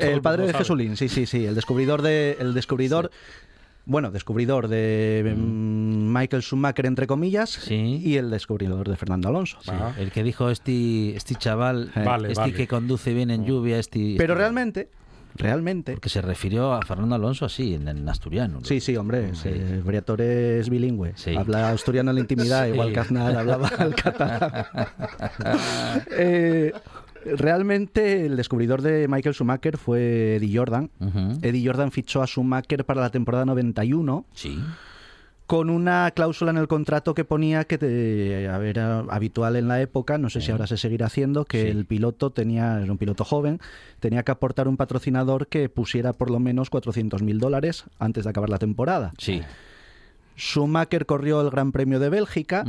El 0.00 0.20
padre 0.20 0.42
de 0.46 0.52
sabe. 0.52 0.64
Jesulín, 0.64 0.96
sí, 0.96 1.08
sí, 1.08 1.26
sí, 1.26 1.44
el 1.46 1.54
descubridor 1.54 2.02
de, 2.02 2.36
el 2.40 2.54
descubridor, 2.54 3.10
bueno, 3.86 4.10
descubridor 4.10 4.68
de 4.68 5.34
mm, 5.36 6.12
Michael 6.12 6.42
Schumacher 6.42 6.86
entre 6.86 7.06
comillas, 7.06 7.50
Sí. 7.50 8.00
y 8.02 8.16
el 8.16 8.30
descubridor 8.30 8.88
de 8.88 8.96
Fernando 8.96 9.28
Alonso. 9.28 9.58
Sí, 9.62 9.70
el 9.98 10.10
que 10.10 10.22
dijo 10.22 10.50
este, 10.50 11.16
este 11.16 11.34
chaval, 11.34 11.90
Vale, 11.94 12.28
este 12.28 12.40
vale. 12.40 12.52
que 12.54 12.66
conduce 12.66 13.12
bien 13.14 13.30
en 13.30 13.44
lluvia, 13.44 13.78
este, 13.78 14.14
Pero 14.16 14.32
este- 14.34 14.40
realmente, 14.42 14.88
realmente, 15.36 15.92
Porque 15.94 16.08
se 16.08 16.22
refirió 16.22 16.72
a 16.72 16.82
Fernando 16.82 17.14
Alonso 17.14 17.44
así, 17.44 17.74
en, 17.74 17.88
en 17.88 18.08
asturiano. 18.08 18.60
Sí, 18.62 18.80
sí, 18.80 18.96
hombre, 18.96 19.34
Sí. 19.34 19.48
eh, 19.52 19.82
Briatore 19.84 20.60
es 20.60 20.68
bilingüe. 20.70 21.12
Sí. 21.16 21.34
Habla 21.36 21.70
asturiano 21.70 22.10
en 22.10 22.14
la 22.16 22.20
intimidad, 22.20 22.64
Sí. 22.66 22.72
igual 22.72 22.92
que 22.92 23.00
Aznar 23.00 23.36
hablaba 23.36 23.68
el 23.80 23.94
catalán. 23.94 24.66
Eh, 26.16 26.72
realmente 27.36 28.26
el 28.26 28.36
descubridor 28.36 28.82
de 28.82 29.08
Michael 29.08 29.34
Schumacher 29.34 29.76
fue 29.78 30.36
Eddie 30.36 30.56
Jordan. 30.56 30.90
Ujú. 31.00 31.38
Eddie 31.42 31.66
Jordan 31.66 31.90
fichó 31.90 32.22
a 32.22 32.26
Schumacher 32.26 32.84
para 32.84 33.00
la 33.00 33.10
temporada 33.10 33.44
91 33.44 34.26
Sí. 34.32 34.58
Con 35.46 35.68
una 35.68 36.10
cláusula 36.12 36.50
en 36.52 36.56
el 36.56 36.68
contrato 36.68 37.14
que 37.14 37.24
ponía 37.24 37.64
que 37.64 37.76
te- 37.76 38.48
a 38.48 38.56
ver, 38.56 38.78
era 38.78 39.00
habitual 39.10 39.56
en 39.56 39.68
la 39.68 39.80
época, 39.80 40.16
no 40.16 40.30
sé 40.30 40.40
si 40.40 40.50
ahora 40.50 40.66
se 40.66 40.78
seguirá 40.78 41.06
haciendo, 41.06 41.44
que 41.44 41.62
Sí. 41.62 41.68
el 41.68 41.84
piloto 41.84 42.30
tenía, 42.30 42.80
era 42.80 42.90
un 42.90 42.96
piloto 42.96 43.24
joven, 43.24 43.60
tenía 44.00 44.22
que 44.22 44.32
aportar 44.32 44.68
un 44.68 44.76
patrocinador 44.78 45.46
que 45.46 45.68
pusiera 45.68 46.14
por 46.14 46.30
lo 46.30 46.38
menos 46.40 46.70
400.000 46.70 47.38
dólares 47.38 47.84
antes 47.98 48.24
de 48.24 48.30
acabar 48.30 48.48
la 48.48 48.58
temporada. 48.58 49.12
Sí. 49.18 49.42
Schumacher 50.36 51.06
corrió 51.06 51.40
el 51.42 51.50
Gran 51.50 51.72
Premio 51.72 52.00
de 52.00 52.08
Bélgica 52.08 52.64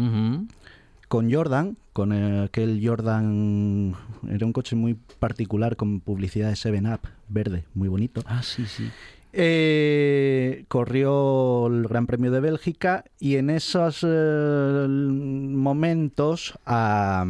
con 1.07 1.31
Jordan, 1.31 1.77
con 1.93 2.11
eh, 2.13 2.43
aquel 2.45 2.81
Jordan, 2.85 3.95
era 4.27 4.45
un 4.45 4.51
coche 4.53 4.75
muy 4.75 4.95
particular 5.19 5.75
con 5.75 5.99
publicidad 6.01 6.49
de 6.49 6.55
7-Up, 6.55 7.07
verde, 7.29 7.63
muy 7.73 7.87
bonito. 7.87 8.21
Ah, 8.25 8.41
sí, 8.43 8.65
sí. 8.65 8.89
Eh, 9.37 10.63
corrió 10.69 11.67
el 11.67 11.89
Gran 11.89 12.07
Premio 12.07 12.31
de 12.31 12.39
Bélgica 12.39 13.03
y 13.19 13.35
en 13.35 13.49
esos 13.49 13.99
eh, 14.07 14.87
momentos 14.87 16.57
a 16.65 17.25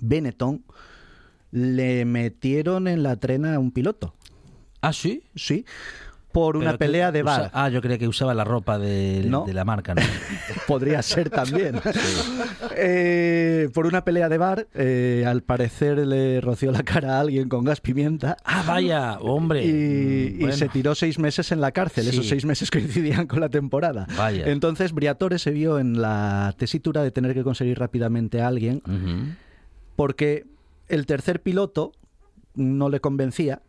Benetton 0.00 0.62
le 1.50 2.04
metieron 2.04 2.86
en 2.86 3.02
la 3.02 3.16
trena 3.16 3.56
a 3.56 3.58
un 3.58 3.72
piloto. 3.72 4.14
Ah, 4.80 4.92
sí. 4.92 5.24
Sí, 5.34 5.66
por 6.32 6.56
una 6.56 6.76
pelea 6.78 7.12
de 7.12 7.22
usa- 7.22 7.38
bar. 7.38 7.50
Ah, 7.54 7.68
yo 7.68 7.80
creía 7.80 7.98
que 7.98 8.08
usaba 8.08 8.32
la 8.34 8.44
ropa 8.44 8.78
de, 8.78 9.22
No. 9.26 9.44
de 9.44 9.52
la 9.54 9.64
marca, 9.64 9.94
¿no? 9.94 10.02
Podría 10.66 11.02
ser 11.02 11.30
también. 11.30 11.80
Eh, 12.76 13.68
por 13.74 13.86
una 13.86 14.04
pelea 14.04 14.28
de 14.28 14.38
bar, 14.38 14.66
eh, 14.74 15.24
al 15.26 15.42
parecer 15.42 15.98
le 15.98 16.40
roció 16.40 16.72
la 16.72 16.82
cara 16.82 17.16
a 17.16 17.20
alguien 17.20 17.48
con 17.48 17.64
gas 17.64 17.80
pimienta. 17.80 18.36
ah, 18.44 18.64
vaya, 18.66 19.18
hombre. 19.20 19.64
Y, 19.64 20.38
Mm, 20.42 20.48
y 20.48 20.52
se 20.52 20.68
tiró 20.68 20.94
seis 20.94 21.18
meses 21.18 21.52
en 21.52 21.60
la 21.60 21.72
cárcel. 21.72 22.08
Esos 22.08 22.26
seis 22.28 22.44
meses 22.44 22.70
coincidían 22.70 23.26
con 23.26 23.40
la 23.40 23.48
temporada. 23.48 24.06
Vaya. 24.16 24.46
Entonces 24.48 24.92
Briatore 24.92 25.38
se 25.38 25.50
vio 25.50 25.78
en 25.78 26.00
la 26.00 26.54
tesitura 26.56 27.02
de 27.02 27.10
tener 27.10 27.34
que 27.34 27.42
conseguir 27.44 27.78
rápidamente 27.78 28.40
a 28.40 28.48
alguien 28.48 28.82
porque 29.96 30.46
el 30.88 31.06
tercer 31.06 31.40
piloto 31.42 31.92
no 32.54 32.88
le 32.88 33.00
convencía 33.00 33.62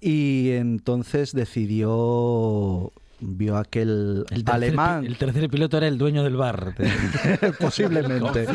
y 0.00 0.50
entonces 0.52 1.32
decidió 1.32 2.92
vio 3.20 3.56
aquel 3.56 4.24
El 4.30 4.44
tercer, 4.44 4.54
alemán 4.54 5.04
el 5.04 5.16
tercer 5.18 5.50
piloto 5.50 5.76
era 5.76 5.88
el 5.88 5.98
dueño 5.98 6.22
del 6.22 6.36
bar. 6.36 6.74
posiblemente 7.58 8.46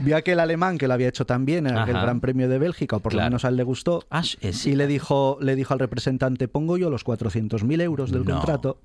vio 0.00 0.16
aquel 0.18 0.40
alemán 0.40 0.76
que 0.76 0.86
lo 0.86 0.92
había 0.94 1.08
hecho 1.08 1.24
también 1.24 1.66
en 1.66 1.78
aquel 1.78 1.96
Ajá. 1.96 2.04
Gran 2.04 2.20
Premio 2.20 2.46
de 2.48 2.58
Bélgica 2.58 2.96
o 2.96 3.00
por 3.00 3.14
lo 3.14 3.22
menos 3.22 3.44
a 3.46 3.48
él 3.48 3.56
le 3.56 3.62
gustó 3.62 4.04
Ah, 4.10 4.22
sí, 4.22 4.36
sí. 4.52 4.70
y 4.72 4.76
le 4.76 4.86
dijo 4.86 5.38
le 5.40 5.56
dijo 5.56 5.72
al 5.72 5.80
representante 5.80 6.46
pongo 6.46 6.76
yo 6.76 6.90
los 6.90 7.04
400.000 7.06 7.80
euros 7.80 8.10
del 8.12 8.24
No. 8.26 8.36
contrato 8.36 8.78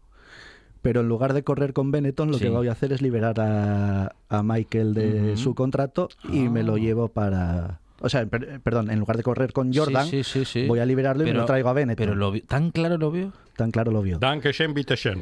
pero 0.81 1.01
en 1.01 1.09
lugar 1.09 1.33
de 1.33 1.43
correr 1.43 1.73
con 1.73 1.91
Benetton 1.91 2.31
lo 2.31 2.37
Sí. 2.37 2.45
que 2.45 2.49
voy 2.49 2.69
a 2.69 2.71
hacer 2.71 2.93
es 2.93 3.01
liberar 3.01 3.39
a, 3.41 4.15
a 4.29 4.43
Michael 4.43 4.93
de 4.93 5.35
su 5.35 5.55
contrato 5.55 6.07
y 6.31 6.47
me 6.47 6.63
lo 6.63 6.75
Ah. 6.75 6.79
llevo 6.79 7.07
para 7.09 7.80
o 8.01 8.09
sea, 8.09 8.25
per- 8.25 8.59
perdón, 8.61 8.89
en 8.91 8.99
lugar 8.99 9.15
de 9.17 9.23
correr 9.23 9.53
con 9.53 9.73
Jordan, 9.73 10.05
Sí, 10.07 10.23
sí, 10.23 10.45
sí, 10.45 10.61
sí. 10.63 10.67
voy 10.67 10.79
a 10.79 10.85
liberarlo 10.85 11.23
y 11.23 11.27
me 11.27 11.33
lo 11.33 11.45
traigo 11.45 11.69
a 11.69 11.73
Benetton. 11.73 12.03
Pero 12.05 12.15
lo 12.15 12.31
vi- 12.31 12.41
tan 12.41 12.71
claro 12.71 12.97
lo 12.97 13.11
vio. 13.11 13.31
Tan 13.55 13.71
claro 13.71 13.91
lo 13.91 14.01
vio. 14.01 14.17
Danke 14.19 14.51
schön, 14.53 14.73
bitte 14.73 14.95
schön. 14.97 15.21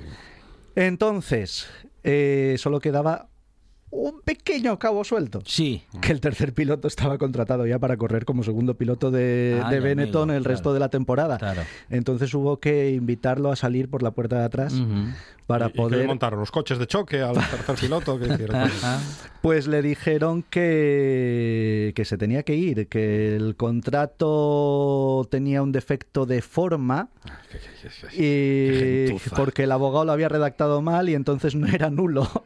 Entonces, 0.75 1.67
eh, 2.03 2.55
solo 2.57 2.79
quedaba 2.79 3.27
un 3.91 4.21
pequeño 4.21 4.77
cabo 4.77 5.03
suelto. 5.03 5.41
Sí. 5.45 5.83
Que 6.01 6.11
el 6.11 6.21
tercer 6.21 6.53
piloto 6.53 6.87
estaba 6.87 7.17
contratado 7.17 7.65
ya 7.65 7.79
para 7.79 7.97
correr 7.97 8.23
como 8.25 8.43
segundo 8.43 8.75
piloto 8.75 9.09
de, 9.11 9.61
Ay, 9.63 9.73
de 9.75 9.79
Benetton 9.79 10.29
amigo, 10.29 10.37
el 10.37 10.45
resto 10.45 10.73
de 10.73 10.79
la 10.79 10.89
temporada. 10.89 11.37
Claro. 11.37 11.63
Entonces 11.89 12.33
hubo 12.33 12.59
que 12.59 12.91
invitarlo 12.91 13.51
a 13.51 13.55
salir 13.55 13.89
por 13.89 14.03
la 14.03 14.11
puerta 14.11 14.37
de 14.39 14.45
atrás 14.45 14.75
para 15.47 15.67
¿Y- 15.67 15.69
y 15.69 15.73
poder... 15.73 15.99
le 16.01 16.07
montaron? 16.07 16.39
¿Los 16.39 16.51
coches 16.51 16.77
de 16.77 16.85
choque 16.85 17.21
al 17.21 17.33
tercer 17.35 17.75
piloto? 17.75 18.19
¿Qué 18.19 18.27
hicieron? 18.27 18.55
Ajá. 18.61 18.99
Pues 19.41 19.67
le 19.67 19.81
dijeron 19.81 20.43
que, 20.43 21.91
que 21.95 22.05
se 22.05 22.17
tenía 22.17 22.43
que 22.43 22.55
ir, 22.55 22.87
que 22.87 23.35
el 23.35 23.55
contrato 23.55 25.27
tenía 25.31 25.61
un 25.63 25.71
defecto 25.71 26.25
de 26.25 26.41
forma 26.41 27.09
y 28.13 29.05
gentuza. 29.07 29.35
porque 29.35 29.63
el 29.63 29.71
abogado 29.71 30.05
lo 30.05 30.11
había 30.11 30.29
redactado 30.29 30.81
mal 30.81 31.09
y 31.09 31.15
entonces 31.15 31.55
no 31.55 31.67
era 31.67 31.89
nulo. 31.89 32.27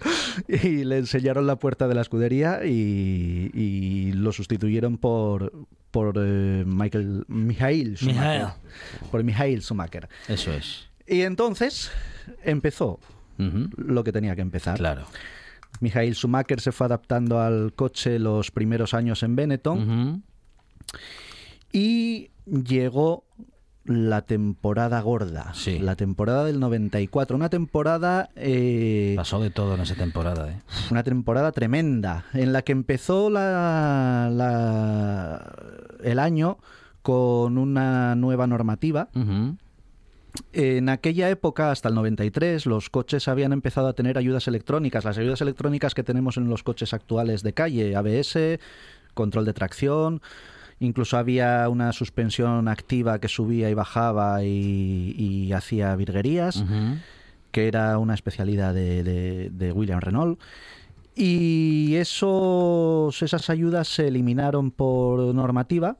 y 0.48 0.84
le 0.84 0.98
enseñaron 0.98 1.46
la 1.46 1.56
puerta 1.56 1.88
de 1.88 1.94
la 1.94 2.00
escudería 2.02 2.64
y, 2.64 3.50
y 3.54 4.12
lo 4.12 4.32
sustituyeron 4.32 4.98
por 4.98 5.52
por 5.90 6.14
eh, 6.18 6.64
Michael 6.66 7.24
Michael 7.28 7.96
Schumacher. 7.96 8.22
Michael. 8.22 8.48
Por 9.10 9.24
Michael 9.24 9.62
Schumacher. 9.62 10.08
Eso 10.28 10.52
es. 10.52 10.88
Y 11.06 11.22
entonces 11.22 11.90
empezó 12.44 13.00
lo 13.38 14.02
que 14.02 14.12
tenía 14.12 14.34
que 14.34 14.42
empezar. 14.42 14.76
Claro. 14.76 15.06
Michael 15.80 16.14
Schumacher 16.14 16.60
se 16.60 16.72
fue 16.72 16.86
adaptando 16.86 17.40
al 17.40 17.72
coche 17.74 18.18
los 18.18 18.50
primeros 18.50 18.94
años 18.94 19.22
en 19.22 19.36
Benetton 19.36 20.24
y 21.72 22.30
llegó 22.46 23.24
la 23.88 24.22
temporada 24.22 25.00
gorda, 25.00 25.52
la 25.80 25.96
temporada 25.96 26.44
del 26.44 26.60
94, 26.60 27.36
una 27.36 27.48
temporada... 27.48 28.28
eh, 28.36 29.14
Pasó 29.16 29.40
de 29.40 29.50
todo 29.50 29.74
en 29.74 29.80
esa 29.80 29.94
temporada, 29.94 30.50
¿eh? 30.50 30.60
una 30.90 31.02
temporada 31.02 31.52
tremenda, 31.52 32.26
en 32.34 32.52
la 32.52 32.62
que 32.62 32.72
empezó 32.72 33.30
la, 33.30 34.28
la- 34.32 35.52
el 36.04 36.18
año 36.18 36.58
con 37.02 37.58
una 37.58 38.14
nueva 38.14 38.46
normativa. 38.46 39.08
En 40.52 40.88
aquella 40.88 41.30
época, 41.30 41.70
hasta 41.70 41.88
el 41.88 41.94
93, 41.96 42.66
los 42.66 42.90
coches 42.90 43.26
habían 43.28 43.52
empezado 43.52 43.88
a 43.88 43.94
tener 43.94 44.18
ayudas 44.18 44.46
electrónicas, 44.46 45.04
las 45.04 45.18
ayudas 45.18 45.40
electrónicas 45.40 45.94
que 45.94 46.04
tenemos 46.04 46.36
en 46.36 46.48
los 46.48 46.62
coches 46.62 46.92
actuales 46.92 47.42
de 47.42 47.54
calle, 47.54 47.96
ABS, 47.96 48.38
control 49.14 49.46
de 49.46 49.54
tracción, 49.54 50.20
incluso 50.80 51.16
había 51.18 51.68
una 51.68 51.92
suspensión 51.92 52.68
activa 52.68 53.18
que 53.18 53.28
subía 53.28 53.68
y 53.70 53.74
bajaba 53.74 54.44
y, 54.44 55.14
y 55.18 55.52
hacía 55.52 55.94
virguerías, 55.96 56.64
que 57.50 57.66
era 57.68 57.98
una 57.98 58.14
especialidad 58.14 58.74
de, 58.74 59.02
de- 59.02 59.50
de 59.50 59.72
William 59.72 60.00
Renault. 60.00 60.38
Y 61.14 61.96
esos, 61.96 63.22
esas 63.22 63.50
ayudas 63.50 63.88
se 63.88 64.06
eliminaron 64.06 64.70
por 64.70 65.34
normativa. 65.34 65.96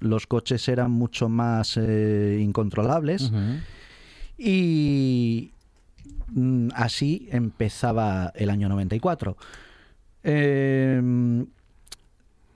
Los 0.00 0.26
coches 0.26 0.68
eran 0.68 0.90
mucho 0.90 1.28
más 1.28 1.76
eh, 1.78 2.38
incontrolables. 2.42 3.32
Y 4.36 5.52
mm, 6.28 6.68
así 6.74 7.28
empezaba 7.30 8.32
el 8.34 8.50
año 8.50 8.68
94. 8.68 9.36
Eh, 10.22 11.00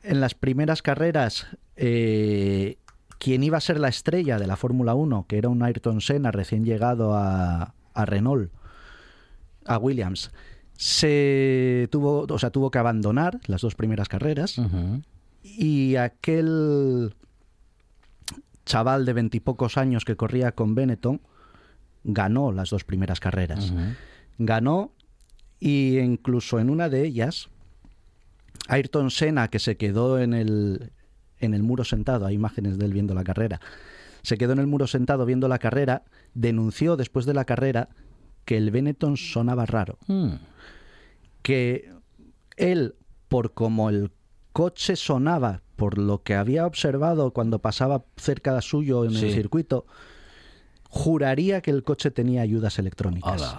en 0.05 0.21
las 0.21 0.35
primeras 0.35 0.83
carreras, 0.83 1.47
eh, 1.77 2.79
quien 3.19 3.43
iba 3.43 3.59
a 3.59 3.61
ser 3.61 3.81
la 3.81 3.89
estrella 3.89 4.39
de 4.39 4.47
la 4.47 4.57
Fórmula 4.57 4.95
1, 4.95 5.27
que 5.29 5.39
era 5.39 5.49
un 5.49 5.63
Ayrton 5.63 6.01
Senna 6.01 6.31
recién 6.31 6.65
llegado 6.65 7.15
a, 7.15 7.75
a 7.95 8.05
Renault, 8.05 8.53
a 9.65 9.79
Williams, 9.79 10.31
se 10.77 11.89
tuvo, 11.91 12.27
o 12.29 12.39
sea, 12.39 12.51
tuvo 12.51 12.71
que 12.71 12.79
abandonar 12.79 13.41
las 13.47 13.63
dos 13.63 13.75
primeras 13.75 14.09
carreras. 14.09 14.61
Y 15.43 15.97
aquel 15.97 17.15
chaval 18.67 19.05
de 19.05 19.13
veintipocos 19.13 19.77
años 19.77 20.05
que 20.05 20.17
corría 20.17 20.53
con 20.53 20.75
Benetton 20.75 21.21
ganó 22.03 22.53
las 22.53 22.71
dos 22.71 22.85
primeras 22.85 23.21
carreras. 23.21 23.73
Ganó 24.39 24.93
y 25.61 25.99
incluso 25.99 26.59
en 26.59 26.71
una 26.71 26.89
de 26.89 27.05
ellas, 27.05 27.49
Ayrton 28.69 29.11
Senna, 29.11 29.49
que 29.49 29.59
se 29.59 29.77
quedó 29.77 30.19
en 30.19 30.33
el, 30.35 30.93
en 31.39 31.55
el 31.55 31.62
muro 31.62 31.85
sentado, 31.85 32.27
hay 32.27 32.35
imágenes 32.35 32.79
de 32.79 32.87
él 32.87 32.93
viendo 32.93 33.15
la 33.15 33.25
carrera, 33.25 33.61
se 34.23 34.39
quedó 34.39 34.53
en 34.55 34.59
el 34.59 34.67
muro 34.67 34.87
sentado 34.87 35.27
viendo 35.27 35.49
la 35.49 35.59
carrera, 35.59 36.03
denunció 36.33 36.97
después 36.97 37.27
de 37.27 37.35
la 37.35 37.45
carrera 37.45 37.91
que 38.47 38.57
el 38.57 38.71
Benetton 38.71 39.17
sonaba 39.19 39.67
raro. 39.67 39.99
Que 41.43 41.91
él, 42.57 42.95
por 43.29 43.53
como 43.53 43.91
el 43.91 44.11
coche 44.53 44.97
sonaba, 44.97 45.61
por 45.77 45.99
lo 45.99 46.23
que 46.23 46.35
había 46.35 46.67
observado 46.67 47.33
cuando 47.33 47.59
pasaba 47.59 48.05
cerca 48.17 48.55
de 48.55 48.62
suyo 48.62 49.05
en 49.05 49.11
Sí. 49.12 49.27
el 49.27 49.33
circuito, 49.35 49.87
juraría 50.89 51.61
que 51.61 51.71
el 51.71 51.83
coche 51.83 52.11
tenía 52.11 52.43
ayudas 52.43 52.79
electrónicas. 52.79 53.57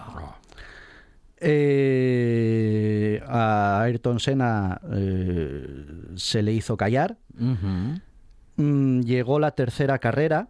Eh, 1.40 3.22
a 3.28 3.82
Ayrton 3.82 4.20
Senna 4.20 4.80
eh, 4.94 5.66
se 6.16 6.42
le 6.42 6.54
hizo 6.54 6.78
callar. 6.78 7.18
Mm, 8.58 9.02
llegó 9.02 9.40
la 9.40 9.52
tercera 9.52 10.00
carrera 10.00 10.48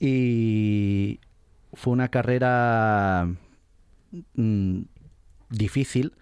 y 0.00 1.20
fue 1.74 1.92
una 1.92 2.08
carrera 2.08 3.28
mm, 4.34 4.80
difícil. 5.50 6.12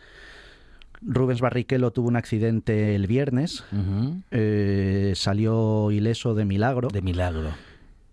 Rubens 1.03 1.41
Barrichello 1.41 1.93
tuvo 1.93 2.09
un 2.09 2.17
accidente 2.17 2.95
el 2.95 3.07
viernes, 3.07 3.65
eh, 4.31 5.15
salió 5.17 5.91
ileso 5.91 6.35
de 6.35 6.45
milagro. 6.45 6.89
De 6.89 7.01
milagro. 7.01 7.51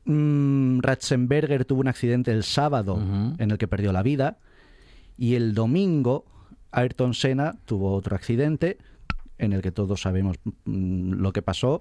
Mm, 0.05 0.79
Ratzenberger 0.79 1.65
tuvo 1.65 1.81
un 1.81 1.89
accidente 1.89 2.31
el 2.31 2.43
sábado 2.43 2.97
en 3.37 3.51
el 3.51 3.57
que 3.57 3.67
perdió 3.67 3.91
la 3.91 4.03
vida. 4.03 4.37
Y 5.18 5.36
el 5.36 5.53
domingo, 5.53 6.26
Ayrton 6.72 7.13
Senna 7.13 7.55
tuvo 7.65 7.93
otro 7.93 8.15
accidente 8.15 8.78
en 9.39 9.53
el 9.53 9.61
que 9.61 9.72
todos 9.72 10.01
sabemos 10.01 10.38
mm, 10.65 11.13
lo 11.13 11.34
que 11.34 11.41
pasó. 11.41 11.80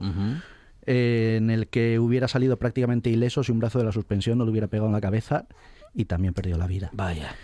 eh, 0.86 1.36
en 1.38 1.50
el 1.50 1.68
que 1.68 1.98
hubiera 1.98 2.28
salido 2.28 2.58
prácticamente 2.58 3.10
ileso 3.10 3.42
si 3.42 3.50
un 3.52 3.58
brazo 3.58 3.78
de 3.78 3.84
la 3.86 3.92
suspensión 3.92 4.38
no 4.38 4.44
le 4.44 4.50
hubiera 4.52 4.68
pegado 4.68 4.86
en 4.88 4.92
la 4.92 5.00
cabeza 5.00 5.46
y 5.94 6.04
también 6.04 6.32
perdió 6.34 6.56
la 6.58 6.66
vida. 6.66 6.90
Vaya. 6.92 7.34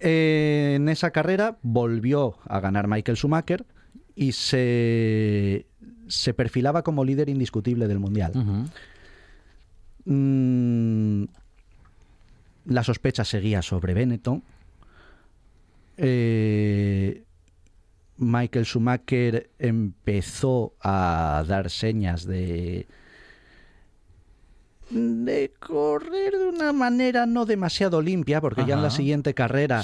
Eh, 0.00 0.74
en 0.76 0.88
esa 0.88 1.10
carrera 1.10 1.58
volvió 1.62 2.36
a 2.44 2.60
ganar 2.60 2.86
Michael 2.88 3.16
Schumacher 3.16 3.64
y 4.14 4.32
se, 4.32 5.66
se 6.08 6.34
perfilaba 6.34 6.82
como 6.82 7.04
líder 7.04 7.28
indiscutible 7.28 7.88
del 7.88 7.98
Mundial. 7.98 8.32
Mm, 10.04 11.24
la 12.66 12.82
sospecha 12.84 13.24
seguía 13.24 13.62
sobre 13.62 13.94
Benetton. 13.94 14.42
Eh, 15.98 17.22
Michael 18.18 18.64
Schumacher 18.64 19.50
empezó 19.58 20.74
a 20.80 21.44
dar 21.46 21.70
señas 21.70 22.24
de 22.26 22.86
de 24.90 25.52
correr 25.58 26.32
de 26.32 26.48
una 26.48 26.72
manera 26.72 27.26
no 27.26 27.44
demasiado 27.44 28.00
limpia, 28.00 28.40
porque 28.40 28.64
ya 28.64 28.74
en 28.74 28.82
la 28.82 28.90
siguiente 28.90 29.34
carrera 29.34 29.82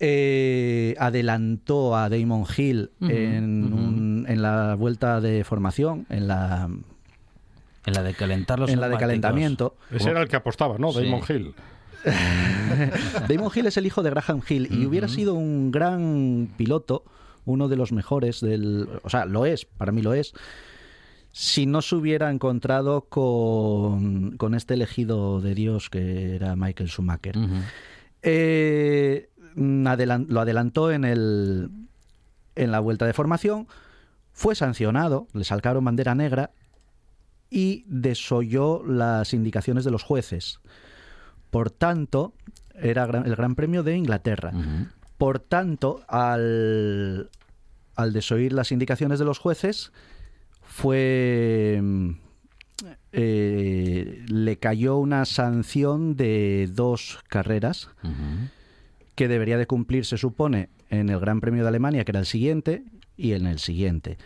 eh, 0.00 0.94
adelantó 0.98 1.96
a 1.96 2.08
Damon 2.08 2.44
Hill 2.56 2.90
en, 3.00 3.72
un- 3.72 4.26
en 4.28 4.42
la 4.42 4.74
vuelta 4.74 5.20
de 5.20 5.44
formación, 5.44 6.04
en 6.10 6.26
la 6.26 6.68
En 7.86 7.92
la 7.94 8.02
de 8.02 8.12
calentar 8.14 8.58
los 8.58 8.70
en 8.70 8.80
la 8.80 8.88
de 8.88 8.98
calentamiento. 8.98 9.76
Ese 9.90 10.10
era 10.10 10.20
el 10.20 10.28
que 10.28 10.36
apostaba, 10.36 10.78
¿no? 10.78 10.92
Sí. 10.92 11.04
Damon 11.04 11.22
Hill. 11.28 11.54
Damon 13.28 13.50
Hill 13.54 13.66
es 13.66 13.76
el 13.76 13.86
hijo 13.86 14.02
de 14.02 14.10
Graham 14.10 14.40
Hill 14.48 14.68
y 14.70 14.86
hubiera 14.86 15.08
sido 15.08 15.34
un 15.34 15.70
gran 15.70 16.48
piloto, 16.56 17.04
uno 17.44 17.68
de 17.68 17.76
los 17.76 17.92
mejores 17.92 18.40
del, 18.40 18.88
o 19.02 19.08
sea, 19.10 19.24
lo 19.24 19.46
es, 19.46 19.64
para 19.64 19.92
mí 19.92 20.02
lo 20.02 20.14
es, 20.14 20.32
si 21.32 21.66
no 21.66 21.82
se 21.82 21.94
hubiera 21.96 22.30
encontrado 22.30 23.02
con, 23.02 24.36
con 24.36 24.54
este 24.54 24.74
elegido 24.74 25.40
de 25.40 25.54
Dios 25.54 25.90
que 25.90 26.34
era 26.34 26.56
Michael 26.56 26.88
Schumacher. 26.88 27.36
Eh, 28.22 29.28
adelan- 29.56 30.26
lo 30.28 30.40
adelantó 30.40 30.90
en 30.90 31.04
el 31.04 31.70
en 32.56 32.72
la 32.72 32.80
vuelta 32.80 33.06
de 33.06 33.12
formación, 33.12 33.68
fue 34.32 34.56
sancionado, 34.56 35.28
le 35.32 35.44
salcaron 35.44 35.84
bandera 35.84 36.16
negra 36.16 36.50
y 37.50 37.84
desoyó 37.86 38.82
las 38.84 39.32
indicaciones 39.32 39.84
de 39.84 39.92
los 39.92 40.02
jueces. 40.02 40.58
Por 41.50 41.70
tanto, 41.70 42.34
era 42.74 43.04
el 43.04 43.36
Gran 43.36 43.54
Premio 43.54 43.82
de 43.82 43.96
Inglaterra. 43.96 44.52
Por 45.16 45.40
tanto, 45.40 46.02
al, 46.08 47.30
al 47.96 48.12
desoír 48.12 48.52
las 48.52 48.72
indicaciones 48.72 49.18
de 49.18 49.24
los 49.24 49.38
jueces, 49.38 49.92
fue 50.62 51.80
mm, 51.82 52.10
eh, 53.12 54.24
le 54.28 54.58
cayó 54.58 54.98
una 54.98 55.24
sanción 55.24 56.14
de 56.16 56.68
dos 56.72 57.18
carreras 57.28 57.88
que 59.14 59.28
debería 59.28 59.58
de 59.58 59.66
cumplir, 59.66 60.04
se 60.04 60.18
supone, 60.18 60.68
en 60.90 61.08
el 61.08 61.18
Gran 61.18 61.40
Premio 61.40 61.62
de 61.62 61.68
Alemania, 61.68 62.04
que 62.04 62.12
era 62.12 62.20
el 62.20 62.26
siguiente, 62.26 62.84
y 63.16 63.32
en 63.32 63.46
el 63.46 63.58
siguiente. 63.58 64.18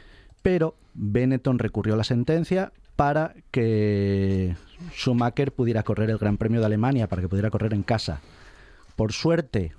Pero 0.43 0.77
Benetton 0.95 1.59
recurrió 1.59 1.95
a 1.95 1.97
la 1.97 2.05
sentencia 2.05 2.73
para 2.97 3.35
que 3.51 4.55
Schumacher 4.95 5.53
pudiera 5.53 5.83
correr 5.83 6.11
el 6.11 6.19
Gran 6.19 6.37
Premio 6.37 6.61
de 6.61 6.67
Alemania, 6.67 7.09
para 7.09 7.23
que 7.23 7.29
pudiera 7.29 7.51
correr 7.51 7.75
en 7.75 7.83
casa. 7.83 8.21
Por 8.97 9.13
suerte, 9.13 9.73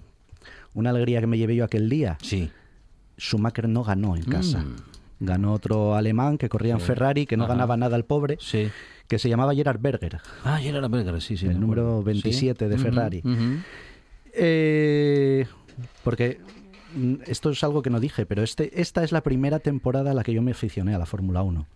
una 0.73 0.89
alegría 0.91 1.19
que 1.21 1.27
me 1.27 1.37
llevé 1.37 1.55
yo 1.55 1.63
aquel 1.65 1.89
día. 1.89 2.17
Sí. 2.21 2.49
Schumacher 3.19 3.69
no 3.69 3.83
ganó 3.83 4.15
en 4.15 4.23
casa. 4.23 4.59
Mm. 4.59 4.75
Ganó 5.19 5.53
otro 5.53 5.95
alemán 5.95 6.37
que 6.37 6.49
corría 6.49 6.73
en. 6.73 6.79
Ferrari, 6.81 7.25
que 7.25 7.37
no 7.37 7.43
Ajá. 7.45 7.53
ganaba 7.53 7.77
nada 7.77 7.95
el 7.95 8.03
pobre, 8.03 8.37
que 9.07 9.19
se 9.19 9.29
llamaba 9.29 9.53
Gerard 9.53 9.79
Berger. 9.79 10.19
Ah, 10.43 10.57
Gerard 10.57 10.89
Berger, 10.89 11.21
sí, 11.21 11.37
sí. 11.37 11.45
el 11.45 11.53
me 11.53 11.59
número 11.59 11.81
acuerdo. 11.99 12.03
27 12.03 12.65
Sí. 12.65 12.69
de 12.69 12.77
Ferrari. 12.77 13.23
Eh, 14.33 15.45
porque 16.03 16.39
mm, 16.95 17.15
esto 17.27 17.51
es 17.51 17.63
algo 17.63 17.81
que 17.81 17.89
no 17.89 17.99
dije, 17.99 18.25
pero 18.25 18.41
este, 18.43 18.81
esta 18.81 19.03
es 19.03 19.11
la 19.11 19.21
primera 19.21 19.59
temporada 19.59 20.11
a 20.11 20.13
la 20.13 20.23
que 20.23 20.33
yo 20.33 20.41
me 20.41 20.51
aficioné 20.51 20.95
a 20.95 20.97
la 20.97 21.05
Fórmula 21.05 21.43
1. 21.43 21.67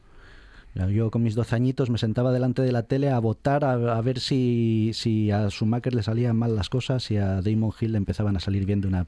Yo 0.85 1.09
con 1.11 1.23
mis 1.23 1.33
12 1.35 1.55
añitos 1.55 1.89
me 1.89 1.97
sentaba 1.97 2.31
delante 2.31 2.61
de 2.61 2.71
la 2.71 2.83
tele 2.83 3.09
a 3.09 3.17
votar 3.19 3.65
a, 3.65 3.73
a 3.97 4.01
ver 4.01 4.19
si, 4.19 4.91
si 4.93 5.31
a 5.31 5.49
Schumacher 5.49 5.95
le 5.95 6.03
salían 6.03 6.35
mal 6.35 6.55
las 6.55 6.69
cosas 6.69 7.09
y 7.09 7.17
a 7.17 7.41
Damon 7.41 7.71
Hill 7.79 7.93
le 7.93 7.97
empezaban 7.97 8.37
a 8.37 8.39
salir 8.39 8.65
bien 8.65 8.81
de 8.81 8.87
una 8.87 9.07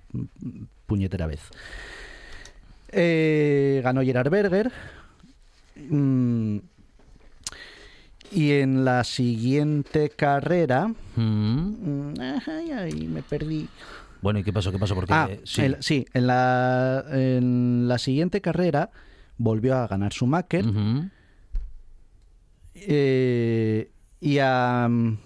puñetera 0.88 1.28
vez. 1.28 1.41
Eh, 2.91 3.82
ganó 3.84 4.01
Gerard 4.01 4.30
Berger. 4.32 4.72
Mm, 5.89 6.57
y 8.32 8.51
en 8.51 8.86
la 8.86 9.03
siguiente 9.03 10.09
carrera... 10.09 10.88
Mm. 11.15 11.22
mm, 11.22 12.13
ay, 12.47 12.72
ay, 12.72 13.07
me 13.07 13.22
perdí. 13.24 13.67
Bueno, 14.22 14.39
¿y 14.39 14.43
qué 14.43 14.51
pasó? 14.51 14.72
¿Qué 14.72 14.80
pasó? 14.80 14.95
Porque 14.95 15.13
Ah, 15.13 15.30
sí. 15.45 15.61
el- 15.61 15.78
sí, 15.82 16.05
en 16.13 16.28
la, 16.28 17.05
en 17.11 17.88
la 17.88 17.97
siguiente 17.97 18.41
carrera 18.41 18.89
volvió 19.38 19.78
a 19.78 19.88
ganar 19.88 20.11
Schumacher. 20.11 20.65
Eh, 22.88 23.89
y 24.19 24.39
a, 24.39 24.88
mm, 24.89 25.17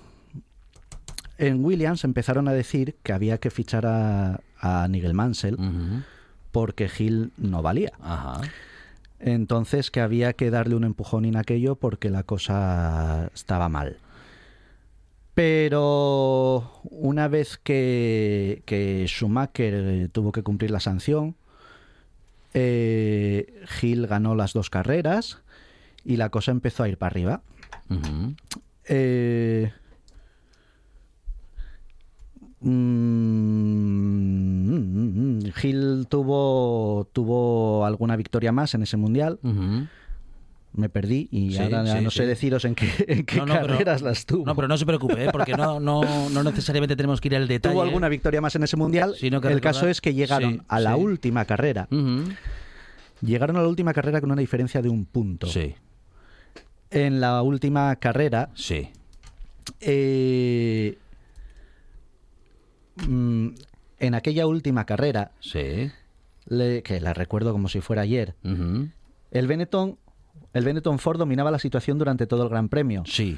en 1.38 1.66
Williams 1.66 2.04
empezaron 2.04 2.48
a 2.48 2.54
decir 2.54 2.96
que 3.04 3.14
había 3.14 3.38
que 3.38 3.50
fichar 3.50 3.86
a, 3.86 4.40
a 4.60 4.88
Nigel 4.88 5.14
Mansell 5.14 5.58
porque 6.52 6.90
Hill 6.98 7.32
no 7.38 7.62
valía. 7.62 7.92
Ajá. 8.02 8.42
Entonces 9.20 9.90
que 9.90 10.02
había 10.02 10.34
que 10.34 10.50
darle 10.50 10.76
un 10.76 10.84
empujón 10.84 11.26
en 11.26 11.38
aquello 11.38 11.76
porque 11.76 12.10
la 12.10 12.24
cosa 12.24 13.30
estaba 13.34 13.70
mal. 13.70 13.98
Pero 15.34 16.82
una 16.84 17.28
vez 17.28 17.58
que, 17.58 18.62
que 18.66 19.06
Schumacher 19.08 19.74
eh, 19.74 20.10
tuvo 20.12 20.32
que 20.32 20.44
cumplir 20.44 20.70
la 20.70 20.80
sanción, 20.80 21.36
eh, 22.54 23.64
Hill 23.82 24.06
ganó 24.06 24.36
las 24.36 24.54
dos 24.54 24.70
carreras 24.70 25.43
y 26.06 26.18
la 26.18 26.30
cosa 26.30 26.52
empezó 26.52 26.84
a 26.84 26.90
ir 26.90 26.98
para 26.98 27.12
arriba. 27.12 27.42
Eh, 28.88 29.72
mm, 34.14 35.40
Hill 35.62 36.08
tuvo, 36.10 37.08
tuvo 37.14 37.86
alguna 37.86 38.16
victoria 38.16 38.52
más 38.52 38.74
en 38.76 38.84
ese 38.84 38.98
mundial. 38.98 39.40
Me 40.76 40.90
perdí 40.90 41.28
y 41.32 41.52
Sí, 41.52 41.60
ahora 41.60 41.86
sí, 41.86 42.04
no 42.04 42.10
sí. 42.10 42.18
sé 42.18 42.26
deciros 42.26 42.66
en 42.66 42.74
qué, 42.74 42.90
en 43.08 43.26
qué 43.26 43.38
No, 43.38 43.46
no, 43.46 43.54
pero- 43.54 43.68
carreras 43.68 44.02
las 44.02 44.26
tuvo. 44.26 44.44
No, 44.46 44.56
pero 44.56 44.68
no 44.68 44.76
se 44.76 44.88
preocupe, 44.88 45.26
¿eh? 45.26 45.30
porque 45.32 45.54
no, 45.56 45.80
no, 45.80 46.02
no 46.32 46.44
necesariamente 46.44 46.96
tenemos 46.96 47.22
que 47.22 47.28
ir 47.28 47.36
al 47.36 47.48
detalle. 47.48 47.74
tuvo 47.76 47.84
alguna 47.84 48.10
victoria 48.10 48.42
más 48.42 48.56
en 48.56 48.64
ese 48.64 48.76
mundial. 48.76 49.14
Sino 49.20 49.40
que 49.40 49.50
El 49.50 49.56
recordar- 49.60 49.74
caso 49.76 49.88
es 49.88 50.02
que 50.02 50.16
llegaron 50.16 50.54
Sí, 50.54 50.62
a 50.68 50.80
la 50.80 50.96
sí. 50.96 51.02
última 51.02 51.46
carrera. 51.46 51.88
Llegaron 53.22 53.56
a 53.58 53.62
la 53.62 53.68
última 53.68 53.94
carrera 53.94 54.20
con 54.20 54.32
una 54.32 54.42
diferencia 54.42 54.82
de 54.82 54.90
un 54.90 55.06
punto. 55.06 55.46
Sí, 55.46 55.76
En 56.94 57.20
la 57.20 57.42
última 57.42 57.96
carrera, 57.98 58.50
sí. 58.56 58.90
eh, 59.82 60.98
mm, 63.08 63.48
en 64.00 64.16
aquella 64.16 64.48
última 64.48 64.86
carrera, 64.86 65.32
Sí. 65.40 65.92
le- 66.46 66.84
que 66.84 67.00
la 67.00 67.14
recuerdo 67.14 67.52
como 67.52 67.68
si 67.70 67.82
fuera 67.82 68.02
ayer, 68.04 68.36
el 68.44 69.48
Benetton, 69.48 69.98
el 70.54 70.66
Benetton 70.66 71.00
Ford 71.00 71.18
dominaba 71.18 71.52
la 71.52 71.60
situación 71.60 71.98
durante 71.98 72.28
todo 72.28 72.44
el 72.44 72.50
Gran 72.50 72.70
Premio. 72.70 73.04
Sí. 73.06 73.38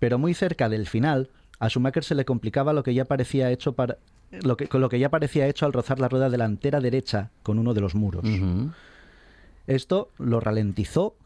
pero 0.00 0.18
muy 0.18 0.34
cerca 0.34 0.68
del 0.68 0.86
final, 0.86 1.30
a 1.60 1.68
Schumacher 1.70 2.04
se 2.04 2.14
le 2.14 2.26
complicaba 2.26 2.74
lo 2.74 2.82
que 2.82 2.92
ya 2.92 3.06
parecía 3.06 3.50
hecho 3.50 3.72
para 3.72 3.96
lo 4.42 4.56
que, 4.56 4.66
con 4.68 4.82
lo 4.82 4.90
que 4.90 4.98
ya 4.98 5.08
parecía 5.08 5.46
hecho 5.46 5.64
al 5.64 5.72
rozar 5.72 5.98
la 5.98 6.08
rueda 6.10 6.28
delantera 6.28 6.78
derecha 6.80 7.30
con 7.42 7.58
uno 7.58 7.72
de 7.72 7.80
los 7.80 7.94
muros. 7.94 8.22
Esto 9.66 10.10
lo 10.18 10.40
ralentizó 10.40 11.16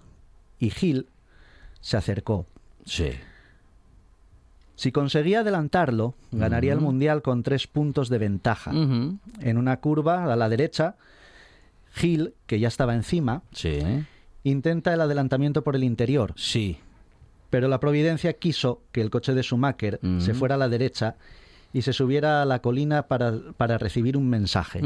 y 0.60 0.70
Hill 0.80 1.06
se 1.80 1.96
acercó. 1.96 2.46
Sí. 2.84 3.10
Si 4.76 4.92
conseguía 4.92 5.40
adelantarlo, 5.40 6.14
ganaría 6.30 6.72
el 6.72 6.80
mundial 6.80 7.20
con 7.22 7.42
tres 7.42 7.66
puntos 7.66 8.08
de 8.08 8.18
ventaja. 8.18 8.70
En 8.70 9.58
una 9.58 9.78
curva 9.78 10.32
a 10.32 10.36
la 10.36 10.48
derecha, 10.48 10.94
Hill, 12.00 12.34
que 12.46 12.60
ya 12.60 12.68
estaba 12.68 12.94
encima, 12.94 13.42
Sí. 13.52 13.80
intenta 14.44 14.94
el 14.94 15.00
adelantamiento 15.00 15.64
por 15.64 15.74
el 15.74 15.82
interior. 15.82 16.32
Sí. 16.36 16.78
Pero 17.50 17.66
la 17.66 17.80
providencia 17.80 18.34
quiso 18.34 18.82
que 18.92 19.00
el 19.00 19.10
coche 19.10 19.34
de 19.34 19.42
Schumacher 19.42 19.98
se 20.20 20.32
fuera 20.34 20.54
a 20.54 20.58
la 20.58 20.68
derecha 20.68 21.16
y 21.72 21.82
se 21.82 21.92
subiera 21.92 22.42
a 22.42 22.44
la 22.44 22.60
colina 22.60 23.08
para, 23.08 23.32
para 23.56 23.78
recibir 23.78 24.16
un 24.16 24.28
mensaje. 24.30 24.80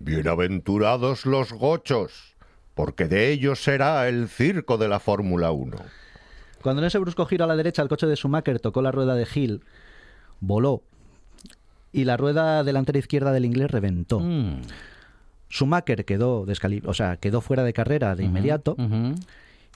Bienaventurados 0.00 1.26
los 1.26 1.52
gochos, 1.52 2.29
porque 2.80 3.08
de 3.08 3.30
ellos 3.30 3.62
será 3.62 4.08
el 4.08 4.26
circo 4.26 4.78
de 4.78 4.88
la 4.88 5.00
Fórmula 5.00 5.52
1. 5.52 5.76
Cuando 6.62 6.80
en 6.80 6.86
ese 6.86 6.98
brusco 6.98 7.26
giro 7.26 7.44
a 7.44 7.46
la 7.46 7.54
derecha 7.54 7.82
el 7.82 7.90
coche 7.90 8.06
de 8.06 8.16
Schumacher 8.16 8.58
tocó 8.58 8.80
la 8.80 8.90
rueda 8.90 9.14
de 9.14 9.28
Hill, 9.34 9.60
voló 10.40 10.82
y 11.92 12.04
la 12.04 12.16
rueda 12.16 12.64
delantera 12.64 12.98
izquierda 12.98 13.32
del 13.32 13.44
inglés 13.44 13.70
reventó. 13.70 14.20
Mm. 14.20 14.62
Schumacher 15.50 16.06
quedó, 16.06 16.46
o 16.86 16.94
sea, 16.94 17.18
quedó 17.18 17.42
fuera 17.42 17.64
de 17.64 17.74
carrera 17.74 18.16
de 18.16 18.24
inmediato 18.24 18.78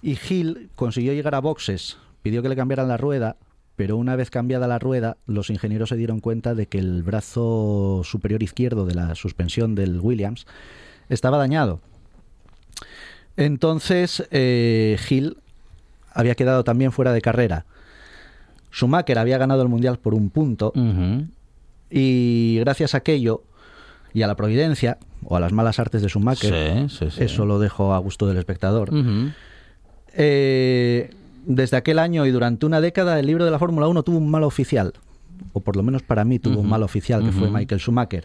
y 0.01 0.19
Hill 0.27 0.71
consiguió 0.75 1.13
llegar 1.13 1.35
a 1.35 1.41
boxes, 1.41 1.99
pidió 2.23 2.41
que 2.41 2.49
le 2.49 2.57
cambiaran 2.57 2.89
la 2.89 2.97
rueda, 2.97 3.37
pero 3.77 3.99
una 3.99 4.17
vez 4.17 4.31
cambiada 4.31 4.67
la 4.67 4.79
rueda, 4.79 5.19
los 5.27 5.51
ingenieros 5.51 5.91
se 5.91 5.97
dieron 5.97 6.21
cuenta 6.21 6.55
de 6.55 6.69
que 6.69 6.79
el 6.79 7.03
brazo 7.03 8.01
superior 8.03 8.43
izquierdo 8.43 8.87
de 8.87 8.95
la 8.95 9.15
suspensión 9.15 9.75
del 9.75 10.01
Williams 10.01 10.47
estaba 11.11 11.37
dañado. 11.37 11.83
Entonces, 13.37 14.27
eh, 14.31 14.99
Hill 15.09 15.39
había 16.13 16.35
quedado 16.35 16.65
también 16.65 16.93
fuera 16.93 17.13
de 17.13 17.21
carrera. 17.21 17.65
Schumacher 18.73 19.19
había 19.19 19.39
ganado 19.39 19.63
el 19.63 19.69
mundial 19.69 19.99
por 19.99 20.15
un 20.15 20.31
punto 20.31 20.73
y 21.91 22.57
gracias 22.61 22.95
a 22.95 22.99
aquello 22.99 23.43
y 24.13 24.23
a 24.23 24.27
la 24.27 24.35
providencia 24.37 24.99
o 25.25 25.37
a 25.37 25.41
las 25.41 25.53
malas 25.53 25.79
artes 25.79 26.03
de 26.03 26.09
Schumacher, 26.09 26.89
sí, 26.91 27.11
sí. 27.11 27.25
eso 27.25 27.47
lo 27.47 27.59
dejo 27.59 27.95
a 27.95 27.99
gusto 27.99 28.27
del 28.27 28.37
espectador. 28.37 28.91
Eh, 30.13 31.11
desde 31.47 31.77
aquel 31.77 31.99
año 31.99 32.27
y 32.27 32.31
durante 32.31 32.67
una 32.67 32.81
década 32.81 33.19
el 33.19 33.27
libro 33.27 33.45
de 33.45 33.51
la 33.51 33.59
Fórmula 33.59 33.87
1 33.89 34.03
tuvo 34.03 34.19
un 34.19 34.31
mal 34.31 34.45
oficial, 34.45 34.93
o 35.53 35.61
por 35.61 35.77
lo 35.77 35.83
menos 35.83 36.03
para 36.03 36.25
mí 36.25 36.39
tuvo 36.39 36.61
un 36.61 36.69
mal 36.69 36.83
oficial, 36.83 37.25
que 37.25 37.33
fue. 37.33 37.51
Michael 37.51 37.81
Schumacher. 37.81 38.25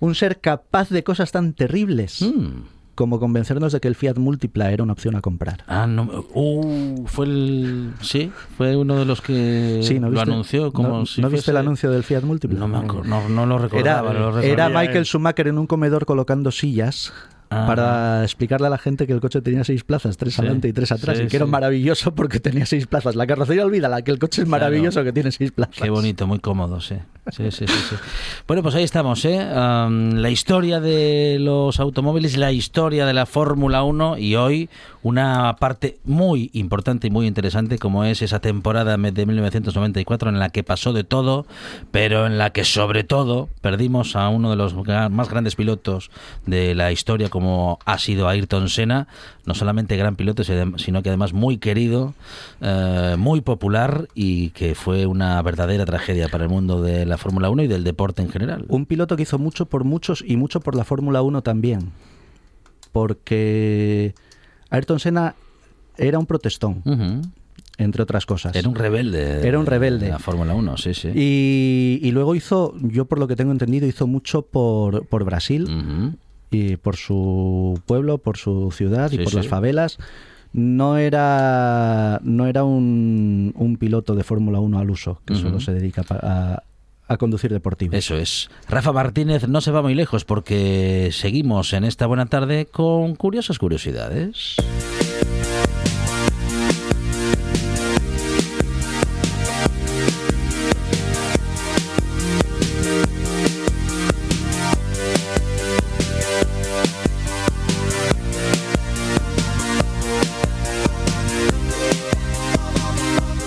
Un 0.00 0.14
ser 0.14 0.40
capaz 0.40 0.88
de 0.88 1.02
cosas 1.04 1.30
tan 1.30 1.52
terribles 1.52 2.22
Mm. 2.22 2.62
Como 3.00 3.18
convencernos 3.18 3.72
de 3.72 3.80
que 3.80 3.88
el 3.88 3.94
Fiat 3.94 4.18
Multipla 4.18 4.70
era 4.70 4.82
una 4.82 4.92
opción 4.92 5.16
a 5.16 5.22
comprar. 5.22 5.64
Ah, 5.66 5.86
no. 5.86 6.26
Uh, 6.34 7.06
fue 7.06 7.24
el. 7.24 7.94
Sí, 8.02 8.30
fue 8.58 8.76
uno 8.76 8.98
de 8.98 9.06
los 9.06 9.22
que 9.22 9.80
Sí, 9.82 9.98
¿no 9.98 10.08
lo 10.10 10.12
viste? 10.12 10.30
anunció 10.30 10.70
como 10.70 10.88
¿No, 10.98 11.06
si 11.06 11.22
¿no 11.22 11.30
viste 11.30 11.50
el 11.50 11.56
anuncio 11.56 11.90
del 11.90 12.04
Fiat 12.04 12.24
Multipla? 12.24 12.58
No, 12.58 12.68
me 12.68 12.82
no, 13.08 13.26
no 13.30 13.46
lo 13.46 13.54
Era, 13.56 13.62
recordaba. 13.62 14.12
lo 14.12 14.18
recordaba. 14.32 14.44
era 14.46 14.68
Michael. 14.68 15.06
Schumacher 15.06 15.48
en 15.48 15.56
un 15.56 15.66
comedor 15.66 16.04
colocando 16.04 16.50
sillas 16.50 17.14
Ah. 17.52 17.64
para 17.66 18.22
explicarle 18.22 18.68
a 18.68 18.70
la 18.70 18.78
gente 18.78 19.08
que 19.08 19.12
el 19.12 19.20
coche 19.20 19.40
tenía 19.40 19.64
seis 19.64 19.82
plazas, 19.82 20.16
tres 20.16 20.34
Sí, 20.34 20.40
adelante 20.40 20.68
y 20.68 20.72
tres 20.72 20.92
atrás, 20.92 21.18
sí, 21.18 21.24
y 21.24 21.26
que 21.26 21.36
era 21.36 21.46
maravilloso 21.46 22.14
porque 22.14 22.38
tenía 22.38 22.64
seis 22.64 22.86
plazas. 22.86 23.16
La 23.16 23.26
carrocería 23.26 23.64
olvídala, 23.64 24.02
que 24.02 24.12
el 24.12 24.20
coche 24.20 24.42
es 24.42 24.48
Claro. 24.48 24.62
maravilloso 24.64 25.02
que 25.02 25.12
tiene 25.12 25.32
seis 25.32 25.50
plazas. 25.50 25.74
Qué 25.82 25.90
bonito, 25.90 26.28
muy 26.28 26.38
cómodo, 26.38 26.80
sí. 26.80 26.94
Sí, 27.32 27.50
sí, 27.50 27.66
sí, 27.66 27.74
sí. 27.90 27.96
Bueno, 28.46 28.62
pues 28.62 28.74
ahí 28.74 28.82
estamos, 28.82 29.24
¿eh? 29.24 29.36
La 29.44 30.30
historia 30.30 30.80
de 30.80 31.36
los 31.38 31.78
automóviles, 31.78 32.36
la 32.36 32.50
historia 32.52 33.04
de 33.04 33.12
la 33.12 33.26
Fórmula 33.26 33.82
1 33.82 34.16
y 34.18 34.36
hoy 34.36 34.68
una 35.02 35.54
parte 35.60 35.98
muy 36.04 36.50
importante 36.54 37.06
y 37.06 37.10
muy 37.10 37.26
interesante 37.26 37.78
como 37.78 38.04
es 38.04 38.22
esa 38.22 38.40
temporada 38.40 38.96
de 38.96 39.26
1994 39.26 40.28
en 40.30 40.38
la 40.38 40.50
que 40.50 40.62
pasó 40.64 40.92
de 40.92 41.04
todo, 41.04 41.46
pero 41.90 42.26
en 42.26 42.36
la 42.38 42.50
que 42.50 42.64
sobre 42.64 43.04
todo 43.04 43.48
perdimos 43.60 44.16
a 44.16 44.28
uno 44.28 44.50
de 44.50 44.56
los 44.56 44.74
más 45.10 45.28
grandes 45.28 45.56
pilotos 45.56 46.10
de 46.46 46.74
la 46.74 46.90
historia 46.92 47.28
como 47.28 47.39
ha 47.84 47.98
sido 47.98 48.28
Ayrton 48.28 48.68
Senna, 48.68 49.08
no 49.46 49.54
solamente 49.54 49.96
gran 49.96 50.16
piloto, 50.16 50.42
sino 50.44 51.02
que 51.02 51.08
además 51.08 51.32
muy 51.32 51.58
querido, 51.58 52.14
eh, 52.60 53.16
muy 53.18 53.40
popular 53.40 54.08
y 54.14 54.50
que 54.50 54.74
fue 54.74 55.06
una 55.06 55.40
verdadera 55.42 55.84
tragedia 55.84 56.28
para 56.28 56.44
el 56.44 56.50
mundo 56.50 56.82
de 56.82 57.06
la 57.06 57.18
Fórmula 57.18 57.50
1 57.50 57.64
y 57.64 57.66
del 57.66 57.84
deporte 57.84 58.22
en 58.22 58.30
general. 58.30 58.64
Un 58.68 58.86
piloto 58.86 59.16
que 59.16 59.22
hizo 59.22 59.38
mucho 59.38 59.66
por 59.66 59.84
muchos 59.84 60.24
y 60.26 60.36
mucho 60.36 60.60
por 60.60 60.74
la 60.74 60.84
Fórmula 60.84 61.22
1 61.22 61.42
también. 61.42 61.92
Porque 62.92 64.14
Ayrton 64.70 65.00
Senna 65.00 65.34
era 65.96 66.18
un 66.18 66.26
protestón, 66.26 66.82
entre 67.78 68.02
otras 68.02 68.26
cosas. 68.26 68.54
Era 68.54 68.68
un 68.68 68.74
rebelde. 68.74 69.46
Era 69.46 69.58
un 69.58 69.66
rebelde. 69.66 70.06
de 70.06 70.12
La 70.12 70.18
Fórmula 70.18 70.54
1, 70.54 70.76
sí, 70.76 70.94
sí. 70.94 71.08
Y, 71.14 72.00
y 72.02 72.10
luego 72.10 72.34
hizo, 72.34 72.74
yo 72.80 73.04
por 73.04 73.18
lo 73.18 73.26
que 73.28 73.36
tengo 73.36 73.52
entendido, 73.52 73.86
hizo 73.86 74.06
mucho 74.06 74.42
por, 74.42 75.06
por 75.06 75.24
Brasil. 75.24 75.66
Y 76.50 76.76
por 76.76 76.96
su 76.96 77.80
pueblo, 77.86 78.18
por 78.18 78.36
su 78.36 78.70
ciudad 78.72 79.10
y 79.12 79.16
Sí, 79.16 79.22
por 79.22 79.30
sí. 79.30 79.36
las 79.36 79.48
favelas. 79.48 79.98
No 80.52 80.96
era, 80.98 82.18
no 82.24 82.46
era 82.46 82.64
un, 82.64 83.52
un 83.56 83.76
piloto 83.76 84.16
de 84.16 84.24
Fórmula 84.24 84.58
1 84.58 84.78
al 84.80 84.90
uso, 84.90 85.20
que 85.24 85.36
solo 85.36 85.60
se 85.60 85.72
dedica 85.72 86.02
a, 86.10 86.64
a 87.06 87.16
conducir 87.18 87.52
deportivo. 87.52 87.94
Eso 87.96 88.16
es. 88.16 88.50
Rafa 88.68 88.92
Martínez 88.92 89.46
no 89.46 89.60
se 89.60 89.70
va 89.70 89.80
muy 89.80 89.94
lejos 89.94 90.24
porque 90.24 91.10
seguimos 91.12 91.72
en 91.72 91.84
esta 91.84 92.06
buena 92.06 92.26
tarde 92.26 92.66
con 92.66 93.14
curiosas 93.14 93.60
curiosidades. 93.60 94.56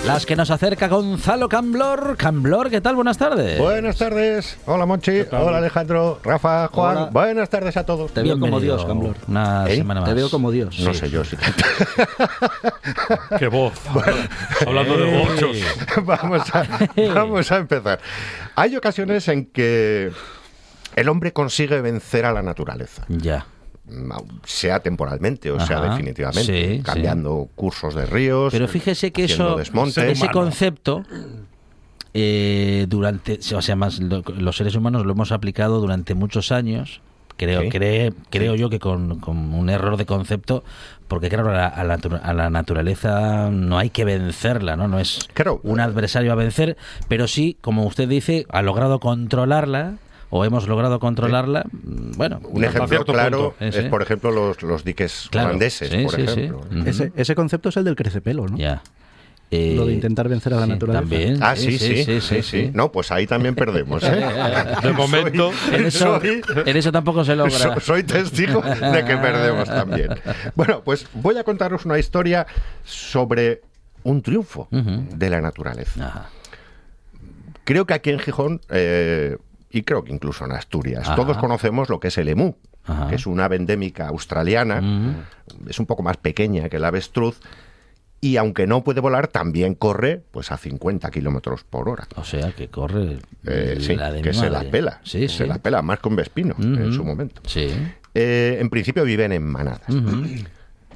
Las 0.06 0.26
que 0.26 0.36
nos 0.36 0.50
acerca 0.50 0.86
Gonzalo 0.88 1.48
Camblor. 1.48 2.16
Camblor, 2.18 2.68
¿qué 2.68 2.82
tal? 2.82 2.94
Buenas 2.94 3.16
tardes. 3.16 3.58
Buenas 3.58 3.96
tardes. 3.96 4.58
Hola, 4.66 4.84
Monchi. 4.84 5.22
Hola, 5.32 5.58
Alejandro. 5.58 6.20
Rafa, 6.22 6.68
Juan. 6.68 6.96
Hola. 6.96 7.10
Buenas 7.10 7.48
tardes 7.48 7.74
a 7.78 7.86
todos. 7.86 8.12
Te 8.12 8.22
veo 8.22 8.38
como. 8.38 8.60
Dios, 8.60 8.84
Camblor. 8.84 9.16
Una 9.28 9.66
¿Eh? 9.66 9.76
semana 9.76 10.02
más. 10.02 10.10
Te 10.10 10.14
veo 10.14 10.28
como 10.28 10.50
Dios. 10.50 10.78
No 10.80 10.92
sé 10.92 11.08
yo 11.08 11.24
si. 11.24 11.36
¡Qué 13.38 13.48
voz! 13.48 13.72
Hablando 14.66 14.96
de 14.98 15.18
bochos. 15.18 15.56
vamos, 16.04 16.54
a, 16.54 16.66
vamos 17.14 17.50
a 17.50 17.56
empezar. 17.56 17.98
Hay 18.56 18.76
ocasiones 18.76 19.26
en 19.28 19.46
que 19.46 20.12
el 20.96 21.08
hombre 21.08 21.32
consigue 21.32 21.80
vencer 21.80 22.26
a 22.26 22.32
la 22.32 22.42
naturaleza. 22.42 23.04
Ya. 23.08 23.46
Sea 24.44 24.80
temporalmente 24.80 25.50
o 25.50 25.60
sea 25.60 25.80
definitivamente, 25.80 26.76
Sí, 26.76 26.82
cambiando 26.82 27.48
cursos 27.54 27.94
de 27.94 28.06
ríos. 28.06 28.52
Pero 28.52 28.66
fíjese 28.66 29.12
que 29.12 29.24
eso, 29.24 29.56
desmontes. 29.56 29.98
ese 30.18 30.28
concepto, 30.30 31.04
eh, 32.14 32.86
durante, 32.88 33.38
o 33.54 33.62
sea, 33.62 33.76
más 33.76 33.98
lo- 34.00 34.22
los 34.38 34.56
seres 34.56 34.74
humanos 34.76 35.04
lo 35.04 35.12
hemos 35.12 35.32
aplicado 35.32 35.80
durante 35.80 36.14
muchos 36.14 36.52
años. 36.52 37.00
Creo, 37.36 37.62
Sí. 37.62 37.68
cree- 37.70 38.12
creo 38.30 38.54
yo 38.54 38.70
que 38.70 38.78
con, 38.78 39.18
con 39.18 39.36
un 39.54 39.68
error 39.68 39.96
de 39.96 40.06
concepto, 40.06 40.62
porque 41.08 41.28
claro, 41.28 41.50
a 41.50 41.54
la, 41.54 41.66
a 41.66 41.82
la 41.82 41.98
a 42.22 42.32
la 42.32 42.48
naturaleza 42.48 43.50
no 43.50 43.76
hay 43.76 43.90
que 43.90 44.04
vencerla, 44.04 44.76
¿no? 44.76 44.86
No 44.86 45.00
es 45.00 45.18
un 45.64 45.80
adversario 45.80 46.30
a 46.30 46.36
vencer, 46.36 46.76
pero 47.08 47.26
sí, 47.26 47.56
como 47.60 47.84
usted 47.86 48.08
dice, 48.08 48.46
ha 48.50 48.62
logrado 48.62 49.00
controlarla 49.00 49.94
o 50.36 50.44
hemos 50.44 50.66
logrado 50.66 50.98
controlarla. 50.98 51.64
mm, 51.70 52.12
Bueno, 52.16 52.40
Un 52.42 52.64
ejemplo 52.64 53.04
claro 53.04 53.54
Ese. 53.60 53.80
es, 53.82 53.84
por 53.86 54.02
ejemplo, 54.02 54.32
los, 54.32 54.62
los 54.64 54.82
diques 54.84 55.28
Claro, 55.30 55.48
holandeses, 55.50 55.88
sí, 55.90 56.02
por 56.02 56.16
sí, 56.16 56.26
sí. 56.26 56.32
ejemplo. 56.40 56.60
Ese, 56.86 57.12
ese 57.14 57.34
concepto 57.36 57.68
es 57.68 57.76
el 57.76 57.84
del 57.84 57.94
crecepelo, 57.94 58.46
¿no? 58.48 58.56
Ya. 58.56 58.82
Lo 59.50 59.86
de 59.86 59.92
Eh, 59.92 59.94
intentar 59.94 60.28
vencer 60.28 60.52
a 60.54 60.56
la 60.56 60.64
sí, 60.64 60.70
naturaleza. 60.72 61.00
también. 61.02 61.38
Ah, 61.40 61.54
sí 61.54 61.78
sí 61.78 62.02
sí, 62.04 62.20
sí, 62.20 62.42
sí. 62.42 62.70
No, 62.74 62.90
pues 62.90 63.12
ahí 63.12 63.28
también 63.28 63.54
perdemos. 63.54 64.02
¿eh? 64.02 64.10
De 64.82 64.92
momento. 64.92 65.52
En 65.72 65.84
eso, 65.86 66.18
Soy- 66.20 66.42
en 66.66 66.76
eso 66.76 66.90
tampoco 66.90 67.24
se 67.24 67.36
logra. 67.36 67.52
So- 67.56 67.78
soy 67.78 68.02
testigo 68.02 68.60
de 68.60 69.04
que 69.04 69.16
perdemos 69.16 69.68
también. 69.68 70.08
Bueno, 70.56 70.82
pues 70.82 71.06
voy 71.14 71.38
a 71.38 71.44
contaros 71.44 71.84
una 71.84 71.96
historia 72.00 72.44
sobre 72.82 73.60
un 74.02 74.20
triunfo 74.20 74.66
de 74.72 75.30
la 75.30 75.40
naturaleza. 75.40 76.28
Creo 77.62 77.86
que 77.86 77.94
aquí 77.94 78.10
en 78.10 78.18
Gijón, 78.18 78.60
eh, 78.70 79.36
y 79.74 79.82
creo 79.82 80.04
que 80.04 80.12
incluso 80.12 80.44
en 80.44 80.52
Asturias, 80.52 81.02
Ajá. 81.06 81.16
todos 81.16 81.36
conocemos 81.38 81.88
lo 81.88 81.98
que 82.00 82.08
es 82.08 82.18
el 82.18 82.28
emú, 82.28 82.56
Ajá. 82.84 83.08
que 83.08 83.16
es 83.16 83.26
una 83.26 83.46
ave 83.46 83.56
endémica 83.56 84.08
australiana, 84.08 85.24
es 85.68 85.78
un 85.78 85.86
poco 85.86 86.02
más 86.02 86.16
pequeña 86.16 86.68
que 86.68 86.76
el 86.76 86.84
avestruz, 86.84 87.40
y 88.20 88.36
aunque 88.38 88.66
no 88.66 88.82
puede 88.84 89.00
volar, 89.00 89.28
también 89.28 89.74
corre 89.74 90.22
pues 90.30 90.50
a 90.52 90.56
50 90.56 91.10
kilómetros 91.10 91.62
por 91.64 91.88
hora. 91.90 92.06
O 92.16 92.24
sea, 92.24 92.52
que 92.52 92.68
corre 92.68 93.18
Eh, 93.44 93.76
sí, 93.80 93.96
la 93.96 94.10
de 94.12 94.22
que 94.22 94.30
mi 94.30 94.34
se 94.34 94.48
la 94.48 94.62
pela. 94.70 95.00
Sí. 95.02 95.28
Se 95.28 95.46
la 95.46 95.58
pela 95.58 95.82
más 95.82 95.98
con 96.00 96.16
Vespino 96.16 96.54
en 96.58 96.92
su 96.94 97.04
momento. 97.04 97.42
Sí. 97.46 97.68
Eh, 98.14 98.56
en 98.60 98.70
principio 98.70 99.04
viven 99.04 99.32
en 99.32 99.42
manadas. 99.44 99.82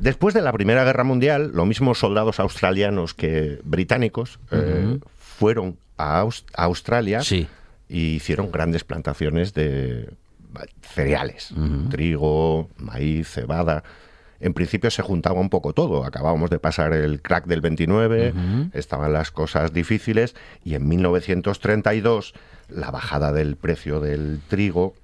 Después 0.00 0.32
de 0.32 0.40
la 0.42 0.52
Primera 0.52 0.84
Guerra 0.84 1.02
Mundial, 1.04 1.50
los 1.52 1.66
mismos 1.66 1.98
soldados 1.98 2.38
australianos 2.40 3.14
que 3.14 3.60
británicos 3.64 4.38
eh, 4.52 4.98
fueron 5.18 5.76
a, 5.96 6.22
Aus- 6.22 6.44
a 6.56 6.64
Australia 6.64 7.20
y 7.88 8.16
hicieron 8.16 8.50
grandes 8.50 8.84
plantaciones 8.84 9.54
de 9.54 10.10
cereales, 10.82 11.52
trigo, 11.90 12.68
maíz, 12.76 13.28
cebada. 13.28 13.84
En 14.40 14.54
principio 14.54 14.90
se 14.90 15.02
juntaba 15.02 15.40
un 15.40 15.50
poco 15.50 15.72
todo. 15.72 16.04
Acabábamos 16.04 16.50
de 16.50 16.58
pasar 16.58 16.92
el 16.92 17.22
crack 17.22 17.46
del 17.46 17.60
29, 17.60 18.34
estaban 18.72 19.12
las 19.12 19.30
cosas 19.30 19.72
difíciles 19.72 20.34
y 20.64 20.74
en 20.74 20.88
1932 20.88 22.34
la 22.68 22.90
bajada 22.90 23.32
del 23.32 23.56
precio 23.56 24.00
del 24.00 24.40
trigo 24.48 24.94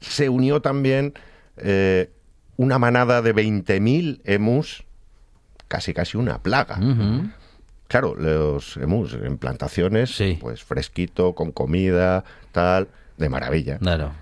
se 0.00 0.28
unió 0.28 0.60
también 0.60 1.14
eh, 1.56 2.10
una 2.56 2.78
manada 2.78 3.22
de 3.22 3.34
20.000 3.34 4.20
emus, 4.24 4.84
casi 5.68 5.94
casi 5.94 6.16
una 6.16 6.42
plaga. 6.42 6.78
Claro, 7.92 8.14
los 8.16 8.78
emus 8.78 9.12
en 9.12 9.36
plantaciones, 9.36 10.16
pues 10.40 10.64
fresquito, 10.64 11.34
con 11.34 11.52
comida, 11.52 12.24
tal, 12.50 12.88
de 13.18 13.28
maravilla. 13.28 13.76
Claro. 13.76 14.12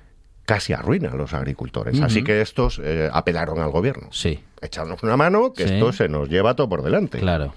Casi 0.45 0.73
arruina 0.73 1.11
a 1.11 1.15
los 1.15 1.33
agricultores. 1.35 2.01
Así 2.01 2.25
que 2.25 2.41
estos 2.41 2.81
eh, 2.83 3.09
apelaron 3.13 3.61
al 3.61 3.71
gobierno. 3.71 4.09
Sí. 4.11 4.43
Echarnos 4.61 5.05
una 5.05 5.17
mano, 5.17 5.53
que 5.53 5.69
Sí. 5.69 5.75
esto 5.75 5.93
se 5.93 6.09
nos 6.09 6.29
lleva 6.29 6.57
todo 6.57 6.69
por 6.69 6.83
delante. 6.83 7.21
Claro. 7.21 7.55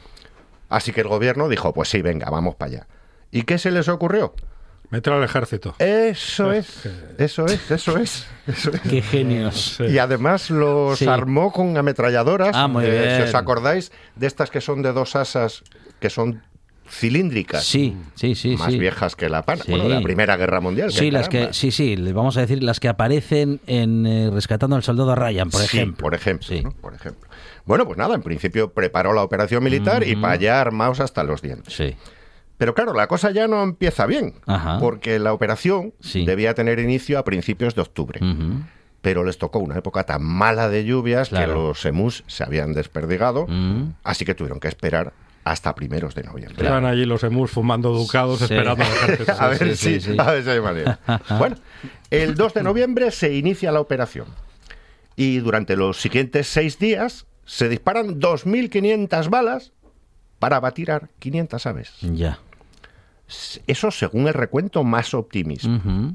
Así 0.70 0.92
que 0.92 1.02
el 1.02 1.08
gobierno 1.08 1.50
dijo, 1.50 1.74
pues 1.74 1.90
sí, 1.90 2.04
venga, 2.04 2.30
vamos 2.30 2.54
para 2.54 2.72
allá. 2.72 2.88
¿Y 3.32 3.42
qué 3.42 3.58
se 3.58 3.72
les 3.72 3.88
ocurrió? 3.90 4.36
Meter 4.92 5.14
al 5.14 5.24
ejército. 5.24 5.74
Eso 5.80 6.52
es, 6.54 6.88
eso 7.18 7.48
es, 7.48 7.72
eso 7.72 7.98
es. 7.98 8.28
eso 8.46 8.70
es. 8.72 8.82
Qué 8.82 9.02
genios. 9.02 9.80
Y 9.80 9.98
además 9.98 10.52
los 10.52 11.00
Sí. 11.00 11.08
armó 11.08 11.52
con 11.52 11.76
ametralladoras. 11.76 12.52
Ah, 12.56 12.68
muy 12.68 12.86
eh, 12.86 12.92
bien. 12.92 13.16
Si 13.18 13.22
os 13.24 13.34
acordáis 13.34 13.92
de 14.16 14.28
estas 14.28 14.52
que 14.52 14.62
son 14.62 14.84
de 14.84 14.94
dos 14.94 15.16
asas, 15.16 15.64
que 16.04 16.10
son 16.10 16.44
cilíndricas. 16.90 17.64
Sí, 17.64 17.96
sí, 18.16 18.36
sí. 18.36 18.58
Más 18.58 18.72
sí. 18.74 18.78
viejas 18.78 19.16
que 19.16 19.30
la 19.30 19.44
pana. 19.44 19.64
Sí. 19.64 19.72
Bueno, 19.72 19.88
de 19.88 19.96
la 19.96 20.02
Primera 20.02 20.36
Guerra 20.36 20.60
Mundial. 20.60 20.92
Sí, 20.92 21.12
las 21.12 21.30
que, 21.30 21.54
sí, 21.54 21.72
sí, 21.72 21.96
vamos 22.12 22.36
a 22.36 22.42
decir 22.42 22.62
las 22.62 22.82
que 22.82 22.90
aparecen 22.90 23.62
en 23.68 24.06
eh, 24.06 24.30
Rescatando 24.32 24.76
al 24.76 24.84
Soldado 24.84 25.16
Ryan, 25.16 25.50
por 25.50 25.62
Sí, 25.62 25.78
ejemplo. 25.78 26.04
por 26.04 26.14
ejemplo, 26.14 26.48
¿no? 26.62 26.72
por 26.74 26.94
ejemplo. 26.94 27.30
Bueno, 27.66 27.86
pues 27.86 27.98
nada, 27.98 28.16
en 28.16 28.22
principio 28.22 28.74
preparó 28.74 29.14
la 29.14 29.24
operación 29.24 29.64
militar 29.64 30.06
y 30.06 30.18
para 30.18 30.34
allá 30.34 30.60
armados 30.60 31.00
hasta 31.00 31.24
los 31.24 31.42
dientes. 31.42 31.74
Sí. 31.74 31.96
Pero 32.58 32.74
claro, 32.76 32.94
la 32.94 33.08
cosa 33.08 33.32
ya 33.32 33.48
no 33.48 33.64
empieza 33.64 34.06
bien, 34.06 34.36
Ajá. 34.46 34.78
porque 34.80 35.18
la 35.20 35.32
operación 35.32 35.94
debía 36.14 36.54
tener 36.54 36.80
inicio 36.80 37.18
a 37.18 37.24
principios 37.24 37.76
de 37.76 37.82
octubre. 37.82 38.20
Pero 39.02 39.24
les 39.24 39.38
tocó 39.38 39.60
una 39.60 39.78
época 39.78 40.04
tan 40.06 40.24
mala 40.24 40.70
de 40.70 40.86
lluvias 40.86 41.30
Claro. 41.30 41.46
que 41.48 41.54
los 41.60 41.86
emus 41.86 42.24
se 42.28 42.44
habían 42.44 42.74
desperdigado, 42.74 43.48
Mm. 43.48 43.94
así 44.04 44.24
que 44.26 44.34
tuvieron 44.36 44.60
que 44.62 44.68
esperar 44.70 45.12
hasta 45.44 45.76
primeros 45.76 46.16
de 46.16 46.24
noviembre. 46.24 46.56
Estaban 46.64 46.86
allí 46.86 47.06
los 47.06 47.24
emus 47.24 47.52
fumando 47.52 47.92
ducados 47.94 48.40
Sí. 48.40 48.46
esperando 48.46 48.84
ejército. 48.84 49.32
a 49.40 49.48
ver 49.48 49.76
si, 49.78 50.00
a 50.18 50.32
ver 50.32 50.44
si 50.44 50.50
hay 50.50 50.62
manera. 50.62 51.00
Bueno, 51.38 51.58
el 52.10 52.36
2 52.36 52.54
de 52.54 52.64
noviembre 52.64 53.12
se 53.12 53.34
inicia 53.34 53.72
la 53.72 53.80
operación 53.82 54.28
y 55.16 55.38
durante 55.40 55.76
los 55.76 56.00
siguientes 56.02 56.48
seis 56.48 56.80
días 56.80 57.26
se 57.46 57.68
disparan 57.70 58.20
2.500 58.22 59.30
balas 59.30 59.72
para 60.40 60.58
abatir 60.58 60.92
a 60.92 61.10
500 61.20 61.66
aves. 61.66 61.92
Ya. 62.02 62.40
Eso 63.68 63.92
según 63.92 64.28
el 64.28 64.34
recuento 64.34 64.84
más 64.84 65.14
optimista. 65.14 65.68
Ujú. 65.70 66.14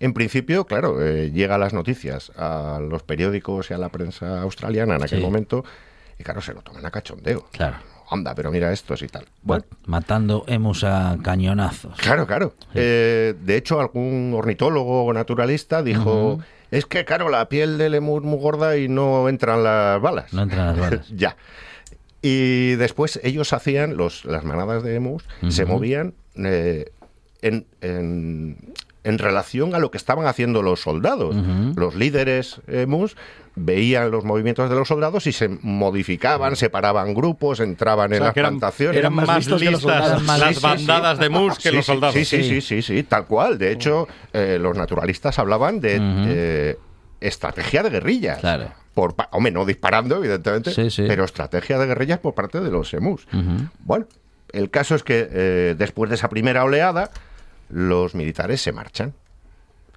En 0.00 0.12
principio, 0.14 0.64
claro, 0.66 1.00
eh, 1.04 1.30
llega 1.30 1.54
a 1.54 1.58
las 1.58 1.72
noticias, 1.72 2.30
a 2.36 2.80
los 2.80 3.02
periódicos 3.04 3.70
y 3.70 3.74
a 3.74 3.78
la 3.78 3.88
prensa 3.90 4.40
australiana 4.42 4.96
en 4.96 5.02
aquel 5.04 5.20
Sí. 5.20 5.24
momento, 5.24 5.64
y 6.18 6.24
claro, 6.24 6.40
se 6.40 6.52
lo 6.52 6.62
toman 6.62 6.84
a 6.84 6.90
cachondeo. 6.90 7.46
Claro. 7.52 7.76
Anda, 8.12 8.34
pero 8.34 8.50
mira 8.50 8.72
estos 8.72 9.02
y 9.02 9.08
tal. 9.08 9.26
Bueno, 9.42 9.64
Matando 9.86 10.44
emus 10.46 10.84
a 10.84 11.16
cañonazos. 11.22 11.96
Claro, 11.98 12.26
claro. 12.26 12.54
Eh, 12.74 13.34
de 13.40 13.56
hecho, 13.56 13.80
algún 13.80 14.32
ornitólogo 14.36 15.04
o 15.04 15.12
naturalista 15.12 15.82
dijo, 15.82 16.40
es 16.70 16.86
que, 16.86 17.04
claro, 17.04 17.28
la 17.30 17.48
piel 17.48 17.78
del 17.78 17.92
lemur 17.92 18.22
es 18.22 18.28
muy 18.28 18.38
gorda 18.38 18.76
y 18.76 18.88
no 18.88 19.28
entran 19.28 19.64
las 19.64 20.00
balas. 20.00 20.32
No 20.32 20.42
entran 20.42 20.66
las 20.68 20.78
balas. 20.78 21.08
ya. 21.16 21.36
Y 22.20 22.74
después 22.76 23.18
ellos 23.24 23.52
hacían, 23.52 23.96
los, 23.96 24.24
las 24.24 24.44
manadas 24.44 24.82
de 24.82 24.94
emus, 24.94 25.24
se 25.48 25.64
movían 25.64 26.14
eh, 26.36 26.92
en, 27.40 27.66
en- 27.80 28.56
en 29.04 29.18
relación 29.18 29.74
a 29.74 29.78
lo 29.78 29.90
que 29.90 29.96
estaban 29.98 30.26
haciendo 30.26 30.62
los 30.62 30.80
soldados. 30.80 31.34
Los 31.76 31.94
líderes 31.94 32.60
emus 32.68 33.16
veían 33.54 34.10
los 34.10 34.24
movimientos 34.24 34.70
de 34.70 34.76
los 34.76 34.88
soldados 34.88 35.26
y 35.26 35.32
se 35.32 35.48
modificaban, 35.48 36.56
separaban 36.56 37.12
grupos, 37.12 37.60
entraban 37.60 38.12
O 38.12 38.14
en 38.16 38.22
las 38.22 38.36
eran- 38.36 38.50
plantaciones. 38.52 38.96
eran 38.98 39.12
más 39.14 39.44
soldados. 39.44 39.82
Sí, 40.22 40.26
Las 40.40 40.60
bandadas 40.60 41.18
de 41.18 41.28
mus 41.28 41.58
que 41.58 41.68
Sí, 41.70 41.76
los 41.76 41.84
soldados. 41.86 42.14
Sí, 42.14 42.24
sí, 42.24 42.42
Sí. 42.44 42.60
sí, 42.60 42.82
sí, 42.82 43.02
tal 43.02 43.26
cual. 43.26 43.58
De 43.58 43.72
hecho, 43.72 44.08
eh, 44.32 44.58
los 44.60 44.76
naturalistas 44.76 45.38
hablaban 45.38 45.80
de 45.80 45.98
eh, 46.00 46.78
estrategia 47.20 47.82
de 47.82 47.90
guerrillas. 47.90 48.38
Claro. 48.38 48.70
Por, 48.94 49.14
hombre, 49.30 49.52
no 49.52 49.64
disparando, 49.64 50.16
evidentemente, 50.16 50.70
Sí, 50.72 50.90
sí. 50.90 51.04
pero 51.08 51.24
estrategia 51.24 51.78
de 51.78 51.86
guerrillas 51.86 52.18
por 52.20 52.34
parte 52.34 52.60
de 52.60 52.70
los 52.70 52.92
emus. 52.94 53.26
Bueno, 53.84 54.06
el 54.52 54.70
caso 54.70 54.94
es 54.94 55.02
que 55.02 55.28
eh, 55.30 55.74
después 55.78 56.08
de 56.10 56.16
esa 56.16 56.28
primera 56.28 56.62
oleada, 56.64 57.10
los 57.72 58.14
militares 58.14 58.60
se 58.60 58.70
marchan. 58.72 59.14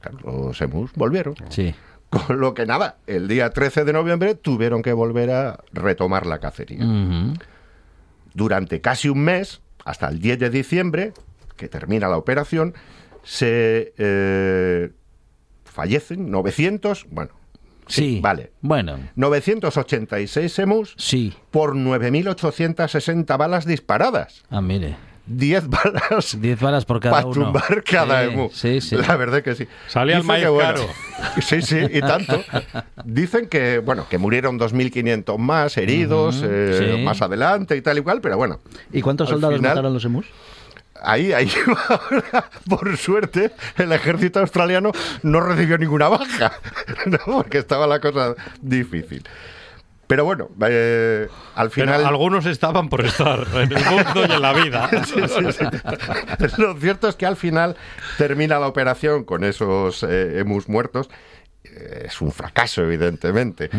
Claro, 0.02 0.18
los 0.48 0.62
emus 0.62 0.92
volvieron. 0.94 1.36
Sí. 1.50 1.76
Con 2.10 2.40
lo 2.40 2.54
que 2.54 2.66
nada, 2.66 2.98
el 3.08 3.28
día 3.28 3.50
13 3.50 3.84
de 3.84 3.94
noviembre 3.94 4.36
tuvieron 4.36 4.82
que 4.82 4.94
volver 4.94 5.32
a 5.32 5.60
retomar 5.74 6.26
la 6.26 6.40
cacería. 6.40 6.86
Durante 8.34 8.82
casi 8.82 9.10
un 9.10 9.24
mes, 9.24 9.62
hasta 9.84 10.08
el 10.10 10.20
10 10.20 10.40
de 10.40 10.50
diciembre, 10.50 11.14
que 11.58 11.68
termina 11.68 12.08
la 12.08 12.18
operación, 12.18 12.74
se 13.24 13.94
eh, 13.98 14.92
fallecen 15.64 16.30
900, 16.32 17.08
bueno, 17.10 17.32
Sí. 17.88 18.20
vale. 18.22 18.52
Bueno. 18.62 18.98
986 19.16 20.60
emus 20.60 20.96
sí. 20.98 21.34
por 21.52 21.76
9.860 21.76 23.38
balas 23.38 23.66
disparadas. 23.66 24.44
Ah, 24.50 24.62
mire. 24.62 24.96
10 25.28 25.68
balas. 25.70 26.40
10 26.40 26.60
balas 26.60 26.86
por 26.86 27.00
cada 27.00 27.16
para 27.16 27.26
uno. 27.28 27.46
tumbar 27.46 27.84
cada 27.84 28.24
Sí, 28.26 28.32
emu. 28.32 28.50
Sí, 28.54 28.82
sí. 28.82 28.96
La 28.96 29.16
verdad 29.16 29.42
que 29.44 29.56
sí. 29.56 29.68
Salía 29.88 30.16
el 30.18 30.22
Dicen 30.22 30.28
maíz 30.28 30.44
que, 30.44 30.50
bueno, 30.50 30.74
caro. 30.74 30.88
Sí, 31.42 31.62
sí, 31.62 31.78
y 31.92 32.00
tanto. 32.02 32.44
Dicen 33.04 33.48
que, 33.48 33.80
bueno, 33.80 34.08
que 34.10 34.18
murieron 34.18 34.60
2.500 34.60 35.38
más 35.38 35.78
heridos 35.78 36.42
eh, 36.44 36.94
sí. 36.98 37.02
más 37.04 37.22
adelante 37.22 37.76
y 37.76 37.82
tal 37.82 37.98
y 37.98 38.02
cual, 38.02 38.22
pero 38.22 38.38
bueno. 38.38 38.60
¿Y 38.92 39.02
cuántos 39.02 39.30
soldados 39.30 39.56
final- 39.58 39.72
mataron 39.72 39.94
los 39.94 40.06
emus? 40.06 40.26
Ahí, 41.02 41.34
ahí, 41.34 41.52
ahora, 41.90 42.50
por 42.70 42.96
suerte, 42.98 43.52
el 43.78 43.92
ejército 43.92 44.40
australiano 44.40 44.92
no 45.24 45.42
recibió 45.42 45.78
ninguna 45.78 46.08
baja, 46.08 46.54
¿no? 47.06 47.18
porque 47.26 47.58
estaba 47.58 47.86
la 47.86 48.00
cosa 48.00 48.34
difícil. 48.62 49.24
Pero 50.08 50.24
bueno, 50.26 50.50
eh, 50.68 51.28
al 51.56 51.70
Pero 51.70 51.86
final... 51.88 52.06
algunos 52.06 52.46
estaban 52.46 52.90
por 52.90 53.04
estar 53.06 53.46
en 53.56 53.72
el 53.76 53.86
mundo 53.86 54.26
y 54.28 54.32
en 54.32 54.42
la 54.42 54.54
vida. 54.54 54.90
Sí, 55.06 55.22
sí, 55.28 55.52
sí. 55.52 55.66
Lo 56.62 56.76
cierto 56.76 57.08
es 57.08 57.16
que 57.16 57.26
al 57.26 57.36
final 57.36 57.76
termina 58.18 58.60
la 58.60 58.68
operación 58.68 59.24
con 59.24 59.44
esos 59.44 60.04
eh, 60.04 60.40
emus 60.40 60.70
muertos. 60.70 61.10
Eh, 61.64 62.04
Es 62.06 62.22
un 62.22 62.32
fracaso, 62.32 62.84
evidentemente. 62.84 63.70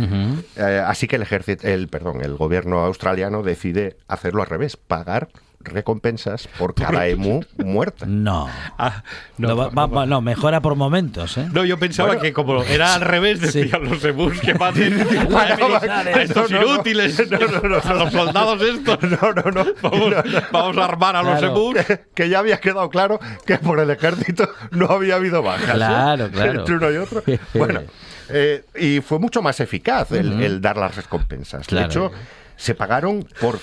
Eh, 0.56 0.82
así 0.84 1.06
que 1.06 1.16
el 1.16 1.22
ejército, 1.22 1.66
el 1.66 1.88
perdón, 1.88 2.22
el 2.22 2.34
gobierno 2.34 2.80
australiano 2.80 3.42
decide 3.42 3.96
hacerlo 4.08 4.42
al 4.42 4.48
revés, 4.48 4.76
pagar 4.76 5.28
recompensas 5.66 6.48
por 6.58 6.74
cada 6.74 7.06
emu 7.06 7.40
muerta. 7.58 8.06
No. 8.06 8.48
Ah, 8.78 9.02
no, 9.38 9.56
va- 9.56 9.68
va- 9.68 9.86
va- 9.86 10.06
no, 10.06 10.20
mejora 10.20 10.60
por 10.60 10.74
momentos, 10.76 11.36
¿eh? 11.38 11.48
No, 11.52 11.64
yo 11.64 11.78
pensaba 11.78 12.08
Bueno, 12.08 12.22
que 12.22 12.32
como 12.32 12.62
era 12.62 12.94
al 12.94 13.00
revés, 13.02 13.40
Sí. 13.40 13.60
decían 13.60 13.84
los 13.84 14.02
emus 14.04 14.40
que 14.40 14.54
maten 14.54 14.94
a 15.36 16.22
estos 16.22 16.50
No, 16.50 16.60
no, 16.60 16.66
no. 16.66 16.74
inútiles, 16.74 17.18
a 17.84 17.94
los 17.94 18.12
soldados 18.12 18.62
estos. 18.62 18.98
No, 19.02 19.32
no, 19.32 19.50
no. 19.50 19.66
Vamos, 19.82 20.14
vamos 20.52 20.76
a 20.78 20.84
armar 20.84 21.16
a 21.16 21.22
los 21.22 21.42
emus. 21.42 21.74
Que, 21.84 22.00
que 22.14 22.28
ya 22.28 22.38
había 22.38 22.58
quedado 22.60 22.88
claro 22.90 23.18
que 23.46 23.58
por 23.58 23.80
el 23.80 23.90
ejército 23.90 24.48
no 24.70 24.86
había 24.86 25.16
habido 25.16 25.42
bajas. 25.42 25.68
¿eh? 25.70 25.72
Claro, 25.74 26.30
claro. 26.30 26.60
Entre 26.60 26.74
uno 26.76 26.90
y 26.92 26.96
otro. 26.96 27.22
Bueno, 27.54 27.80
eh, 28.28 28.64
y 28.78 29.00
fue 29.00 29.18
mucho 29.18 29.40
más 29.42 29.60
eficaz 29.60 30.12
el, 30.12 30.60
dar 30.60 30.76
las 30.76 30.96
recompensas. 30.96 31.66
Claro. 31.66 31.86
De 31.86 31.92
hecho, 31.92 32.12
se 32.56 32.74
pagaron 32.74 33.26
por. 33.40 33.58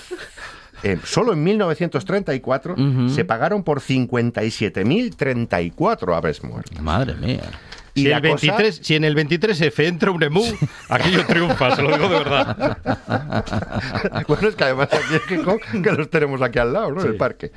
Eh, 0.84 0.98
solo 1.02 1.32
en 1.32 1.42
1934 1.42 2.76
se 3.08 3.24
pagaron 3.24 3.64
por 3.64 3.80
57.040 3.80 6.14
aves 6.14 6.44
muertas. 6.44 6.82
Madre 6.82 7.14
mía. 7.14 7.50
Y 7.94 8.02
Si, 8.02 8.10
el 8.10 8.20
23, 8.20 8.80
si 8.82 8.96
en 8.96 9.04
el 9.04 9.16
23F 9.16 9.84
entra 9.84 10.10
un 10.10 10.22
emu, 10.22 10.44
aquello 10.88 11.24
triunfa, 11.26 11.76
se 11.76 11.82
lo 11.82 11.92
digo 11.92 12.08
de 12.08 12.18
verdad. 12.18 12.76
bueno, 14.28 14.48
es 14.48 14.56
que 14.56 14.64
además 14.64 14.88
aquí 14.92 15.14
Gijón, 15.28 15.60
que 15.82 15.92
los 15.92 16.10
tenemos 16.10 16.42
aquí 16.42 16.58
al 16.58 16.72
lado, 16.72 16.90
¿no? 16.90 17.02
En 17.02 17.06
el 17.06 17.16
parque. 17.16 17.52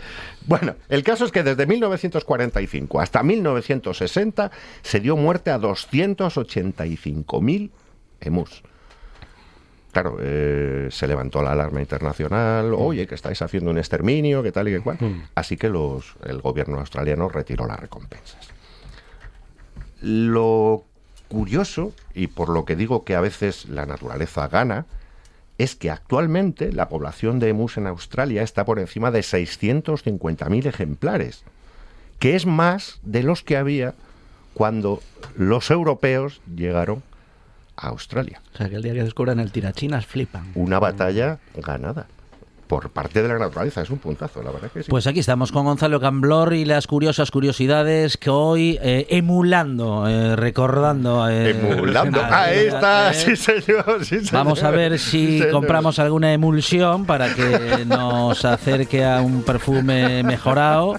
Bueno, 0.45 0.75
el 0.89 1.01
caso 1.03 1.25
es 1.25 1.31
que 1.31 1.41
desde 1.41 1.65
1945 1.65 3.01
hasta 3.01 3.23
1960 3.23 4.51
se 4.83 4.99
dio 4.99 5.17
muerte 5.17 5.49
a 5.49 5.57
285.000 5.59 7.71
emus. 8.21 8.61
Claro, 9.97 10.19
eh, 10.21 10.89
se 10.91 11.07
levantó 11.07 11.41
la 11.41 11.53
alarma 11.53 11.79
internacional, 11.81 12.71
oye, 12.75 13.07
que 13.07 13.15
estáis 13.15 13.41
haciendo 13.41 13.71
un 13.71 13.79
exterminio, 13.79 14.43
que 14.43 14.51
tal 14.51 14.67
y 14.67 14.73
que 14.73 14.79
cual. 14.81 14.99
Así 15.33 15.57
que 15.57 15.69
los, 15.69 16.13
el 16.23 16.39
gobierno 16.39 16.77
australiano 16.77 17.29
retiró 17.29 17.65
las 17.65 17.79
recompensas. 17.79 18.47
Lo 20.03 20.83
curioso, 21.29 21.93
y 22.13 22.27
por 22.27 22.49
lo 22.49 22.63
que 22.63 22.75
digo 22.75 23.05
que 23.05 23.15
a 23.15 23.21
veces 23.21 23.69
la 23.69 23.87
naturaleza 23.87 24.47
gana, 24.47 24.85
es 25.57 25.75
que 25.75 25.89
actualmente 25.89 26.71
la 26.71 26.89
población 26.89 27.39
de 27.39 27.49
emus 27.49 27.77
en 27.77 27.87
Australia 27.87 28.43
está 28.43 28.65
por 28.65 28.77
encima 28.77 29.09
de 29.09 29.21
650.000 29.21 30.67
ejemplares, 30.67 31.43
que 32.19 32.35
es 32.35 32.45
más 32.45 32.99
de 33.01 33.23
los 33.23 33.41
que 33.41 33.57
había 33.57 33.95
cuando 34.53 35.01
los 35.35 35.71
europeos 35.71 36.39
llegaron 36.55 37.01
a 37.77 37.87
Australia. 37.87 38.41
O 38.53 38.57
sea, 38.57 38.67
que 38.69 38.75
el 38.75 38.81
día 38.81 38.93
que 38.93 39.03
descubran 39.03 39.39
el 39.39 39.51
tirachinas 39.51 40.05
flipan. 40.05 40.51
Una 40.55 40.79
batalla 40.79 41.39
ganada 41.55 42.07
por 42.67 42.89
parte 42.89 43.21
de 43.21 43.29
la 43.29 43.39
naturaleza, 43.39 43.81
es 43.81 43.89
un 43.89 43.97
puntazo, 43.99 44.43
la 44.43 44.51
verdad 44.51 44.69
que 44.71 44.83
sí. 44.83 44.89
Pues 44.89 45.07
aquí 45.07 45.19
estamos 45.19 45.51
con 45.51 45.65
Gonzalo 45.65 45.99
Camblor 46.01 46.53
y 46.53 46.65
las 46.65 46.85
curiosas 46.87 47.31
curiosidades 47.31 48.17
que 48.17 48.29
hoy, 48.29 48.77
eh, 48.81 49.07
emulando, 49.09 50.07
eh, 50.07 50.35
recordando... 50.35 51.29
eh, 51.29 51.51
Emulando. 51.51 52.19
ah, 52.21 52.43
Ahí 52.43 52.59
está, 52.67 53.11
eh, 53.11 53.13
sí 53.13 53.35
señor, 53.35 53.99
sí 54.03 54.17
señor. 54.19 54.31
Vamos 54.33 54.63
a 54.63 54.71
ver 54.71 54.99
Sí, 54.99 55.09
si 55.09 55.37
señor. 55.39 55.51
compramos 55.53 55.99
alguna 55.99 56.33
emulsión 56.33 57.05
para 57.05 57.33
que 57.33 57.85
nos 57.85 58.43
acerque 58.45 59.05
a 59.05 59.21
un 59.21 59.43
perfume 59.43 60.23
mejorado. 60.23 60.95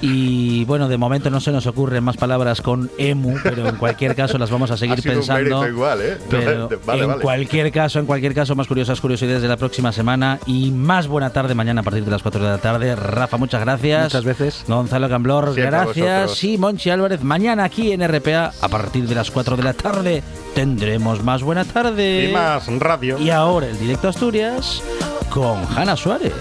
Y 0.00 0.64
bueno, 0.66 0.88
de 0.88 0.98
momento 0.98 1.30
no 1.30 1.40
se 1.40 1.50
nos 1.52 1.66
ocurren 1.66 2.04
más 2.04 2.16
palabras 2.16 2.60
con 2.60 2.90
emu, 2.98 3.36
pero 3.42 3.68
en 3.68 3.76
cualquier 3.76 4.14
caso 4.14 4.36
las 4.38 4.50
vamos 4.50 4.70
a 4.70 4.76
seguir 4.76 4.98
Ha 4.98 5.02
sido 5.02 5.14
un 5.14 5.18
pensando. 5.20 5.60
mérito 5.60 5.68
igual, 5.68 6.00
¿eh? 6.02 6.18
Pero 6.28 6.68
Vale, 6.86 7.02
en 7.02 7.08
vale. 7.08 7.22
cualquier 7.22 7.72
caso, 7.72 7.98
en 7.98 8.06
cualquier 8.06 8.34
caso, 8.34 8.54
más 8.54 8.66
curiosas 8.66 9.00
curiosidades 9.00 9.42
de 9.42 9.48
la 9.48 9.56
próxima 9.56 9.92
semana 9.92 10.38
y 10.46 10.70
más 10.70 11.05
buena 11.08 11.30
tarde 11.30 11.54
mañana 11.54 11.80
a 11.80 11.84
partir 11.84 12.04
de 12.04 12.10
las 12.10 12.22
4 12.22 12.42
de 12.42 12.50
la 12.50 12.58
tarde. 12.58 12.96
Rafa, 12.96 13.36
muchas 13.36 13.60
gracias. 13.60 14.04
Muchas 14.04 14.24
veces. 14.24 14.64
Gonzalo 14.66 15.08
Siempre 15.54 15.76
a 15.76 15.84
gracias. 15.84 16.44
Y 16.44 16.58
Monchi 16.58 16.90
Álvarez, 16.90 17.22
mañana 17.22 17.64
aquí 17.64 17.92
en 17.92 18.06
RPA 18.06 18.52
a 18.60 18.68
partir 18.68 19.06
de 19.08 19.14
las 19.14 19.30
4 19.30 19.56
de 19.56 19.62
la 19.62 19.72
tarde 19.72 20.22
tendremos 20.54 21.22
más 21.22 21.42
buena 21.42 21.64
tarde. 21.64 22.28
Y 22.30 22.32
más 22.32 22.66
radio. 22.78 23.18
Y 23.18 23.30
ahora 23.30 23.66
el 23.66 23.78
directo 23.78 24.06
a 24.06 24.10
Asturias 24.10 24.82
con 25.30 25.64
Hanna 25.76 25.96
Suárez. 25.96 26.32